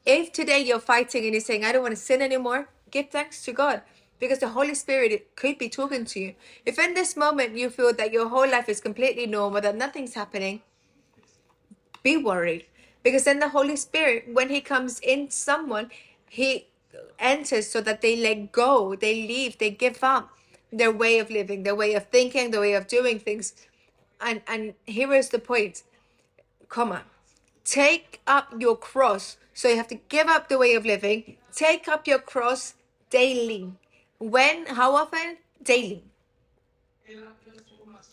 If 0.05 0.33
today 0.33 0.61
you're 0.61 0.81
fighting 0.81 1.25
and 1.25 1.33
you're 1.33 1.41
saying, 1.41 1.65
I 1.65 1.73
don't 1.73 1.83
want 1.83 1.95
to 1.95 2.01
sin 2.01 2.23
anymore, 2.23 2.69
give 2.91 3.11
thanks 3.11 3.45
to 3.45 3.53
God 3.53 3.83
because 4.19 4.39
the 4.39 4.49
Holy 4.49 4.75
Spirit 4.75 5.37
could 5.37 5.59
be 5.59 5.69
talking 5.69 6.05
to 6.07 6.21
you. 6.21 6.35
If 6.67 6.79
in 6.79 6.95
this 6.95 7.17
moment 7.17 7.57
you 7.57 7.71
feel 7.71 7.93
that 7.95 8.13
your 8.13 8.29
whole 8.29 8.49
life 8.49 8.69
is 8.69 8.81
completely 8.81 9.27
normal, 9.27 9.61
that 9.61 9.77
nothing's 9.77 10.15
happening, 10.15 10.63
be 12.03 12.17
worried 12.17 12.67
because 13.03 13.25
then 13.25 13.39
the 13.39 13.51
Holy 13.51 13.77
Spirit, 13.77 14.25
when 14.33 14.49
He 14.49 14.61
comes 14.61 14.99
in 15.01 15.31
someone, 15.31 15.91
He 16.29 16.69
enters 17.19 17.69
so 17.71 17.81
that 17.81 18.01
they 18.01 18.17
let 18.17 18.53
go, 18.53 18.95
they 18.95 19.15
leave, 19.15 19.59
they 19.59 19.71
give 19.71 20.03
up 20.03 20.31
their 20.73 20.93
way 20.93 21.19
of 21.19 21.31
living, 21.31 21.63
their 21.63 21.75
way 21.75 21.95
of 21.95 22.07
thinking, 22.09 22.51
their 22.51 22.61
way 22.61 22.75
of 22.75 22.87
doing 22.87 23.19
things. 23.19 23.55
And 24.21 24.43
and 24.47 24.75
here 24.87 25.13
is 25.13 25.29
the 25.31 25.39
point, 25.39 25.83
comma. 26.69 27.03
Take 27.65 28.21
up 28.27 28.55
your 28.59 28.77
cross. 28.77 29.37
So 29.55 29.69
you 29.69 29.77
have 29.77 29.89
to 29.89 30.01
give 30.09 30.29
up 30.29 30.49
the 30.49 30.59
way 30.59 30.75
of 30.75 30.85
living. 30.87 31.37
Take 31.53 31.89
up 31.89 32.07
your 32.07 32.19
cross 32.19 32.75
daily. 33.11 33.73
When? 34.19 34.67
How 34.67 34.97
often? 34.97 35.39
Daily. 35.63 36.05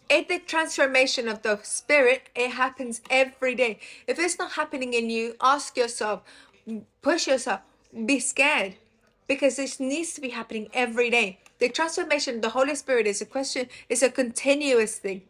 It's 0.09 0.27
the 0.27 0.39
transformation 0.39 1.27
of 1.27 1.41
the 1.41 1.59
spirit. 1.63 2.29
It 2.35 2.51
happens 2.51 3.01
every 3.09 3.55
day. 3.55 3.79
If 4.07 4.19
it's 4.19 4.37
not 4.37 4.51
happening 4.53 4.93
in 4.93 5.09
you, 5.09 5.35
ask 5.41 5.75
yourself, 5.77 6.21
push 7.01 7.27
yourself, 7.27 7.61
be 8.05 8.19
scared, 8.19 8.75
because 9.27 9.57
this 9.57 9.79
needs 9.79 10.13
to 10.13 10.21
be 10.21 10.29
happening 10.29 10.69
every 10.73 11.09
day. 11.09 11.39
The 11.59 11.69
transformation 11.69 12.35
of 12.35 12.41
the 12.41 12.49
Holy 12.49 12.75
Spirit 12.75 13.07
is 13.07 13.21
a 13.21 13.25
question, 13.25 13.67
it's 13.89 14.01
a 14.01 14.09
continuous 14.09 14.97
thing. 14.97 15.21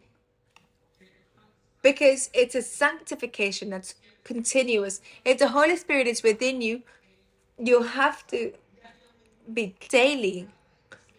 Because 1.81 2.29
it's 2.33 2.55
a 2.55 2.61
sanctification 2.63 3.69
that's 3.69 3.95
continuous. 4.23 5.01
If 5.23 5.37
the 5.37 5.49
Holy 5.49 5.75
Spirit 5.75 6.07
is 6.07 6.23
within 6.23 6.61
you, 6.61 6.81
you 7.57 7.83
have 7.83 8.25
to 8.27 8.53
be 9.53 9.75
daily 9.89 10.47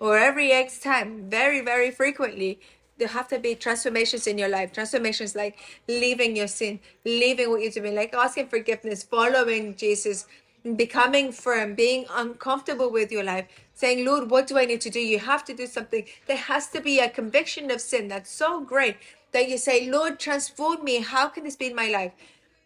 or 0.01 0.19
every 0.19 0.53
X 0.53 0.79
time, 0.79 1.31
very, 1.31 1.61
very 1.61 1.91
frequently. 1.91 2.61
There 2.99 3.09
have 3.09 3.29
to 3.29 3.39
be 3.39 3.55
transformations 3.55 4.27
in 4.27 4.39
your 4.39 4.49
life. 4.49 4.73
Transformations 4.73 5.35
like 5.35 5.59
leaving 5.87 6.35
your 6.35 6.49
sin, 6.49 6.81
leaving 7.05 7.51
what 7.51 7.63
you're 7.63 7.71
doing, 7.71 7.95
like 7.95 8.15
asking 8.15 8.49
forgiveness, 8.49 9.03
following 9.03 9.77
Jesus, 9.77 10.27
becoming 10.75 11.31
firm, 11.33 11.75
being 11.75 12.07
uncomfortable 12.11 12.91
with 12.91 13.13
your 13.13 13.23
life, 13.23 13.47
saying, 13.75 14.05
Lord, 14.05 14.31
what 14.31 14.47
do 14.47 14.59
I 14.59 14.65
need 14.65 14.81
to 14.81 14.91
do? 14.91 15.01
You 15.01 15.19
have 15.21 15.45
to 15.45 15.55
do 15.55 15.67
something. 15.67 16.05
There 16.27 16.37
has 16.37 16.69
to 16.69 16.81
be 16.81 16.99
a 16.99 17.09
conviction 17.09 17.71
of 17.71 17.81
sin 17.81 18.09
that's 18.09 18.31
so 18.31 18.61
great 18.61 18.97
that 19.33 19.49
you 19.49 19.59
say, 19.59 19.89
Lord, 19.89 20.19
transform 20.19 20.83
me. 20.83 21.01
How 21.03 21.29
can 21.29 21.45
this 21.45 21.57
be 21.57 21.67
in 21.67 21.77
my 21.77 21.89
life? 21.89 22.13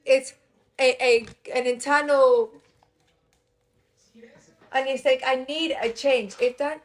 It's 0.05 0.35
a, 0.79 0.97
a 1.03 1.27
an 1.55 1.67
internal 1.67 2.51
and 4.73 4.89
it's 4.89 5.05
like 5.05 5.23
I 5.27 5.45
need 5.49 5.77
a 5.83 5.91
change. 5.91 6.37
If 6.41 6.59
that 6.59 6.81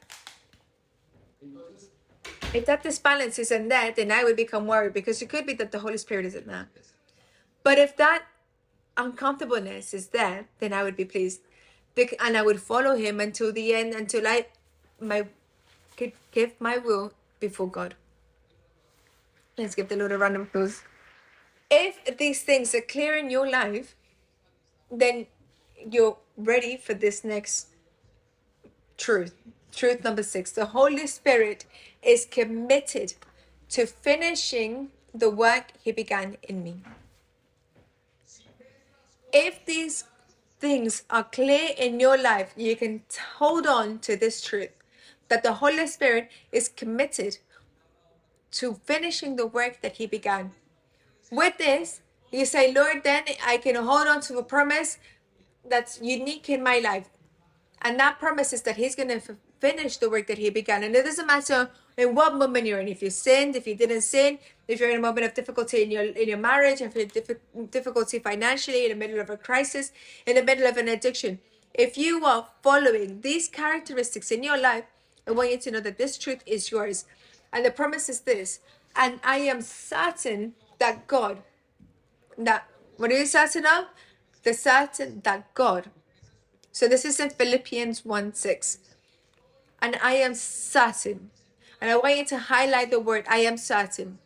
if 2.54 2.66
that 2.66 2.84
disbalance 2.84 3.38
isn't 3.38 3.68
there, 3.68 3.92
then 3.92 4.12
I 4.12 4.24
would 4.24 4.36
become 4.36 4.66
worried 4.66 4.94
because 4.94 5.22
it 5.22 5.30
could 5.30 5.46
be 5.46 5.54
that 5.54 5.72
the 5.72 5.80
Holy 5.80 5.98
Spirit 5.98 6.26
isn't 6.26 6.48
there. 6.48 6.70
But 7.64 7.78
if 7.78 7.98
that 7.98 8.24
uncomfortableness 8.98 9.94
is 9.94 10.08
there, 10.08 10.46
then 10.60 10.74
I 10.74 10.84
would 10.84 10.96
be 10.96 11.06
pleased. 11.06 11.42
And 12.20 12.36
I 12.36 12.42
would 12.42 12.62
follow 12.62 12.96
him 12.96 13.20
until 13.20 13.54
the 13.54 13.74
end, 13.74 13.94
until 13.94 14.28
I 14.28 14.48
my 15.00 15.28
could 15.96 16.12
give 16.32 16.60
my 16.60 16.78
will 16.78 17.14
before 17.40 17.70
God. 17.70 17.96
Let's 19.58 19.76
give 19.76 19.88
the 19.88 19.96
Lord 19.96 20.12
a 20.12 20.18
round 20.18 20.36
of 20.36 20.42
applause. 20.44 20.84
If 21.72 22.18
these 22.18 22.44
things 22.44 22.76
are 22.76 22.82
clear 22.82 23.16
in 23.16 23.30
your 23.30 23.50
life, 23.50 23.96
then 24.92 25.28
you're 25.90 26.18
ready 26.38 26.76
for 26.78 26.94
this 26.94 27.24
next 27.24 27.68
truth. 28.98 29.34
Truth 29.72 30.04
number 30.04 30.24
six 30.24 30.52
the 30.52 30.68
Holy 30.68 31.08
Spirit 31.08 31.66
is 32.02 32.26
committed 32.26 33.14
to 33.70 33.86
finishing 33.86 34.90
the 35.14 35.30
work 35.30 35.72
He 35.82 35.92
began 35.92 36.38
in 36.44 36.64
me. 36.64 36.82
If 39.38 39.66
these 39.66 40.06
things 40.62 41.04
are 41.10 41.26
clear 41.26 41.72
in 41.78 42.00
your 42.00 42.18
life, 42.18 42.54
you 42.56 42.78
can 42.78 43.02
hold 43.36 43.68
on 43.68 44.00
to 44.00 44.16
this 44.16 44.42
truth 44.42 44.70
that 45.28 45.44
the 45.44 45.56
Holy 45.56 45.88
Spirit 45.88 46.32
is 46.54 46.70
committed 46.70 47.40
to 48.52 48.80
finishing 48.86 49.36
the 49.36 49.46
work 49.46 49.82
that 49.82 49.98
He 49.98 50.06
began. 50.06 50.52
With 51.30 51.58
this, 51.58 52.00
you 52.32 52.46
say, 52.46 52.72
Lord, 52.72 53.04
then 53.04 53.24
I 53.46 53.58
can 53.58 53.76
hold 53.76 54.08
on 54.08 54.22
to 54.22 54.38
a 54.38 54.44
promise 54.44 55.00
that's 55.70 56.00
unique 56.02 56.48
in 56.50 56.64
my 56.64 56.80
life. 56.80 57.10
And 57.82 58.00
that 58.00 58.20
promise 58.20 58.54
is 58.54 58.62
that 58.62 58.78
He's 58.78 58.96
going 58.96 59.10
to 59.10 59.36
finish 59.60 59.98
the 59.98 60.10
work 60.10 60.28
that 60.28 60.38
He 60.38 60.50
began. 60.50 60.82
And 60.82 60.96
it 60.96 61.04
doesn't 61.04 61.28
matter 61.28 61.72
in 61.98 62.16
what 62.16 62.36
moment 62.36 62.68
you're 62.68 62.80
in. 62.80 62.88
If 62.88 63.04
you 63.04 63.10
sinned, 63.10 63.58
if 63.58 63.68
you 63.68 63.76
didn't 63.76 64.04
sin, 64.04 64.40
if 64.68 64.80
you're 64.80 64.90
in 64.90 64.98
a 64.98 65.02
moment 65.02 65.26
of 65.26 65.34
difficulty 65.34 65.84
in 65.84 65.92
your 65.92 66.04
in 66.04 66.28
your 66.28 66.38
marriage, 66.38 66.82
if 66.82 66.96
you're 66.96 67.06
diff- 67.06 67.72
difficulty 67.72 68.20
financially, 68.20 68.86
in 68.86 68.90
the 68.90 68.96
middle 68.96 69.20
of 69.20 69.30
a 69.30 69.38
crisis, 69.38 69.92
in 70.26 70.36
the 70.36 70.44
middle 70.44 70.68
of 70.68 70.78
an 70.78 70.88
addiction, 70.88 71.40
if 71.74 71.98
you 71.98 72.26
are 72.26 72.48
following 72.64 73.22
these 73.22 73.48
characteristics 73.48 74.32
in 74.32 74.44
your 74.44 74.58
life, 74.58 74.86
I 75.28 75.32
want 75.32 75.52
you 75.52 75.58
to 75.58 75.72
know 75.72 75.80
that 75.82 75.98
this 75.98 76.18
truth 76.18 76.42
is 76.46 76.72
yours. 76.72 77.06
And 77.52 77.66
the 77.66 77.72
promise 77.72 78.10
is 78.10 78.22
this. 78.22 78.60
And 78.96 79.20
I 79.24 79.38
am 79.38 79.62
certain 79.62 80.54
that 80.80 81.08
God, 81.08 81.44
that 82.38 82.68
what 82.98 83.12
are 83.12 83.18
you 83.18 83.26
certain 83.26 83.66
of? 83.66 83.86
The 84.44 84.54
certain 84.54 85.22
that 85.24 85.54
God. 85.54 85.90
So 86.72 86.88
this 86.88 87.06
is 87.06 87.20
in 87.20 87.30
Philippians 87.30 88.06
1 88.06 88.34
6. 88.34 88.80
And 89.82 89.98
I 90.02 90.14
am 90.14 90.34
certain 90.34 91.32
and 91.82 91.92
I 91.92 91.98
want 91.98 92.18
you 92.18 92.26
to 92.26 92.38
highlight 92.40 92.92
the 92.92 93.00
word 93.00 93.26
I 93.30 93.38
am 93.40 93.58
certain. 93.58 94.18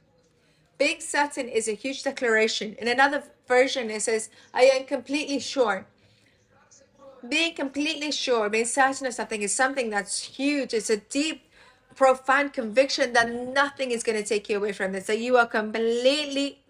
Being 0.79 1.01
certain 1.01 1.49
is 1.49 1.67
a 1.67 1.73
huge 1.73 2.03
declaration. 2.03 2.75
In 2.79 2.87
another 2.87 3.21
version, 3.47 3.91
it 3.91 4.01
says, 4.01 4.29
I 4.53 4.63
am 4.63 4.85
completely 4.85 5.39
sure. 5.39 5.85
Being 7.27 7.53
completely 7.53 8.11
sure, 8.11 8.49
being 8.49 8.65
certain 8.65 9.05
of 9.05 9.13
something 9.13 9.41
is 9.41 9.53
something 9.53 9.89
that's 9.89 10.21
huge. 10.23 10.73
It's 10.73 10.89
a 10.89 10.97
deep, 10.97 11.43
profound 11.95 12.53
conviction 12.53 13.11
that 13.11 13.29
nothing 13.29 13.91
is 13.91 14.03
going 14.03 14.17
to 14.17 14.27
take 14.27 14.47
you 14.49 14.55
away 14.55 14.71
from 14.71 14.93
this, 14.93 15.07
that 15.07 15.19
you 15.19 15.35
are 15.35 15.45
completely 15.45 16.61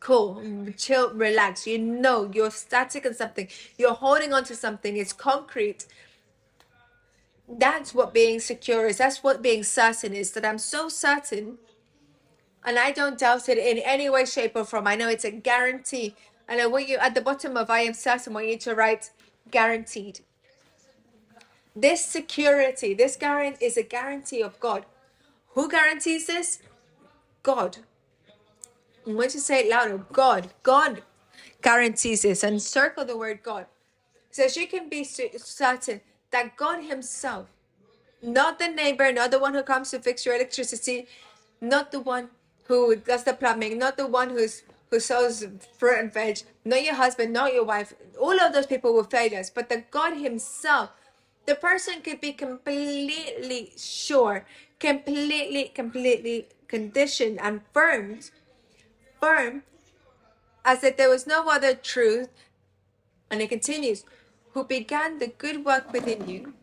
cool, 0.00 0.42
chill, 0.76 1.14
relax. 1.14 1.64
You 1.64 1.78
know 1.78 2.28
you're 2.34 2.50
static 2.50 3.06
on 3.06 3.14
something, 3.14 3.46
you're 3.78 3.94
holding 3.94 4.32
on 4.32 4.42
to 4.44 4.56
something, 4.56 4.96
it's 4.96 5.12
concrete, 5.12 5.86
that's 7.48 7.94
what 7.94 8.12
being 8.12 8.40
secure 8.40 8.86
is. 8.86 8.98
That's 8.98 9.22
what 9.22 9.40
being 9.40 9.62
certain 9.64 10.12
is. 10.12 10.32
That 10.32 10.44
I'm 10.44 10.58
so 10.58 10.88
certain 10.88 11.58
and 12.64 12.78
I 12.78 12.90
don't 12.90 13.18
doubt 13.18 13.48
it 13.48 13.58
in 13.58 13.78
any 13.78 14.10
way, 14.10 14.24
shape, 14.24 14.52
or 14.54 14.64
form. 14.64 14.86
I 14.86 14.96
know 14.96 15.08
it's 15.08 15.24
a 15.24 15.30
guarantee. 15.30 16.14
And 16.48 16.60
I 16.60 16.66
want 16.66 16.88
you 16.88 16.96
at 16.98 17.14
the 17.14 17.20
bottom 17.20 17.56
of 17.56 17.70
I 17.70 17.80
am 17.80 17.94
certain, 17.94 18.32
I 18.32 18.34
want 18.34 18.48
you 18.48 18.58
to 18.58 18.74
write 18.74 19.10
guaranteed. 19.50 20.20
This 21.76 22.04
security, 22.04 22.94
this 22.94 23.16
guarantee 23.16 23.64
is 23.66 23.76
a 23.76 23.82
guarantee 23.82 24.42
of 24.42 24.58
God. 24.58 24.84
Who 25.50 25.68
guarantees 25.68 26.26
this? 26.26 26.60
God. 27.42 27.78
I 29.06 29.12
want 29.12 29.34
you 29.34 29.40
to 29.40 29.40
say 29.40 29.60
it 29.60 29.70
louder. 29.70 29.98
God. 30.12 30.50
God 30.62 31.02
guarantees 31.62 32.22
this. 32.22 32.42
And 32.42 32.60
circle 32.60 33.04
the 33.04 33.16
word 33.16 33.42
God. 33.42 33.66
Says 34.30 34.56
you 34.56 34.66
can 34.66 34.88
be 34.88 35.04
certain 35.04 36.00
that 36.30 36.56
God 36.56 36.84
Himself, 36.84 37.46
not 38.22 38.58
the 38.58 38.68
neighbor, 38.68 39.12
not 39.12 39.30
the 39.30 39.38
one 39.38 39.54
who 39.54 39.62
comes 39.62 39.90
to 39.90 40.00
fix 40.00 40.26
your 40.26 40.34
electricity, 40.34 41.06
not 41.60 41.92
the 41.92 42.00
one 42.00 42.28
who 42.68 42.96
does 42.96 43.24
the 43.24 43.32
plumbing, 43.32 43.78
not 43.78 43.96
the 43.96 44.06
one 44.06 44.30
who's 44.30 44.62
who 44.90 45.00
sells 45.00 45.44
fruit 45.76 45.98
and 45.98 46.12
veg, 46.12 46.38
not 46.64 46.82
your 46.82 46.94
husband, 46.94 47.32
not 47.32 47.52
your 47.52 47.64
wife. 47.64 47.92
All 48.18 48.40
of 48.40 48.52
those 48.52 48.66
people 48.66 48.94
will 48.94 49.04
fail 49.04 49.42
but 49.54 49.68
the 49.68 49.84
God 49.90 50.16
Himself, 50.16 50.90
the 51.46 51.54
person 51.54 52.00
could 52.00 52.20
be 52.20 52.32
completely 52.32 53.72
sure, 53.76 54.46
completely, 54.78 55.64
completely 55.74 56.48
conditioned 56.68 57.38
and 57.42 57.60
firmed, 57.72 58.30
firm, 59.20 59.62
as 60.64 60.84
if 60.84 60.96
there 60.96 61.10
was 61.10 61.26
no 61.26 61.48
other 61.48 61.74
truth. 61.74 62.28
And 63.30 63.42
it 63.42 63.48
continues, 63.48 64.04
who 64.52 64.64
began 64.64 65.18
the 65.18 65.28
good 65.28 65.64
work 65.64 65.92
within 65.92 66.28
you 66.28 66.54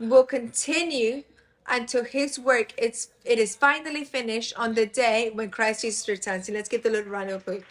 will 0.00 0.24
continue 0.24 1.24
until 1.68 2.04
his 2.04 2.38
work 2.38 2.72
it's 2.76 3.08
it 3.24 3.38
is 3.38 3.54
finally 3.54 4.04
finished 4.04 4.52
on 4.56 4.74
the 4.74 4.86
day 4.86 5.30
when 5.32 5.50
Christ 5.50 5.82
Jesus 5.82 6.08
returns. 6.08 6.48
And 6.48 6.56
let's 6.56 6.68
get 6.68 6.82
the 6.82 6.90
little 6.90 7.10
round 7.10 7.30
of 7.30 7.42
applause. 7.42 7.62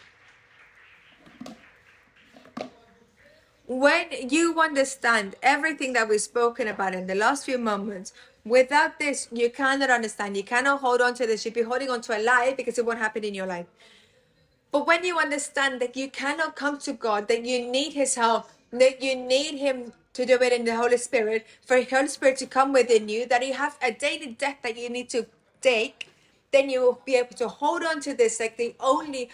When 3.68 4.08
you 4.30 4.60
understand 4.60 5.36
everything 5.42 5.94
that 5.94 6.10
we've 6.10 6.20
spoken 6.20 6.68
about 6.68 6.94
in 6.94 7.08
the 7.08 7.16
last 7.16 7.46
few 7.46 7.58
moments, 7.58 8.12
without 8.44 9.00
this, 9.00 9.30
you 9.32 9.50
cannot 9.50 9.90
understand. 9.90 10.36
You 10.36 10.44
cannot 10.44 10.82
hold 10.82 11.00
on 11.00 11.14
to 11.14 11.26
this. 11.26 11.46
You'll 11.46 11.54
be 11.54 11.62
holding 11.62 11.90
on 11.90 12.02
to 12.02 12.18
a 12.18 12.20
lie 12.22 12.54
because 12.56 12.78
it 12.78 12.86
won't 12.86 13.00
happen 13.00 13.24
in 13.24 13.34
your 13.34 13.46
life. 13.46 13.68
But 14.74 14.88
when 14.88 15.06
you 15.06 15.20
understand 15.20 15.82
that 15.82 15.96
you 15.96 16.10
cannot 16.10 16.58
come 16.58 16.80
to 16.80 16.92
God, 16.92 17.30
that 17.30 17.46
you 17.46 17.72
need 17.72 17.94
His 17.94 18.16
help, 18.16 18.50
that 18.72 19.02
you 19.02 19.16
need 19.16 19.58
Him 19.58 19.94
to 20.14 20.26
do 20.26 20.36
it 20.42 20.54
in 20.54 20.66
the 20.66 20.76
Holy 20.76 20.98
Spirit, 20.98 21.46
for 21.66 21.78
the 21.78 21.90
Holy 21.90 22.08
Spirit 22.08 22.38
to 22.38 22.46
come 22.46 22.74
within 22.74 23.10
you, 23.10 23.26
that 23.28 23.46
you 23.46 23.54
have 23.54 23.78
a 23.82 23.92
daily 23.92 24.28
death 24.28 24.58
that 24.64 24.78
you 24.78 24.90
need 24.90 25.10
to 25.10 25.26
take, 25.62 26.10
then 26.52 26.70
you 26.70 26.82
will 26.82 27.02
be 27.06 27.16
able 27.16 27.36
to 27.36 27.48
hold 27.48 27.84
on 27.84 28.02
to 28.02 28.14
this 28.14 28.40
like 28.40 28.58
the 28.58 28.76
only 28.80 29.30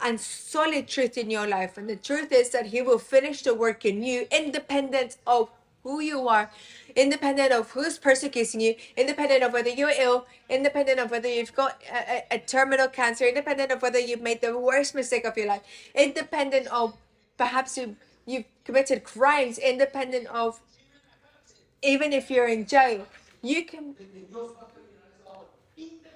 and 0.00 0.20
solid 0.20 0.86
truth 0.86 1.18
in 1.18 1.30
your 1.30 1.46
life. 1.46 1.76
And 1.76 1.88
the 1.88 1.96
truth 1.96 2.30
is 2.32 2.50
that 2.50 2.66
He 2.66 2.82
will 2.82 2.98
finish 2.98 3.42
the 3.42 3.54
work 3.54 3.84
in 3.84 4.02
you, 4.02 4.26
independent 4.30 5.16
of 5.26 5.50
who 5.82 6.00
you 6.00 6.28
are, 6.28 6.50
independent 6.94 7.52
of 7.52 7.70
who's 7.70 7.98
persecuting 7.98 8.60
you, 8.60 8.74
independent 8.96 9.42
of 9.42 9.52
whether 9.52 9.70
you're 9.70 9.92
ill, 9.98 10.26
independent 10.50 11.00
of 11.00 11.10
whether 11.10 11.28
you've 11.28 11.54
got 11.54 11.80
a, 11.90 12.16
a, 12.16 12.36
a 12.36 12.38
terminal 12.38 12.88
cancer, 12.88 13.24
independent 13.24 13.72
of 13.72 13.80
whether 13.80 13.98
you've 13.98 14.20
made 14.20 14.40
the 14.40 14.56
worst 14.58 14.94
mistake 14.94 15.24
of 15.24 15.36
your 15.36 15.46
life, 15.46 15.62
independent 15.94 16.66
of 16.68 16.94
perhaps 17.38 17.78
you 17.78 17.96
you've 18.28 18.44
committed 18.64 19.04
crimes 19.04 19.58
independent 19.58 20.26
of 20.28 20.60
even 21.82 22.12
if 22.12 22.30
you're 22.30 22.48
in 22.48 22.66
jail. 22.66 23.06
You 23.42 23.64
can 23.64 23.94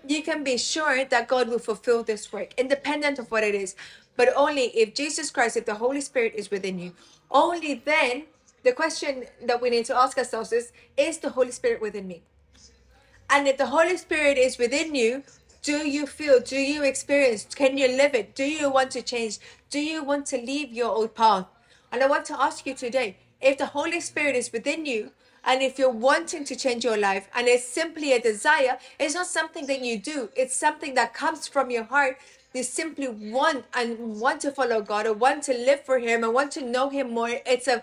you 0.06 0.22
can 0.22 0.42
be 0.42 0.58
sure 0.58 1.04
that 1.04 1.28
God 1.28 1.48
will 1.48 1.60
fulfill 1.60 2.02
this 2.02 2.32
work 2.32 2.52
independent 2.58 3.18
of 3.18 3.30
what 3.30 3.44
it 3.44 3.54
is. 3.54 3.76
But 4.16 4.28
only 4.36 4.66
if 4.76 4.94
Jesus 4.94 5.30
Christ 5.30 5.56
if 5.56 5.64
the 5.64 5.76
Holy 5.76 6.00
Spirit 6.00 6.34
is 6.34 6.50
within 6.50 6.78
you. 6.78 6.92
Only 7.30 7.74
then 7.74 8.24
the 8.64 8.72
question 8.72 9.24
that 9.46 9.62
we 9.62 9.70
need 9.70 9.86
to 9.86 9.96
ask 9.96 10.18
ourselves 10.18 10.52
is 10.52 10.72
is 10.96 11.18
the 11.18 11.30
Holy 11.30 11.52
Spirit 11.52 11.80
within 11.80 12.06
me? 12.06 12.22
And 13.30 13.48
if 13.48 13.56
the 13.56 13.66
Holy 13.66 13.96
Spirit 13.96 14.36
is 14.36 14.58
within 14.58 14.94
you 14.94 15.22
do 15.62 15.88
you 15.88 16.06
feel 16.06 16.40
do 16.40 16.56
you 16.56 16.82
experience 16.82 17.46
can 17.54 17.78
you 17.78 17.88
live 17.88 18.14
it? 18.14 18.34
Do 18.34 18.44
you 18.44 18.68
want 18.70 18.90
to 18.90 19.02
change? 19.02 19.38
Do 19.70 19.80
you 19.80 20.02
want 20.02 20.26
to 20.26 20.36
leave 20.36 20.72
your 20.72 20.90
old 20.90 21.14
path 21.14 21.46
and 21.92 22.02
I 22.02 22.06
want 22.06 22.24
to 22.26 22.42
ask 22.42 22.66
you 22.66 22.74
today 22.74 23.16
if 23.40 23.58
the 23.58 23.66
Holy 23.66 24.00
Spirit 24.00 24.34
is 24.34 24.50
within 24.50 24.86
you, 24.86 25.12
and 25.44 25.60
if 25.60 25.78
you're 25.78 25.90
wanting 25.90 26.44
to 26.44 26.56
change 26.56 26.84
your 26.84 26.96
life, 26.96 27.28
and 27.34 27.48
it's 27.48 27.64
simply 27.64 28.12
a 28.12 28.20
desire, 28.20 28.78
it's 28.98 29.14
not 29.14 29.26
something 29.26 29.66
that 29.66 29.82
you 29.82 29.98
do, 29.98 30.30
it's 30.36 30.56
something 30.56 30.94
that 30.94 31.12
comes 31.14 31.48
from 31.48 31.70
your 31.70 31.84
heart. 31.84 32.18
You 32.54 32.62
simply 32.62 33.08
want 33.08 33.64
and 33.74 34.20
want 34.20 34.40
to 34.42 34.52
follow 34.52 34.80
God, 34.80 35.06
or 35.06 35.14
want 35.14 35.42
to 35.44 35.52
live 35.52 35.84
for 35.84 35.98
Him, 35.98 36.22
and 36.22 36.32
want 36.32 36.52
to 36.52 36.64
know 36.64 36.88
Him 36.88 37.12
more. 37.12 37.30
It's 37.44 37.66
a 37.66 37.82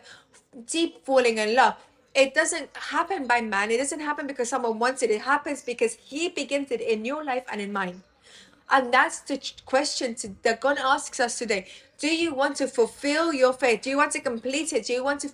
deep 0.65 1.05
falling 1.05 1.37
in 1.37 1.55
love. 1.55 1.75
It 2.15 2.33
doesn't 2.33 2.69
happen 2.75 3.27
by 3.27 3.41
man, 3.41 3.71
it 3.71 3.77
doesn't 3.77 3.99
happen 3.99 4.25
because 4.25 4.49
someone 4.49 4.79
wants 4.79 5.03
it, 5.03 5.11
it 5.11 5.21
happens 5.21 5.61
because 5.61 5.95
He 5.95 6.29
begins 6.29 6.71
it 6.71 6.81
in 6.81 7.03
your 7.03 7.23
life 7.23 7.43
and 7.51 7.59
in 7.59 7.73
mine. 7.73 8.03
And 8.71 8.93
that's 8.93 9.19
the 9.21 9.41
question 9.65 10.15
that 10.43 10.61
God 10.61 10.77
asks 10.77 11.19
us 11.19 11.39
today. 11.39 11.67
Do 11.99 12.07
you 12.07 12.33
want 12.33 12.55
to 12.57 12.67
fulfill 12.67 13.33
your 13.33 13.53
faith? 13.53 13.81
Do 13.81 13.89
you 13.89 13.97
want 13.97 14.13
to 14.13 14.21
complete 14.21 14.71
it? 14.73 14.85
Do 14.85 14.93
you 14.93 15.03
want 15.03 15.19
to 15.21 15.31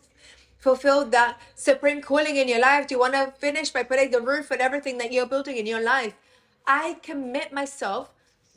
fulfill 0.57 1.05
that 1.05 1.39
supreme 1.55 2.01
calling 2.01 2.37
in 2.37 2.47
your 2.47 2.59
life? 2.59 2.87
Do 2.87 2.95
you 2.95 2.99
want 2.99 3.13
to 3.13 3.33
finish 3.37 3.69
by 3.69 3.83
putting 3.83 4.09
the 4.09 4.19
roof 4.19 4.49
and 4.49 4.59
everything 4.59 4.97
that 4.97 5.13
you're 5.13 5.27
building 5.27 5.57
in 5.57 5.67
your 5.67 5.81
life? 5.81 6.15
I 6.65 6.97
commit 7.03 7.53
myself 7.53 8.09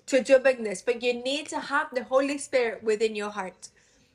to 0.07 0.23
doing 0.23 0.65
this, 0.65 0.81
but 0.81 1.03
you 1.03 1.13
need 1.13 1.49
to 1.49 1.61
have 1.61 1.89
the 1.93 2.05
Holy 2.05 2.39
Spirit 2.39 2.83
within 2.83 3.15
your 3.15 3.31
heart. 3.31 3.69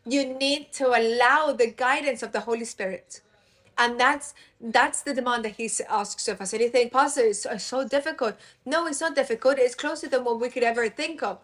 You 0.05 0.25
need 0.25 0.73
to 0.73 0.87
allow 0.87 1.53
the 1.53 1.67
guidance 1.67 2.23
of 2.23 2.31
the 2.31 2.41
Holy 2.41 2.65
Spirit 2.65 3.21
and 3.77 3.99
that's 3.99 4.33
that's 4.61 5.01
the 5.01 5.13
demand 5.13 5.43
that 5.43 5.55
he 5.55 5.69
asks 5.89 6.27
of 6.27 6.39
us 6.41 6.53
and 6.53 6.61
you 6.61 6.69
think 6.69 6.91
pastor 6.91 7.21
it's 7.21 7.47
so 7.63 7.87
difficult 7.87 8.35
no 8.65 8.85
it's 8.85 9.01
not 9.01 9.15
difficult 9.15 9.57
it's 9.57 9.75
closer 9.75 10.07
than 10.07 10.23
what 10.23 10.39
we 10.39 10.49
could 10.49 10.63
ever 10.63 10.87
think 10.89 11.23
of 11.23 11.39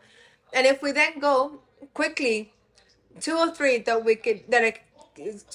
and 0.53 0.67
if 0.67 0.81
we 0.81 0.91
then 0.91 1.19
go 1.19 1.59
quickly 1.93 2.53
two 3.19 3.35
or 3.35 3.51
three 3.51 3.77
that 3.79 4.03
we 4.03 4.15
could 4.15 4.43
that 4.49 4.63
i 4.63 4.73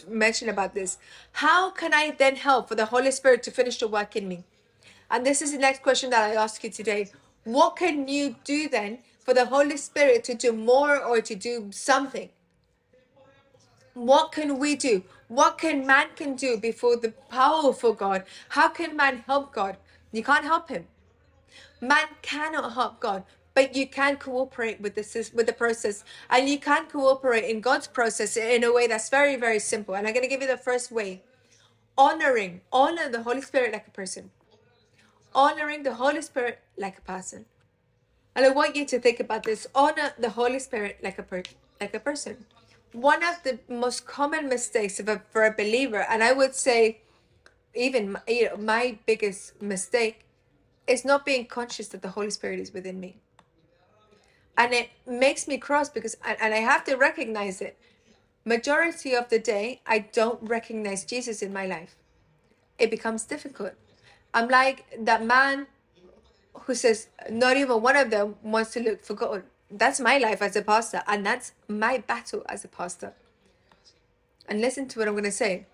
mention 0.08 0.48
about 0.48 0.74
this 0.74 0.98
how 1.32 1.70
can 1.70 1.94
i 1.94 2.10
then 2.10 2.36
help 2.36 2.68
for 2.68 2.74
the 2.74 2.86
holy 2.86 3.10
spirit 3.10 3.42
to 3.42 3.50
finish 3.50 3.78
the 3.78 3.88
work 3.88 4.14
in 4.16 4.28
me 4.28 4.44
and 5.10 5.24
this 5.24 5.40
is 5.40 5.52
the 5.52 5.58
next 5.58 5.82
question 5.82 6.10
that 6.10 6.30
i 6.30 6.34
ask 6.34 6.62
you 6.64 6.70
today 6.70 7.10
what 7.44 7.76
can 7.76 8.08
you 8.08 8.36
do 8.44 8.68
then 8.68 8.98
for 9.20 9.32
the 9.32 9.46
holy 9.46 9.76
spirit 9.76 10.22
to 10.24 10.34
do 10.34 10.52
more 10.52 11.02
or 11.02 11.20
to 11.20 11.34
do 11.34 11.68
something 11.70 12.28
what 13.94 14.32
can 14.32 14.58
we 14.58 14.74
do 14.76 15.02
what 15.28 15.58
can 15.58 15.86
man 15.86 16.08
can 16.16 16.34
do 16.34 16.56
before 16.56 16.96
the 16.96 17.12
powerful 17.28 17.92
God? 17.92 18.24
How 18.50 18.68
can 18.68 18.96
man 18.96 19.24
help 19.26 19.52
God? 19.52 19.76
You 20.12 20.22
can't 20.22 20.44
help 20.44 20.68
him. 20.68 20.86
Man 21.80 22.06
cannot 22.22 22.74
help 22.74 23.00
God, 23.00 23.24
but 23.54 23.76
you 23.76 23.86
can 23.86 24.16
cooperate 24.16 24.80
with 24.80 24.94
the 24.94 25.30
with 25.34 25.46
the 25.46 25.52
process, 25.52 26.04
and 26.30 26.48
you 26.48 26.58
can 26.58 26.86
cooperate 26.86 27.44
in 27.44 27.60
God's 27.60 27.86
process 27.86 28.36
in 28.36 28.64
a 28.64 28.72
way 28.72 28.86
that's 28.86 29.08
very 29.08 29.36
very 29.36 29.58
simple. 29.58 29.94
And 29.94 30.06
I'm 30.06 30.14
gonna 30.14 30.28
give 30.28 30.42
you 30.42 30.48
the 30.48 30.56
first 30.56 30.90
way: 30.90 31.22
honoring, 31.96 32.62
honor 32.72 33.08
the 33.08 33.22
Holy 33.22 33.42
Spirit 33.42 33.72
like 33.72 33.86
a 33.86 33.90
person, 33.92 34.30
honoring 35.34 35.82
the 35.82 35.94
Holy 35.94 36.22
Spirit 36.22 36.60
like 36.76 36.98
a 36.98 37.02
person. 37.02 37.46
And 38.36 38.44
I 38.44 38.50
want 38.50 38.76
you 38.76 38.84
to 38.86 38.98
think 38.98 39.20
about 39.20 39.44
this: 39.44 39.66
honor 39.74 40.12
the 40.18 40.30
Holy 40.30 40.58
Spirit 40.58 40.98
like 41.02 41.18
a 41.18 41.22
per 41.22 41.42
like 41.80 41.94
a 41.94 42.00
person 42.00 42.46
one 42.94 43.24
of 43.24 43.42
the 43.42 43.58
most 43.68 44.06
common 44.06 44.48
mistakes 44.48 45.00
of 45.00 45.08
a, 45.08 45.20
for 45.30 45.44
a 45.44 45.50
believer, 45.52 46.06
and 46.08 46.22
I 46.22 46.32
would 46.32 46.54
say 46.54 47.00
even 47.74 48.12
my, 48.12 48.20
you 48.28 48.46
know, 48.46 48.56
my 48.56 48.98
biggest 49.04 49.60
mistake 49.60 50.24
is 50.86 51.04
not 51.04 51.26
being 51.26 51.46
conscious 51.46 51.88
that 51.88 52.02
the 52.02 52.10
Holy 52.10 52.30
Spirit 52.30 52.60
is 52.60 52.72
within 52.72 53.00
me. 53.00 53.16
And 54.56 54.72
it 54.72 54.90
makes 55.06 55.48
me 55.48 55.58
cross 55.58 55.88
because, 55.88 56.16
and 56.24 56.54
I 56.54 56.58
have 56.58 56.84
to 56.84 56.96
recognize 56.96 57.60
it. 57.60 57.76
Majority 58.44 59.14
of 59.14 59.28
the 59.28 59.38
day, 59.38 59.80
I 59.86 60.00
don't 60.00 60.40
recognize 60.42 61.04
Jesus 61.04 61.42
in 61.42 61.52
my 61.52 61.66
life. 61.66 61.96
It 62.78 62.90
becomes 62.90 63.24
difficult. 63.24 63.72
I'm 64.32 64.48
like 64.48 64.84
that 64.98 65.24
man 65.24 65.66
who 66.54 66.74
says, 66.74 67.08
not 67.30 67.56
even 67.56 67.82
one 67.82 67.96
of 67.96 68.10
them 68.10 68.36
wants 68.42 68.72
to 68.72 68.80
look 68.80 69.02
for 69.04 69.14
God 69.14 69.44
that's 69.70 70.00
my 70.00 70.18
life 70.18 70.40
as 70.40 70.56
a 70.56 70.62
pastor, 70.62 71.02
and 71.06 71.26
that's 71.26 71.52
my 71.68 71.98
battle 71.98 72.42
as 72.48 72.64
a 72.64 72.68
pastor. 72.68 73.12
And 74.48 74.60
listen 74.60 74.88
to 74.88 74.98
what 74.98 75.08
I'm 75.08 75.14
going 75.14 75.24
to 75.24 75.32
say. 75.32 75.66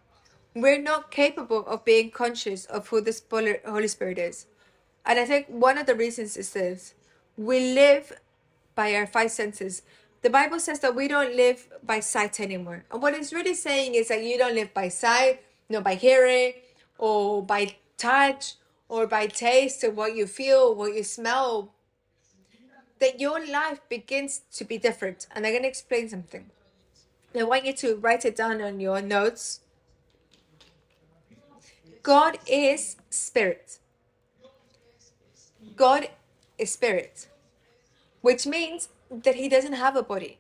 We're 0.55 0.81
not 0.81 1.11
capable 1.11 1.67
of 1.67 1.85
being 1.85 2.11
conscious 2.11 2.65
of 2.65 2.89
who 2.89 3.01
this 3.01 3.23
Holy 3.31 3.89
Spirit 3.89 4.19
is. 4.19 4.47
And 5.05 5.19
I 5.19 5.25
think 5.25 5.47
one 5.49 5.79
of 5.79 5.87
the 5.87 5.95
reasons 5.95 6.37
is 6.37 6.53
this 6.53 6.95
we 7.37 7.73
live 7.73 8.13
by 8.75 8.95
our 8.95 9.07
five 9.07 9.31
senses. 9.31 9.83
The 10.23 10.31
Bible 10.31 10.61
says 10.61 10.81
that 10.81 10.95
we 10.95 11.09
don't 11.09 11.35
live 11.35 11.69
by 11.83 12.01
sight 12.01 12.41
anymore. 12.41 12.85
And 12.91 13.01
what 13.03 13.15
it's 13.15 13.33
really 13.33 13.55
saying 13.55 13.95
is 13.95 14.09
that 14.09 14.23
you 14.23 14.37
don't 14.37 14.55
live 14.55 14.75
by 14.75 14.89
sight, 14.89 15.43
no, 15.69 15.81
by 15.81 15.95
hearing, 15.95 16.53
or 16.99 17.43
by 17.43 17.77
touch, 17.97 18.55
or 18.89 19.07
by 19.07 19.27
taste, 19.27 19.83
or 19.85 19.91
what 19.91 20.15
you 20.15 20.27
feel, 20.27 20.75
what 20.75 20.95
you 20.95 21.05
smell, 21.05 21.73
that 22.99 23.19
your 23.19 23.45
life 23.47 23.81
begins 23.89 24.43
to 24.53 24.65
be 24.65 24.77
different. 24.77 25.27
And 25.35 25.47
I'm 25.47 25.53
going 25.53 25.63
to 25.63 25.69
explain 25.69 26.09
something. 26.09 26.51
I 27.39 27.45
want 27.45 27.65
you 27.65 27.73
to 27.75 27.97
write 27.97 28.25
it 28.25 28.37
down 28.37 28.61
on 28.61 28.81
your 28.81 29.01
notes. 29.01 29.61
God 32.03 32.39
is 32.47 32.97
spirit. 33.09 33.79
God 35.77 36.09
is 36.59 36.73
spirit, 36.73 37.29
which 38.21 38.47
means 38.47 38.89
that 39.11 39.35
he 39.35 39.49
doesn't 39.49 39.75
have 39.75 39.97
a 39.97 40.03
body. 40.03 40.39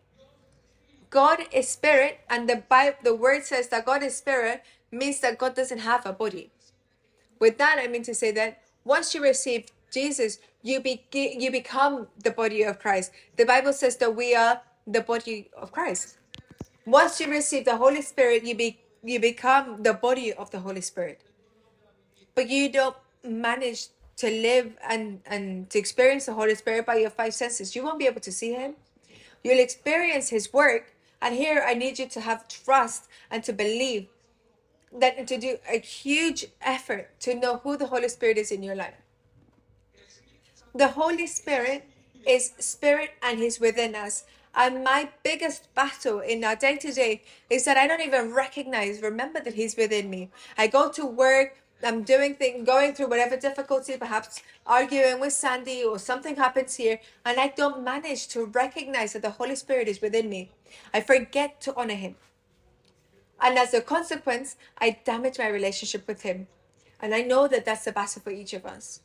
God 1.10 1.40
is 1.52 1.68
spirit, 1.68 2.20
and 2.30 2.48
the 2.48 2.62
Bible, 2.68 2.96
the 3.02 3.14
word 3.14 3.44
says 3.44 3.68
that 3.68 3.84
God 3.84 4.02
is 4.02 4.16
spirit 4.16 4.62
means 4.92 5.20
that 5.20 5.38
God 5.38 5.54
doesn't 5.56 5.78
have 5.78 6.06
a 6.06 6.12
body. 6.12 6.50
With 7.40 7.58
that, 7.58 7.78
I 7.80 7.88
mean 7.88 8.02
to 8.04 8.14
say 8.14 8.30
that 8.32 8.62
once 8.84 9.14
you 9.14 9.22
receive 9.22 9.66
Jesus, 9.92 10.38
you 10.62 10.80
be 10.80 11.02
you 11.12 11.50
become 11.50 12.06
the 12.22 12.30
body 12.30 12.62
of 12.62 12.78
Christ. 12.78 13.12
The 13.36 13.44
Bible 13.44 13.72
says 13.72 13.96
that 13.96 14.14
we 14.14 14.34
are 14.34 14.60
the 14.86 15.00
body 15.00 15.50
of 15.56 15.72
Christ. 15.72 16.18
Once 16.86 17.20
you 17.20 17.28
receive 17.28 17.64
the 17.64 17.76
Holy 17.76 18.02
Spirit, 18.02 18.44
you 18.44 18.54
be 18.54 18.78
you 19.02 19.18
become 19.18 19.82
the 19.82 19.94
body 19.94 20.32
of 20.32 20.50
the 20.50 20.60
Holy 20.60 20.80
Spirit. 20.80 21.22
But 22.34 22.48
you 22.48 22.70
don't 22.70 22.96
manage 23.24 23.88
to 24.20 24.30
live 24.30 24.76
and 24.88 25.20
and 25.26 25.70
to 25.70 25.78
experience 25.78 26.26
the 26.26 26.34
Holy 26.34 26.54
Spirit 26.54 26.84
by 26.84 26.96
your 26.96 27.10
five 27.10 27.34
senses. 27.34 27.74
You 27.74 27.82
won't 27.84 27.98
be 27.98 28.06
able 28.06 28.20
to 28.20 28.32
see 28.32 28.52
Him. 28.52 28.74
You'll 29.42 29.64
experience 29.68 30.28
His 30.28 30.52
work, 30.52 30.94
and 31.22 31.34
here 31.34 31.64
I 31.66 31.74
need 31.74 31.98
you 31.98 32.08
to 32.08 32.20
have 32.20 32.46
trust 32.48 33.08
and 33.30 33.42
to 33.44 33.52
believe 33.52 34.08
that 34.92 35.26
to 35.26 35.38
do 35.38 35.56
a 35.68 35.78
huge 35.78 36.46
effort 36.60 37.08
to 37.20 37.34
know 37.34 37.58
who 37.62 37.76
the 37.76 37.86
Holy 37.86 38.08
Spirit 38.08 38.36
is 38.36 38.50
in 38.50 38.62
your 38.62 38.74
life. 38.74 39.00
The 40.74 40.88
Holy 40.88 41.26
Spirit 41.26 41.88
is 42.26 42.52
spirit 42.58 43.10
and 43.22 43.38
He's 43.38 43.58
within 43.58 43.94
us. 43.94 44.24
And 44.54 44.82
my 44.84 45.08
biggest 45.22 45.72
battle 45.74 46.20
in 46.20 46.44
our 46.44 46.56
day 46.56 46.76
to 46.76 46.92
day 46.92 47.22
is 47.48 47.64
that 47.64 47.76
I 47.76 47.86
don't 47.86 48.02
even 48.02 48.34
recognize, 48.34 49.00
remember 49.00 49.40
that 49.40 49.54
He's 49.54 49.76
within 49.76 50.10
me. 50.10 50.30
I 50.58 50.66
go 50.66 50.90
to 50.90 51.06
work, 51.06 51.56
I'm 51.82 52.02
doing 52.02 52.34
things, 52.34 52.66
going 52.66 52.94
through 52.94 53.08
whatever 53.08 53.36
difficulty, 53.36 53.96
perhaps 53.96 54.42
arguing 54.66 55.20
with 55.20 55.32
Sandy 55.32 55.82
or 55.82 55.98
something 55.98 56.36
happens 56.36 56.76
here, 56.76 57.00
and 57.24 57.40
I 57.40 57.48
don't 57.48 57.82
manage 57.82 58.28
to 58.28 58.44
recognize 58.44 59.14
that 59.14 59.22
the 59.22 59.30
Holy 59.30 59.56
Spirit 59.56 59.88
is 59.88 60.00
within 60.00 60.28
me. 60.28 60.50
I 60.92 61.00
forget 61.00 61.60
to 61.62 61.74
honor 61.76 61.94
Him. 61.94 62.16
And 63.40 63.58
as 63.58 63.72
a 63.72 63.80
consequence, 63.80 64.56
I 64.78 64.98
damage 65.04 65.38
my 65.38 65.48
relationship 65.48 66.06
with 66.06 66.22
Him. 66.22 66.46
And 67.00 67.14
I 67.14 67.22
know 67.22 67.48
that 67.48 67.64
that's 67.64 67.84
the 67.84 67.92
battle 67.92 68.20
for 68.20 68.30
each 68.30 68.52
of 68.52 68.66
us. 68.66 69.00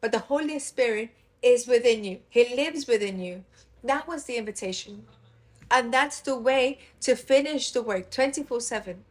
But 0.00 0.12
the 0.12 0.18
Holy 0.18 0.58
Spirit 0.58 1.10
is 1.42 1.66
within 1.66 2.04
you, 2.04 2.20
He 2.28 2.54
lives 2.54 2.86
within 2.86 3.18
you. 3.18 3.44
That 3.82 4.06
was 4.06 4.24
the 4.24 4.36
invitation. 4.36 5.04
And 5.70 5.92
that's 5.92 6.20
the 6.20 6.38
way 6.38 6.78
to 7.00 7.16
finish 7.16 7.72
the 7.72 7.82
work 7.82 8.10
24 8.10 8.60
7. 8.60 9.04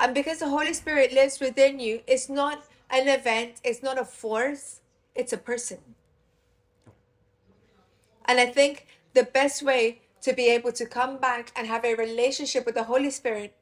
And 0.00 0.14
because 0.14 0.38
the 0.38 0.48
Holy 0.48 0.72
Spirit 0.72 1.12
lives 1.12 1.40
within 1.40 1.78
you, 1.78 2.00
it's 2.06 2.30
not 2.30 2.64
an 2.88 3.06
event, 3.06 3.60
it's 3.62 3.82
not 3.82 4.00
a 4.00 4.04
force, 4.04 4.80
it's 5.14 5.34
a 5.34 5.36
person. 5.36 5.78
And 8.24 8.40
I 8.40 8.46
think 8.46 8.86
the 9.12 9.24
best 9.24 9.62
way 9.62 10.00
to 10.22 10.32
be 10.32 10.48
able 10.48 10.72
to 10.72 10.86
come 10.86 11.18
back 11.18 11.52
and 11.54 11.66
have 11.66 11.84
a 11.84 11.94
relationship 11.94 12.64
with 12.64 12.76
the 12.76 12.84
Holy 12.84 13.10
Spirit 13.10 13.54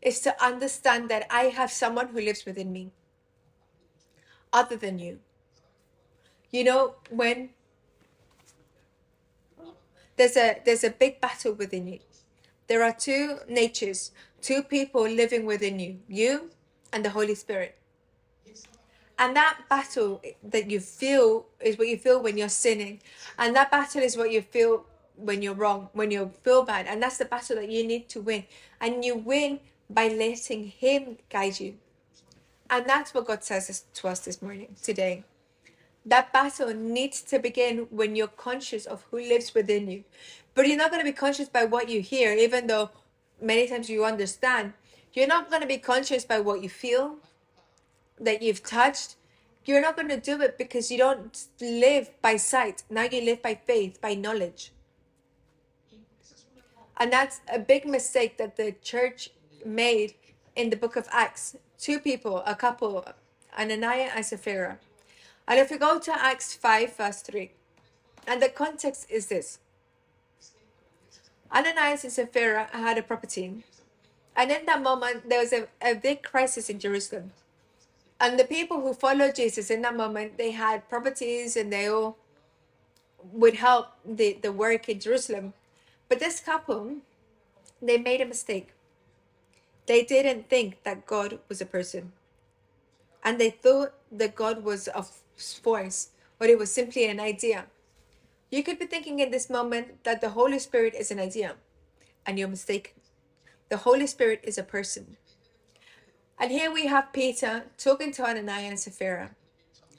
is 0.00 0.20
to 0.20 0.42
understand 0.42 1.10
that 1.10 1.26
I 1.30 1.44
have 1.44 1.70
someone 1.70 2.08
who 2.08 2.20
lives 2.20 2.46
within 2.46 2.72
me 2.72 2.92
other 4.52 4.76
than 4.76 4.98
you. 4.98 5.18
You 6.50 6.64
know, 6.64 6.94
when 7.10 7.50
there's 10.16 10.36
a 10.36 10.60
there's 10.64 10.84
a 10.84 10.90
big 10.90 11.20
battle 11.20 11.52
within 11.52 11.86
you. 11.86 12.00
There 12.66 12.84
are 12.84 12.92
two 12.92 13.38
natures, 13.48 14.12
two 14.42 14.62
people 14.62 15.02
living 15.08 15.46
within 15.46 15.78
you, 15.78 15.98
you 16.08 16.50
and 16.92 17.04
the 17.04 17.10
Holy 17.10 17.34
Spirit. 17.34 17.76
And 19.18 19.36
that 19.36 19.58
battle 19.68 20.22
that 20.42 20.70
you 20.70 20.80
feel 20.80 21.44
is 21.60 21.76
what 21.76 21.88
you 21.88 21.98
feel 21.98 22.22
when 22.22 22.38
you're 22.38 22.48
sinning. 22.48 23.00
And 23.38 23.54
that 23.54 23.70
battle 23.70 24.02
is 24.02 24.16
what 24.16 24.30
you 24.30 24.40
feel 24.40 24.86
when 25.14 25.42
you're 25.42 25.54
wrong, 25.54 25.90
when 25.92 26.10
you 26.10 26.30
feel 26.42 26.64
bad. 26.64 26.86
And 26.86 27.02
that's 27.02 27.18
the 27.18 27.26
battle 27.26 27.56
that 27.56 27.70
you 27.70 27.86
need 27.86 28.08
to 28.08 28.22
win. 28.22 28.44
And 28.80 29.04
you 29.04 29.16
win 29.16 29.60
by 29.90 30.08
letting 30.08 30.68
Him 30.68 31.18
guide 31.28 31.60
you. 31.60 31.74
And 32.70 32.86
that's 32.88 33.12
what 33.12 33.26
God 33.26 33.44
says 33.44 33.84
to 33.92 34.08
us 34.08 34.20
this 34.20 34.40
morning, 34.40 34.74
today. 34.82 35.24
That 36.06 36.32
battle 36.32 36.72
needs 36.72 37.20
to 37.22 37.38
begin 37.38 37.88
when 37.90 38.16
you're 38.16 38.28
conscious 38.28 38.86
of 38.86 39.04
who 39.10 39.18
lives 39.18 39.54
within 39.54 39.90
you. 39.90 40.04
But 40.54 40.66
you're 40.66 40.78
not 40.78 40.90
going 40.90 41.04
to 41.04 41.12
be 41.12 41.16
conscious 41.16 41.48
by 41.48 41.64
what 41.64 41.90
you 41.90 42.00
hear, 42.00 42.32
even 42.32 42.68
though 42.68 42.90
many 43.40 43.66
times 43.66 43.88
you 43.88 44.04
understand. 44.04 44.72
You're 45.12 45.26
not 45.26 45.50
going 45.50 45.62
to 45.62 45.68
be 45.68 45.78
conscious 45.78 46.24
by 46.24 46.40
what 46.40 46.62
you 46.62 46.68
feel 46.68 47.16
that 48.20 48.42
you've 48.42 48.62
touched. 48.62 49.16
You're 49.64 49.80
not 49.80 49.96
going 49.96 50.08
to 50.08 50.20
do 50.20 50.40
it 50.40 50.56
because 50.56 50.90
you 50.90 50.98
don't 50.98 51.46
live 51.60 52.10
by 52.22 52.36
sight. 52.36 52.82
Now 52.90 53.04
you 53.04 53.22
live 53.22 53.42
by 53.42 53.54
faith, 53.54 54.00
by 54.00 54.14
knowledge. 54.14 54.72
And 56.98 57.12
that's 57.12 57.40
a 57.52 57.58
big 57.58 57.86
mistake 57.86 58.36
that 58.38 58.56
the 58.56 58.72
church 58.82 59.30
made 59.64 60.14
in 60.54 60.70
the 60.70 60.76
book 60.76 60.96
of 60.96 61.08
Acts. 61.10 61.56
Two 61.78 61.98
people, 61.98 62.42
a 62.46 62.54
couple, 62.54 63.04
Ananias 63.58 64.12
and 64.14 64.24
Sapphira. 64.24 64.78
And 65.48 65.58
if 65.58 65.70
we 65.70 65.78
go 65.78 65.98
to 65.98 66.12
Acts 66.12 66.54
5, 66.54 66.96
verse 66.96 67.22
3, 67.22 67.50
and 68.26 68.42
the 68.42 68.48
context 68.48 69.06
is 69.10 69.26
this 69.26 69.58
Ananias 71.52 72.04
and 72.04 72.12
Sapphira 72.12 72.68
had 72.72 72.98
a 72.98 73.02
property. 73.02 73.64
And 74.36 74.50
in 74.50 74.66
that 74.66 74.82
moment, 74.82 75.28
there 75.28 75.40
was 75.40 75.52
a, 75.52 75.68
a 75.82 75.94
big 75.94 76.22
crisis 76.22 76.70
in 76.70 76.78
Jerusalem. 76.78 77.32
And 78.20 78.38
the 78.38 78.44
people 78.44 78.80
who 78.80 78.92
followed 78.92 79.34
Jesus 79.34 79.70
in 79.70 79.82
that 79.82 79.96
moment, 79.96 80.38
they 80.38 80.52
had 80.52 80.88
properties 80.88 81.56
and 81.56 81.72
they 81.72 81.88
all 81.88 82.16
would 83.32 83.54
help 83.54 83.88
the, 84.04 84.38
the 84.40 84.52
work 84.52 84.88
in 84.88 85.00
Jerusalem. 85.00 85.54
But 86.08 86.20
this 86.20 86.40
couple, 86.40 86.96
they 87.80 87.98
made 87.98 88.20
a 88.20 88.26
mistake. 88.26 88.68
They 89.86 90.04
didn't 90.04 90.48
think 90.48 90.82
that 90.84 91.06
God 91.06 91.38
was 91.48 91.60
a 91.60 91.66
person. 91.66 92.12
And 93.24 93.40
they 93.40 93.50
thought 93.50 93.94
that 94.12 94.34
God 94.34 94.64
was 94.64 94.88
a 94.94 95.04
force, 95.36 96.10
or 96.40 96.46
it 96.46 96.58
was 96.58 96.70
simply 96.70 97.06
an 97.06 97.20
idea. 97.20 97.66
You 98.50 98.62
could 98.62 98.78
be 98.78 98.86
thinking 98.86 99.20
in 99.20 99.30
this 99.30 99.48
moment 99.48 100.04
that 100.04 100.20
the 100.20 100.30
Holy 100.30 100.58
Spirit 100.58 100.94
is 100.94 101.10
an 101.10 101.20
idea, 101.20 101.54
and 102.26 102.38
you're 102.38 102.48
mistaken. 102.48 102.94
The 103.68 103.78
Holy 103.78 104.06
Spirit 104.06 104.40
is 104.42 104.58
a 104.58 104.64
person. 104.64 105.16
And 106.38 106.50
here 106.50 106.72
we 106.72 106.86
have 106.86 107.12
Peter 107.12 107.64
talking 107.78 108.12
to 108.12 108.24
Ananias 108.24 108.68
and 108.68 108.80
Sapphira. 108.80 109.30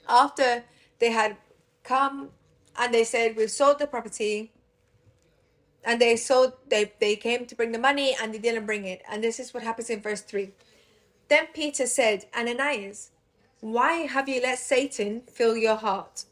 After 0.08 0.64
they 0.98 1.12
had 1.12 1.36
come 1.82 2.30
and 2.78 2.92
they 2.92 3.04
said, 3.04 3.36
We've 3.36 3.50
sold 3.50 3.78
the 3.78 3.86
property, 3.86 4.52
and 5.84 6.00
they 6.00 6.16
sold 6.16 6.52
they 6.68 6.92
they 7.00 7.16
came 7.16 7.46
to 7.46 7.54
bring 7.54 7.72
the 7.72 7.78
money 7.78 8.16
and 8.20 8.32
they 8.32 8.38
didn't 8.38 8.66
bring 8.66 8.84
it 8.84 9.02
and 9.10 9.22
this 9.22 9.40
is 9.40 9.52
what 9.52 9.62
happens 9.62 9.90
in 9.90 10.00
verse 10.00 10.20
3 10.20 10.50
then 11.28 11.46
peter 11.52 11.86
said 11.86 12.26
ananias 12.36 13.10
why 13.60 13.92
have 14.14 14.28
you 14.28 14.40
let 14.40 14.58
satan 14.58 15.22
fill 15.22 15.56
your 15.56 15.76
heart 15.76 16.24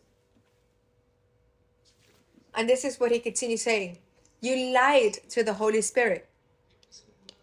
and 2.54 2.68
this 2.68 2.84
is 2.84 2.98
what 2.98 3.12
he 3.12 3.18
continues 3.18 3.62
saying 3.62 3.98
you 4.40 4.72
lied 4.72 5.14
to 5.28 5.42
the 5.42 5.54
holy 5.54 5.82
spirit 5.82 6.28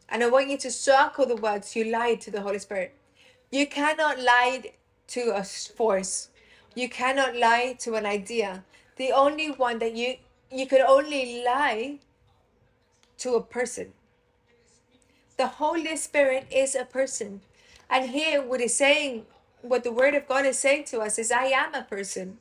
and 0.09 0.23
i 0.23 0.29
want 0.29 0.49
you 0.49 0.57
to 0.57 0.71
circle 0.71 1.25
the 1.25 1.35
words 1.35 1.75
you 1.75 1.85
lied 1.85 2.19
to 2.21 2.31
the 2.31 2.41
holy 2.41 2.59
spirit 2.59 2.93
you 3.51 3.65
cannot 3.67 4.19
lie 4.19 4.61
to 5.07 5.31
a 5.35 5.43
force 5.43 6.29
you 6.75 6.89
cannot 6.89 7.35
lie 7.35 7.75
to 7.79 7.95
an 7.95 8.05
idea 8.05 8.63
the 8.97 9.11
only 9.11 9.51
one 9.51 9.79
that 9.79 9.95
you 9.95 10.15
you 10.51 10.65
could 10.65 10.81
only 10.81 11.43
lie 11.43 11.99
to 13.17 13.35
a 13.35 13.41
person. 13.41 13.93
The 15.37 15.47
Holy 15.47 15.95
Spirit 15.95 16.47
is 16.51 16.75
a 16.75 16.85
person. 16.85 17.41
And 17.89 18.09
here, 18.09 18.41
what 18.41 18.61
is 18.61 18.75
saying, 18.75 19.25
what 19.61 19.83
the 19.83 19.91
Word 19.91 20.15
of 20.15 20.27
God 20.27 20.45
is 20.45 20.57
saying 20.57 20.85
to 20.85 20.99
us 20.99 21.19
is, 21.19 21.31
I 21.31 21.45
am 21.45 21.73
a 21.73 21.83
person. 21.83 22.37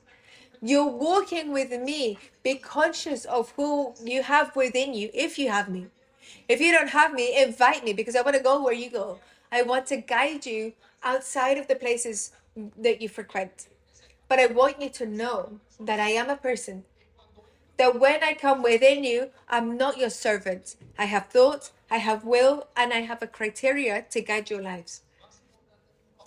You're 0.67 0.91
walking 0.91 1.53
with 1.53 1.71
me. 1.71 2.19
Be 2.43 2.57
conscious 2.57 3.25
of 3.25 3.53
who 3.53 3.95
you 4.03 4.25
have 4.25 4.57
within 4.57 4.95
you, 4.95 5.11
if 5.15 5.39
you 5.39 5.49
have 5.49 5.69
me. 5.69 5.87
If 6.49 6.61
you 6.61 6.73
don't 6.73 6.89
have 6.89 7.13
me, 7.13 7.41
invite 7.41 7.85
me 7.85 7.93
because 7.93 8.17
I 8.17 8.23
want 8.23 8.37
to 8.37 8.43
go 8.43 8.61
where 8.61 8.73
you 8.73 8.91
go. 8.91 9.21
I 9.53 9.63
want 9.63 9.87
to 9.87 9.97
guide 9.99 10.45
you 10.45 10.73
outside 11.05 11.57
of 11.57 11.69
the 11.69 11.77
places 11.77 12.33
that 12.77 13.01
you 13.01 13.09
frequent. 13.09 13.69
But 14.29 14.41
I 14.41 14.47
want 14.47 14.83
you 14.83 14.91
to 14.91 15.07
know 15.07 15.61
that 15.79 16.01
I 16.01 16.09
am 16.09 16.29
a 16.31 16.37
person 16.37 16.83
that 17.77 18.01
when 18.01 18.25
I 18.25 18.35
come 18.35 18.61
within 18.61 19.05
you, 19.05 19.31
I'm 19.49 19.77
not 19.77 19.99
your 19.99 20.11
servant. 20.11 20.75
I 20.99 21.05
have 21.05 21.27
thoughts, 21.27 21.71
I 21.93 21.99
have 21.99 22.25
will, 22.25 22.67
and 22.77 22.93
I 22.93 23.03
have 23.03 23.23
a 23.23 23.29
criteria 23.29 24.05
to 24.11 24.21
guide 24.21 24.51
your 24.51 24.63
lives. 24.63 25.03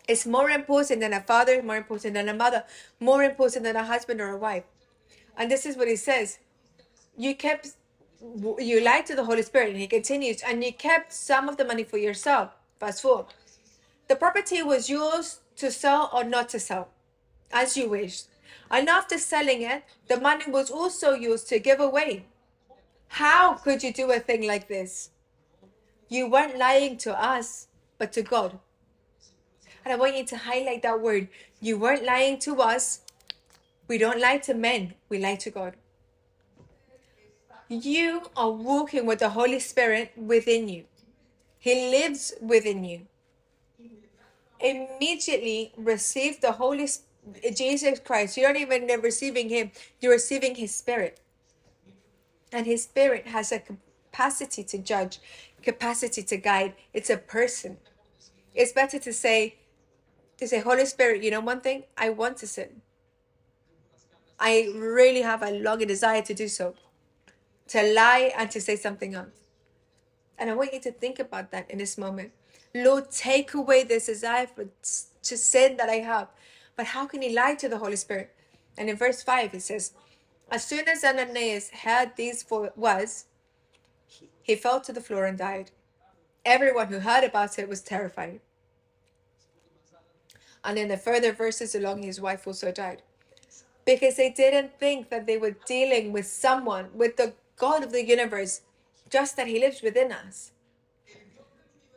It's 0.09 0.25
more 0.25 0.49
important 0.49 1.01
than 1.01 1.13
a 1.13 1.21
father, 1.21 1.61
more 1.61 1.77
important 1.77 2.15
than 2.15 2.27
a 2.27 2.33
mother, 2.33 2.63
more 2.99 3.23
important 3.23 3.63
than 3.63 3.75
a 3.75 3.83
husband 3.83 4.19
or 4.19 4.29
a 4.29 4.37
wife. 4.37 4.63
And 5.37 5.51
this 5.51 5.67
is 5.67 5.77
what 5.77 5.87
he 5.87 5.95
says. 5.95 6.39
You 7.15 7.35
kept 7.35 7.73
you 8.57 8.81
lied 8.81 9.05
to 9.05 9.15
the 9.15 9.23
Holy 9.23 9.43
Spirit, 9.43 9.69
and 9.69 9.77
he 9.77 9.87
continues, 9.87 10.41
and 10.41 10.63
you 10.63 10.73
kept 10.73 11.13
some 11.13 11.47
of 11.47 11.57
the 11.57 11.63
money 11.63 11.83
for 11.83 11.97
yourself. 11.97 12.49
Verse 12.79 12.99
4. 12.99 13.27
The 14.07 14.15
property 14.15 14.63
was 14.63 14.89
yours 14.89 15.39
to 15.57 15.71
sell 15.71 16.09
or 16.11 16.23
not 16.23 16.49
to 16.49 16.59
sell, 16.59 16.89
as 17.51 17.77
you 17.77 17.87
wished. 17.89 18.25
And 18.71 18.89
after 18.89 19.17
selling 19.19 19.61
it, 19.61 19.83
the 20.07 20.19
money 20.19 20.45
was 20.47 20.71
also 20.71 21.13
yours 21.13 21.43
to 21.45 21.59
give 21.59 21.79
away. 21.79 22.25
How 23.09 23.53
could 23.53 23.83
you 23.83 23.93
do 23.93 24.11
a 24.11 24.19
thing 24.19 24.45
like 24.47 24.67
this? 24.67 25.11
You 26.09 26.27
weren't 26.27 26.57
lying 26.57 26.97
to 26.97 27.13
us, 27.13 27.67
but 27.99 28.11
to 28.13 28.23
God. 28.23 28.59
And 29.83 29.93
I 29.93 29.95
want 29.95 30.15
you 30.17 30.25
to 30.25 30.37
highlight 30.37 30.81
that 30.83 31.01
word. 31.01 31.27
You 31.61 31.77
weren't 31.77 32.03
lying 32.03 32.39
to 32.39 32.61
us. 32.61 33.01
We 33.87 33.97
don't 33.97 34.21
lie 34.21 34.37
to 34.37 34.53
men, 34.53 34.93
we 35.09 35.17
lie 35.17 35.35
to 35.37 35.49
God. 35.49 35.73
You 37.67 38.21
are 38.37 38.51
walking 38.51 39.07
with 39.07 39.19
the 39.19 39.29
Holy 39.29 39.59
Spirit 39.59 40.11
within 40.15 40.69
you, 40.69 40.85
He 41.57 41.89
lives 41.89 42.33
within 42.39 42.83
you. 42.83 43.07
Immediately 44.59 45.73
receive 45.75 46.39
the 46.39 46.51
Holy 46.51 46.87
Jesus 47.55 47.99
Christ. 47.99 48.37
You're 48.37 48.53
not 48.53 48.61
even 48.61 48.87
receiving 49.01 49.49
Him, 49.49 49.71
you're 49.99 50.13
receiving 50.13 50.53
His 50.53 50.75
Spirit. 50.75 51.19
And 52.51 52.67
His 52.67 52.83
Spirit 52.83 53.27
has 53.27 53.51
a 53.51 53.59
capacity 53.59 54.63
to 54.65 54.77
judge, 54.77 55.19
capacity 55.63 56.21
to 56.23 56.37
guide. 56.37 56.73
It's 56.93 57.09
a 57.09 57.17
person. 57.17 57.77
It's 58.53 58.71
better 58.71 58.99
to 58.99 59.13
say, 59.13 59.55
to 60.39 60.47
say, 60.47 60.59
Holy 60.59 60.85
Spirit, 60.85 61.23
you 61.23 61.31
know 61.31 61.41
one 61.41 61.61
thing? 61.61 61.83
I 61.97 62.09
want 62.09 62.37
to 62.37 62.47
sin. 62.47 62.81
I 64.39 64.71
really 64.75 65.21
have 65.21 65.43
a 65.43 65.51
longing 65.51 65.87
desire 65.87 66.21
to 66.23 66.33
do 66.33 66.47
so 66.47 66.75
to 67.69 67.93
lie 67.93 68.31
and 68.35 68.51
to 68.51 68.59
say 68.59 68.75
something 68.75 69.15
else. 69.15 69.29
And 70.37 70.49
I 70.49 70.55
want 70.55 70.73
you 70.73 70.81
to 70.81 70.91
think 70.91 71.19
about 71.19 71.51
that 71.51 71.69
in 71.69 71.77
this 71.77 71.97
moment. 71.97 72.31
Lord, 72.73 73.11
take 73.11 73.53
away 73.53 73.83
this 73.83 74.07
desire 74.07 74.47
for, 74.47 74.65
to 74.65 75.37
sin 75.37 75.77
that 75.77 75.89
I 75.89 75.97
have. 75.97 76.27
But 76.75 76.87
how 76.87 77.05
can 77.05 77.21
he 77.21 77.33
lie 77.33 77.55
to 77.55 77.69
the 77.69 77.77
Holy 77.77 77.95
Spirit? 77.95 78.35
And 78.77 78.89
in 78.89 78.95
verse 78.95 79.21
5, 79.21 79.53
it 79.53 79.61
says, 79.61 79.93
As 80.51 80.65
soon 80.65 80.87
as 80.87 81.03
Ananias 81.03 81.69
heard 81.69 82.15
these 82.15 82.45
words, 82.75 83.25
he 84.41 84.55
fell 84.55 84.81
to 84.81 84.93
the 84.93 85.01
floor 85.01 85.25
and 85.25 85.37
died. 85.37 85.71
Everyone 86.45 86.87
who 86.87 86.99
heard 86.99 87.23
about 87.23 87.59
it 87.59 87.69
was 87.69 87.81
terrified. 87.81 88.39
And 90.63 90.77
in 90.77 90.89
the 90.89 90.97
further 90.97 91.31
verses 91.31 91.75
along, 91.75 92.03
his 92.03 92.19
wife 92.19 92.45
also 92.47 92.71
died. 92.71 93.01
Because 93.85 94.17
they 94.17 94.29
didn't 94.29 94.77
think 94.79 95.09
that 95.09 95.25
they 95.25 95.37
were 95.37 95.55
dealing 95.65 96.11
with 96.11 96.27
someone, 96.27 96.89
with 96.93 97.17
the 97.17 97.33
God 97.57 97.83
of 97.83 97.91
the 97.91 98.05
universe, 98.05 98.61
just 99.09 99.35
that 99.35 99.47
He 99.47 99.59
lives 99.59 99.81
within 99.81 100.11
us. 100.11 100.51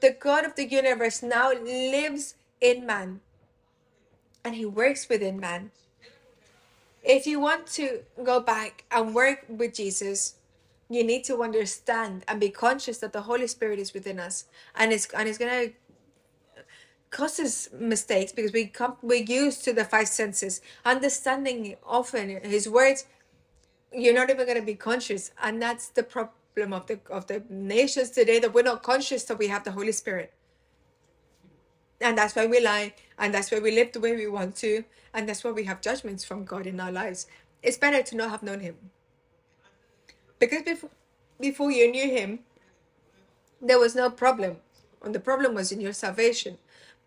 The 0.01 0.17
God 0.19 0.45
of 0.45 0.57
the 0.57 0.67
universe 0.67 1.23
now 1.23 1.53
lives 1.53 2.35
in 2.61 2.85
man 2.85 3.21
and 4.45 4.55
He 4.55 4.67
works 4.67 5.09
within 5.09 5.39
man. 5.39 5.71
If 7.05 7.27
you 7.27 7.41
want 7.41 7.67
to 7.79 8.01
go 8.23 8.41
back 8.41 8.85
and 8.91 9.15
work 9.15 9.45
with 9.49 9.75
Jesus, 9.75 10.35
you 10.89 11.05
need 11.05 11.25
to 11.25 11.43
understand 11.43 12.25
and 12.29 12.41
be 12.41 12.51
conscious 12.51 12.99
that 12.99 13.13
the 13.13 13.23
Holy 13.23 13.47
Spirit 13.47 13.79
is 13.79 13.95
within 13.95 14.21
us 14.21 14.45
and 14.75 14.93
it's 14.93 15.07
and 15.15 15.29
it's 15.29 15.39
gonna 15.39 15.69
cause 17.13 17.39
us 17.39 17.69
mistakes 17.79 18.33
because 18.33 18.53
we 18.53 18.67
come 18.67 18.97
we're 19.03 19.23
used 19.23 19.63
to 19.65 19.73
the 19.73 19.85
five 19.85 20.09
senses. 20.09 20.61
Understanding 20.85 21.77
often 21.87 22.41
his 22.43 22.69
words 22.69 23.05
you're 23.95 24.15
not 24.15 24.31
even 24.31 24.47
going 24.47 24.59
to 24.59 24.65
be 24.65 24.75
conscious. 24.75 25.31
And 25.43 25.61
that's 25.61 25.89
the 25.89 26.03
problem 26.03 26.73
of 26.73 26.87
the 26.87 26.99
of 27.11 27.27
the 27.27 27.43
nations 27.49 28.11
today 28.11 28.39
that 28.41 28.53
we're 28.53 28.63
not 28.63 28.83
conscious 28.83 29.25
that 29.25 29.39
we 29.39 29.49
have 29.49 29.65
the 29.65 29.73
holy 29.73 29.93
spirit. 29.93 30.33
And 32.01 32.19
that's 32.19 32.35
why 32.35 32.47
we 32.47 32.61
lie 32.61 32.95
and 33.19 33.33
that's 33.33 33.51
why 33.53 33.61
we 33.61 33.71
live 33.71 33.93
the 33.93 34.01
way 34.01 34.17
we 34.17 34.27
want 34.27 34.57
to 34.57 34.85
and 35.15 35.29
that's 35.29 35.45
why 35.45 35.53
we 35.53 35.65
have 35.65 35.81
judgments 35.81 36.25
from 36.25 36.45
god 36.45 36.67
in 36.67 36.81
our 36.81 36.91
lives. 36.91 37.27
It's 37.63 37.77
better 37.77 38.03
to 38.03 38.17
not 38.17 38.31
have 38.31 38.43
known 38.43 38.61
him. 38.61 38.77
Because 40.39 40.63
before 40.63 40.91
before 41.39 41.71
you 41.71 41.91
knew 41.91 42.09
him 42.09 42.41
there 43.61 43.79
was 43.79 43.95
no 43.95 44.11
problem. 44.11 44.57
And 45.05 45.15
the 45.15 45.21
problem 45.21 45.55
was 45.55 45.73
in 45.73 45.81
your 45.81 45.93
salvation 45.93 46.59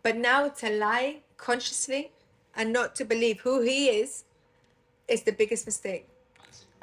but 0.05 0.15
now 0.15 0.47
to 0.61 0.69
lie 0.69 1.21
consciously 1.35 2.11
and 2.55 2.71
not 2.71 2.95
to 2.95 3.03
believe 3.13 3.41
who 3.41 3.61
he 3.69 3.79
is 4.01 4.23
is 5.07 5.23
the 5.23 5.31
biggest 5.31 5.65
mistake 5.71 6.07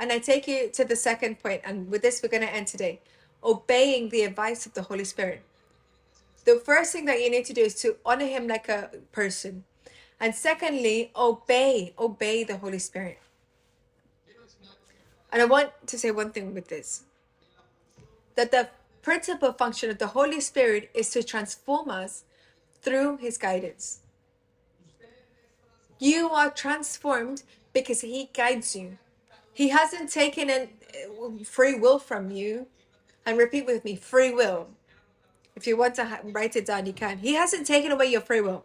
and 0.02 0.10
I 0.10 0.18
take 0.18 0.48
you 0.48 0.68
to 0.70 0.84
the 0.84 0.96
second 0.96 1.38
point, 1.38 1.60
and 1.64 1.88
with 1.88 2.02
this, 2.02 2.22
we're 2.22 2.28
going 2.28 2.42
to 2.42 2.52
end 2.52 2.66
today 2.66 3.00
obeying 3.44 4.08
the 4.08 4.22
advice 4.22 4.66
of 4.66 4.74
the 4.74 4.82
Holy 4.82 5.04
Spirit. 5.04 5.42
The 6.44 6.60
first 6.64 6.92
thing 6.92 7.04
that 7.04 7.20
you 7.20 7.30
need 7.30 7.44
to 7.46 7.52
do 7.52 7.60
is 7.60 7.76
to 7.82 7.96
honor 8.04 8.26
Him 8.26 8.48
like 8.48 8.68
a 8.68 8.90
person. 9.12 9.62
And 10.18 10.34
secondly, 10.34 11.12
obey, 11.14 11.94
obey 11.98 12.42
the 12.42 12.56
Holy 12.56 12.80
Spirit. 12.80 13.18
And 15.32 15.40
I 15.40 15.44
want 15.44 15.70
to 15.86 15.96
say 15.96 16.10
one 16.10 16.32
thing 16.32 16.52
with 16.52 16.66
this 16.68 17.04
that 18.34 18.50
the 18.50 18.70
principal 19.02 19.52
function 19.52 19.88
of 19.88 19.98
the 19.98 20.08
Holy 20.08 20.40
Spirit 20.40 20.90
is 20.94 21.10
to 21.10 21.22
transform 21.22 21.90
us 21.90 22.24
through 22.82 23.18
His 23.18 23.38
guidance. 23.38 24.00
You 25.98 26.28
are 26.30 26.50
transformed 26.50 27.44
because 27.72 28.00
He 28.02 28.28
guides 28.34 28.76
you. 28.76 28.98
He 29.52 29.68
hasn't 29.68 30.10
taken 30.10 30.50
a 30.50 30.62
uh, 30.62 31.44
free 31.44 31.74
will 31.74 31.98
from 31.98 32.30
you. 32.30 32.66
And 33.24 33.38
repeat 33.38 33.66
with 33.66 33.84
me 33.84 33.94
free 33.94 34.32
will. 34.32 34.68
If 35.54 35.66
you 35.66 35.76
want 35.76 35.94
to 35.94 36.18
write 36.24 36.56
it 36.56 36.66
down, 36.66 36.86
you 36.86 36.92
can. 36.92 37.18
He 37.18 37.34
hasn't 37.34 37.68
taken 37.68 37.92
away 37.92 38.06
your 38.06 38.20
free 38.20 38.40
will. 38.40 38.64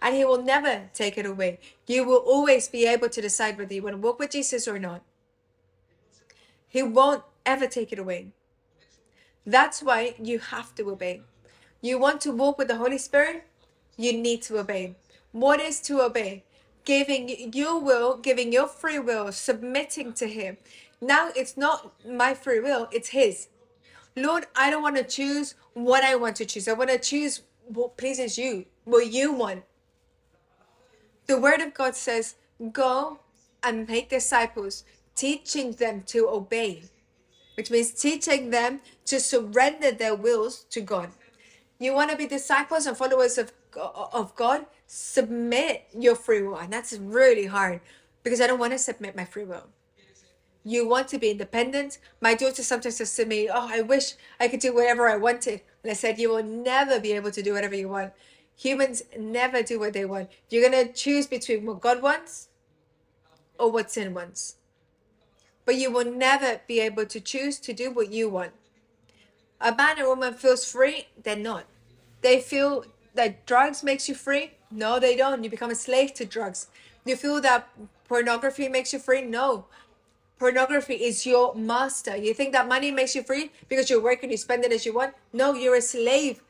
And 0.00 0.14
He 0.14 0.24
will 0.24 0.42
never 0.42 0.88
take 0.94 1.18
it 1.18 1.26
away. 1.26 1.58
You 1.86 2.04
will 2.04 2.24
always 2.24 2.68
be 2.68 2.86
able 2.86 3.10
to 3.10 3.20
decide 3.20 3.58
whether 3.58 3.74
you 3.74 3.82
want 3.82 3.96
to 3.96 4.00
walk 4.00 4.18
with 4.18 4.30
Jesus 4.30 4.66
or 4.66 4.78
not. 4.78 5.02
He 6.68 6.82
won't 6.82 7.22
ever 7.44 7.66
take 7.66 7.92
it 7.92 7.98
away. 7.98 8.28
That's 9.44 9.82
why 9.82 10.14
you 10.18 10.38
have 10.38 10.74
to 10.76 10.90
obey. 10.90 11.22
You 11.82 11.98
want 11.98 12.22
to 12.22 12.32
walk 12.32 12.56
with 12.56 12.68
the 12.68 12.76
Holy 12.76 12.96
Spirit? 12.96 13.44
You 13.98 14.14
need 14.14 14.40
to 14.42 14.58
obey. 14.58 14.96
What 15.32 15.60
is 15.60 15.80
to 15.82 16.00
obey? 16.00 16.44
giving 16.84 17.52
your 17.52 17.80
will, 17.80 18.16
giving 18.16 18.52
your 18.52 18.66
free 18.66 18.98
will, 18.98 19.32
submitting 19.32 20.12
to 20.14 20.26
Him. 20.26 20.56
Now 21.00 21.30
it's 21.34 21.56
not 21.56 21.92
my 22.06 22.34
free 22.34 22.60
will, 22.60 22.88
it's 22.92 23.10
His. 23.10 23.48
Lord, 24.16 24.46
I 24.54 24.70
don't 24.70 24.82
want 24.82 24.96
to 24.96 25.04
choose 25.04 25.54
what 25.74 26.04
I 26.04 26.16
want 26.16 26.36
to 26.36 26.44
choose. 26.44 26.68
I 26.68 26.74
want 26.74 26.90
to 26.90 26.98
choose 26.98 27.42
what 27.66 27.96
pleases 27.96 28.36
you, 28.36 28.66
what 28.84 29.10
you 29.10 29.32
want. 29.32 29.64
The 31.26 31.40
Word 31.40 31.60
of 31.60 31.72
God 31.72 31.94
says, 31.94 32.34
Go 32.72 33.20
and 33.62 33.88
make 33.88 34.10
disciples, 34.10 34.84
teaching 35.14 35.72
them 35.72 36.02
to 36.06 36.28
obey, 36.28 36.82
which 37.56 37.70
means 37.70 37.92
teaching 37.92 38.50
them 38.50 38.80
to 39.06 39.18
surrender 39.18 39.92
their 39.92 40.14
wills 40.14 40.64
to 40.70 40.80
God. 40.80 41.10
You 41.82 41.94
want 41.94 42.10
to 42.10 42.16
be 42.16 42.26
disciples 42.26 42.86
and 42.86 42.96
followers 42.96 43.38
of, 43.38 43.52
of 43.76 44.34
God? 44.36 44.66
submit 44.94 45.86
your 45.98 46.14
free 46.14 46.42
will. 46.42 46.58
And 46.58 46.70
that's 46.70 46.92
really 46.98 47.46
hard 47.46 47.80
because 48.22 48.42
I 48.42 48.46
don't 48.46 48.58
want 48.58 48.72
to 48.72 48.78
submit 48.78 49.16
my 49.16 49.24
free 49.24 49.44
will. 49.44 49.68
You 50.64 50.86
want 50.86 51.08
to 51.08 51.18
be 51.18 51.30
independent. 51.30 51.98
My 52.20 52.34
daughter 52.34 52.62
sometimes 52.62 52.96
says 52.96 53.16
to 53.16 53.24
me, 53.24 53.48
Oh, 53.48 53.68
I 53.70 53.80
wish 53.80 54.14
I 54.38 54.48
could 54.48 54.60
do 54.60 54.74
whatever 54.74 55.08
I 55.08 55.16
wanted. 55.16 55.62
And 55.82 55.90
I 55.90 55.94
said, 55.94 56.18
You 56.18 56.28
will 56.28 56.42
never 56.42 57.00
be 57.00 57.12
able 57.12 57.30
to 57.30 57.42
do 57.42 57.54
whatever 57.54 57.74
you 57.74 57.88
want. 57.88 58.12
Humans 58.54 59.02
never 59.18 59.62
do 59.62 59.80
what 59.80 59.94
they 59.94 60.04
want. 60.04 60.28
You're 60.50 60.68
going 60.70 60.86
to 60.86 60.92
choose 60.92 61.26
between 61.26 61.64
what 61.64 61.80
God 61.80 62.02
wants 62.02 62.48
or 63.58 63.72
what 63.72 63.90
sin 63.90 64.12
wants. 64.12 64.56
But 65.64 65.76
you 65.76 65.90
will 65.90 66.04
never 66.04 66.60
be 66.68 66.80
able 66.80 67.06
to 67.06 67.18
choose 67.18 67.58
to 67.60 67.72
do 67.72 67.90
what 67.90 68.12
you 68.12 68.28
want. 68.28 68.52
A 69.58 69.74
man 69.74 69.98
or 70.00 70.08
woman 70.08 70.34
feels 70.34 70.70
free, 70.70 71.06
they're 71.22 71.34
not. 71.34 71.64
They 72.22 72.40
feel 72.40 72.84
that 73.14 73.44
drugs 73.46 73.82
makes 73.82 74.08
you 74.08 74.14
free, 74.14 74.52
no, 74.70 74.98
they 74.98 75.16
don't. 75.16 75.44
You 75.44 75.50
become 75.50 75.70
a 75.70 75.74
slave 75.74 76.14
to 76.14 76.24
drugs. 76.24 76.68
You 77.04 77.16
feel 77.16 77.40
that 77.42 77.68
pornography 78.08 78.68
makes 78.68 78.92
you 78.92 78.98
free? 78.98 79.22
No. 79.22 79.66
Pornography 80.38 80.94
is 80.94 81.26
your 81.26 81.54
master. 81.54 82.16
You 82.16 82.32
think 82.32 82.52
that 82.52 82.66
money 82.66 82.90
makes 82.90 83.14
you 83.14 83.22
free 83.22 83.52
because 83.68 83.90
you're 83.90 84.02
working, 84.02 84.30
you 84.30 84.36
spend 84.36 84.64
it 84.64 84.72
as 84.72 84.86
you 84.86 84.94
want? 84.94 85.14
No, 85.32 85.54
you're 85.54 85.76
a 85.76 85.82
slave 85.82 86.40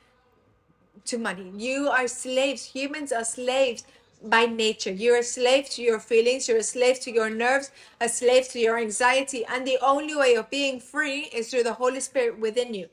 to 1.06 1.18
money. 1.18 1.52
You 1.56 1.88
are 1.88 2.06
slaves. 2.06 2.64
Humans 2.64 3.12
are 3.12 3.24
slaves 3.24 3.84
by 4.24 4.46
nature. 4.46 4.92
You're 4.92 5.18
a 5.18 5.22
slave 5.22 5.68
to 5.70 5.82
your 5.82 5.98
feelings, 5.98 6.48
you're 6.48 6.58
a 6.58 6.62
slave 6.62 7.00
to 7.00 7.12
your 7.12 7.28
nerves, 7.28 7.70
a 8.00 8.08
slave 8.08 8.48
to 8.50 8.58
your 8.60 8.78
anxiety. 8.78 9.44
And 9.44 9.66
the 9.66 9.78
only 9.82 10.14
way 10.14 10.36
of 10.36 10.48
being 10.48 10.80
free 10.80 11.22
is 11.32 11.50
through 11.50 11.64
the 11.64 11.74
Holy 11.74 12.00
Spirit 12.00 12.38
within 12.38 12.72
you, 12.72 12.88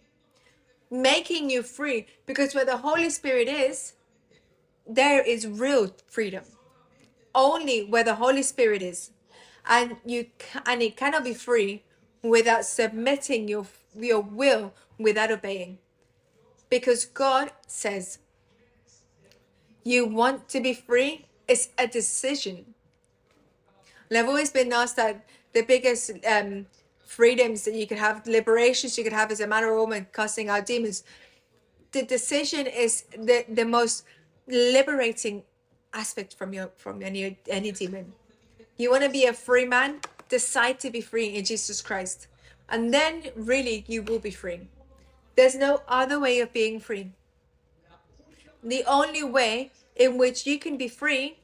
making 0.90 1.50
you 1.50 1.64
free. 1.64 2.08
Because 2.26 2.54
where 2.56 2.66
the 2.66 2.78
Holy 2.78 3.10
Spirit 3.10 3.48
is, 3.48 3.94
there 4.88 5.22
is 5.22 5.48
real 5.48 5.94
freedom 6.08 6.44
only 7.36 7.86
where 7.86 8.04
the 8.04 8.16
holy 8.16 8.42
spirit 8.42 8.82
is 8.82 9.12
and 9.68 9.98
you 10.04 10.26
and 10.66 10.82
it 10.82 10.98
cannot 10.98 11.24
be 11.24 11.34
free 11.34 11.84
without 12.24 12.66
submitting 12.66 13.48
your 13.48 13.68
your 13.96 14.20
will 14.20 14.74
without 14.98 15.32
obeying 15.32 15.78
because 16.72 17.06
god 17.06 17.52
says 17.68 18.18
you 19.84 20.06
want 20.06 20.48
to 20.50 20.62
be 20.62 20.74
free, 20.74 21.26
it's 21.48 21.70
a 21.78 21.88
decision. 21.88 22.76
I've 24.16 24.28
always 24.28 24.52
been 24.52 24.74
asked 24.74 24.98
that 24.98 25.26
the 25.54 25.62
biggest 25.62 26.12
um, 26.26 26.68
freedoms 27.10 27.66
that 27.66 27.74
you 27.74 27.88
could 27.88 27.98
have, 27.98 28.26
liberations 28.28 28.96
you 28.96 29.04
could 29.04 29.14
have 29.14 29.32
as 29.32 29.40
a 29.40 29.48
man 29.48 29.64
or 29.64 29.76
woman 29.76 30.06
casting 30.14 30.48
out 30.48 30.68
demons. 30.68 31.04
The 31.92 32.04
decision 32.04 32.68
is 32.68 33.06
the, 33.18 33.46
the 33.50 33.66
most 33.66 34.06
liberating 34.48 35.42
aspect 35.92 36.36
from 36.36 36.54
your 36.54 36.70
from 36.78 37.02
any 37.02 37.40
any 37.48 37.72
demon. 37.72 38.14
You 38.78 38.92
want 38.92 39.04
to 39.04 39.10
be 39.10 39.26
a 39.26 39.34
free 39.34 39.66
man, 39.66 40.02
decide 40.30 40.80
to 40.82 40.92
be 40.92 41.02
free 41.02 41.30
in 41.36 41.44
Jesus 41.44 41.82
Christ. 41.82 42.28
And 42.70 42.94
then 42.94 43.24
really 43.36 43.86
you 43.88 44.04
will 44.04 44.20
be 44.20 44.30
free. 44.30 44.62
There's 45.36 45.56
no 45.56 45.82
other 45.88 46.20
way 46.20 46.40
of 46.42 46.54
being 46.54 46.80
free. 46.80 47.12
The 48.64 48.84
only 48.86 49.24
way 49.24 49.72
in 49.96 50.20
which 50.20 50.46
you 50.46 50.60
can 50.60 50.78
be 50.78 50.88
free 50.88 51.40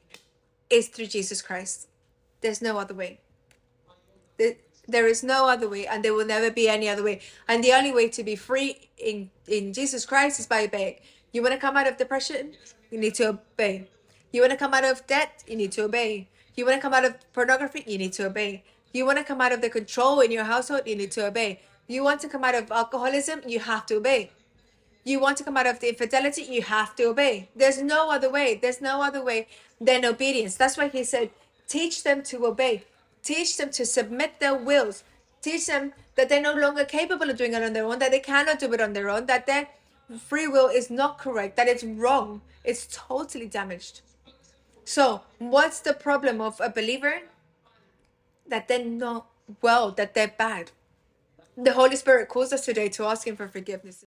is 0.70 0.86
through 0.88 1.06
Jesus 1.06 1.42
Christ. 1.42 1.88
There's 2.40 2.62
no 2.62 2.78
other 2.78 2.94
way. 2.94 3.18
There 4.88 5.06
is 5.06 5.22
no 5.22 5.48
other 5.48 5.68
way, 5.68 5.86
and 5.86 6.04
there 6.04 6.14
will 6.14 6.26
never 6.26 6.50
be 6.50 6.68
any 6.68 6.88
other 6.88 7.02
way. 7.02 7.20
And 7.48 7.62
the 7.62 7.72
only 7.72 7.92
way 7.92 8.08
to 8.10 8.22
be 8.22 8.36
free 8.36 8.88
in, 8.98 9.30
in 9.48 9.72
Jesus 9.72 10.06
Christ 10.06 10.38
is 10.38 10.46
by 10.46 10.64
obeying. 10.64 11.00
You 11.32 11.42
want 11.42 11.54
to 11.54 11.60
come 11.60 11.76
out 11.76 11.88
of 11.88 11.96
depression? 11.96 12.54
You 12.90 12.98
need 12.98 13.14
to 13.14 13.30
obey. 13.30 13.88
You 14.32 14.42
want 14.42 14.52
to 14.52 14.56
come 14.56 14.74
out 14.74 14.84
of 14.84 15.06
debt? 15.06 15.42
You 15.46 15.56
need 15.56 15.72
to 15.72 15.84
obey. 15.84 16.28
You 16.54 16.64
want 16.64 16.76
to 16.76 16.80
come 16.80 16.94
out 16.94 17.04
of 17.04 17.14
pornography? 17.32 17.84
You 17.86 17.98
need 17.98 18.12
to 18.14 18.26
obey. 18.26 18.64
You 18.92 19.04
want 19.04 19.18
to 19.18 19.24
come 19.24 19.40
out 19.40 19.52
of 19.52 19.60
the 19.60 19.68
control 19.68 20.20
in 20.20 20.30
your 20.30 20.44
household? 20.44 20.82
You 20.86 20.96
need 20.96 21.10
to 21.12 21.26
obey. 21.26 21.60
You 21.88 22.02
want 22.02 22.20
to 22.22 22.28
come 22.28 22.44
out 22.44 22.54
of 22.54 22.70
alcoholism? 22.70 23.42
You 23.46 23.60
have 23.60 23.86
to 23.86 23.96
obey. 23.96 24.30
You 25.04 25.20
want 25.20 25.36
to 25.38 25.44
come 25.44 25.56
out 25.56 25.66
of 25.66 25.80
the 25.80 25.88
infidelity? 25.88 26.42
You 26.42 26.62
have 26.62 26.96
to 26.96 27.04
obey. 27.04 27.48
There's 27.54 27.80
no 27.82 28.10
other 28.10 28.30
way. 28.30 28.58
There's 28.60 28.80
no 28.80 29.02
other 29.02 29.22
way 29.22 29.48
than 29.80 30.04
obedience. 30.04 30.56
That's 30.56 30.76
why 30.76 30.88
he 30.88 31.04
said, 31.04 31.30
teach 31.68 32.02
them 32.02 32.22
to 32.24 32.46
obey. 32.46 32.84
Teach 33.26 33.56
them 33.56 33.70
to 33.70 33.84
submit 33.84 34.38
their 34.38 34.54
wills. 34.54 35.02
Teach 35.42 35.66
them 35.66 35.92
that 36.14 36.28
they're 36.28 36.40
no 36.40 36.54
longer 36.54 36.84
capable 36.84 37.28
of 37.28 37.36
doing 37.36 37.54
it 37.54 37.62
on 37.62 37.72
their 37.72 37.84
own, 37.84 37.98
that 37.98 38.12
they 38.12 38.20
cannot 38.20 38.60
do 38.60 38.72
it 38.72 38.80
on 38.80 38.92
their 38.92 39.10
own, 39.10 39.26
that 39.26 39.46
their 39.48 39.66
free 40.28 40.46
will 40.46 40.68
is 40.68 40.90
not 40.90 41.18
correct, 41.18 41.56
that 41.56 41.66
it's 41.66 41.82
wrong, 41.82 42.40
it's 42.62 42.86
totally 42.88 43.48
damaged. 43.48 44.02
So, 44.84 45.22
what's 45.40 45.80
the 45.80 45.92
problem 45.92 46.40
of 46.40 46.60
a 46.60 46.70
believer? 46.70 47.22
That 48.46 48.68
they're 48.68 48.84
not 48.84 49.26
well, 49.60 49.90
that 49.90 50.14
they're 50.14 50.34
bad. 50.38 50.70
The 51.56 51.72
Holy 51.72 51.96
Spirit 51.96 52.28
calls 52.28 52.52
us 52.52 52.64
today 52.64 52.88
to 52.90 53.06
ask 53.06 53.26
Him 53.26 53.34
for 53.34 53.48
forgiveness. 53.48 54.04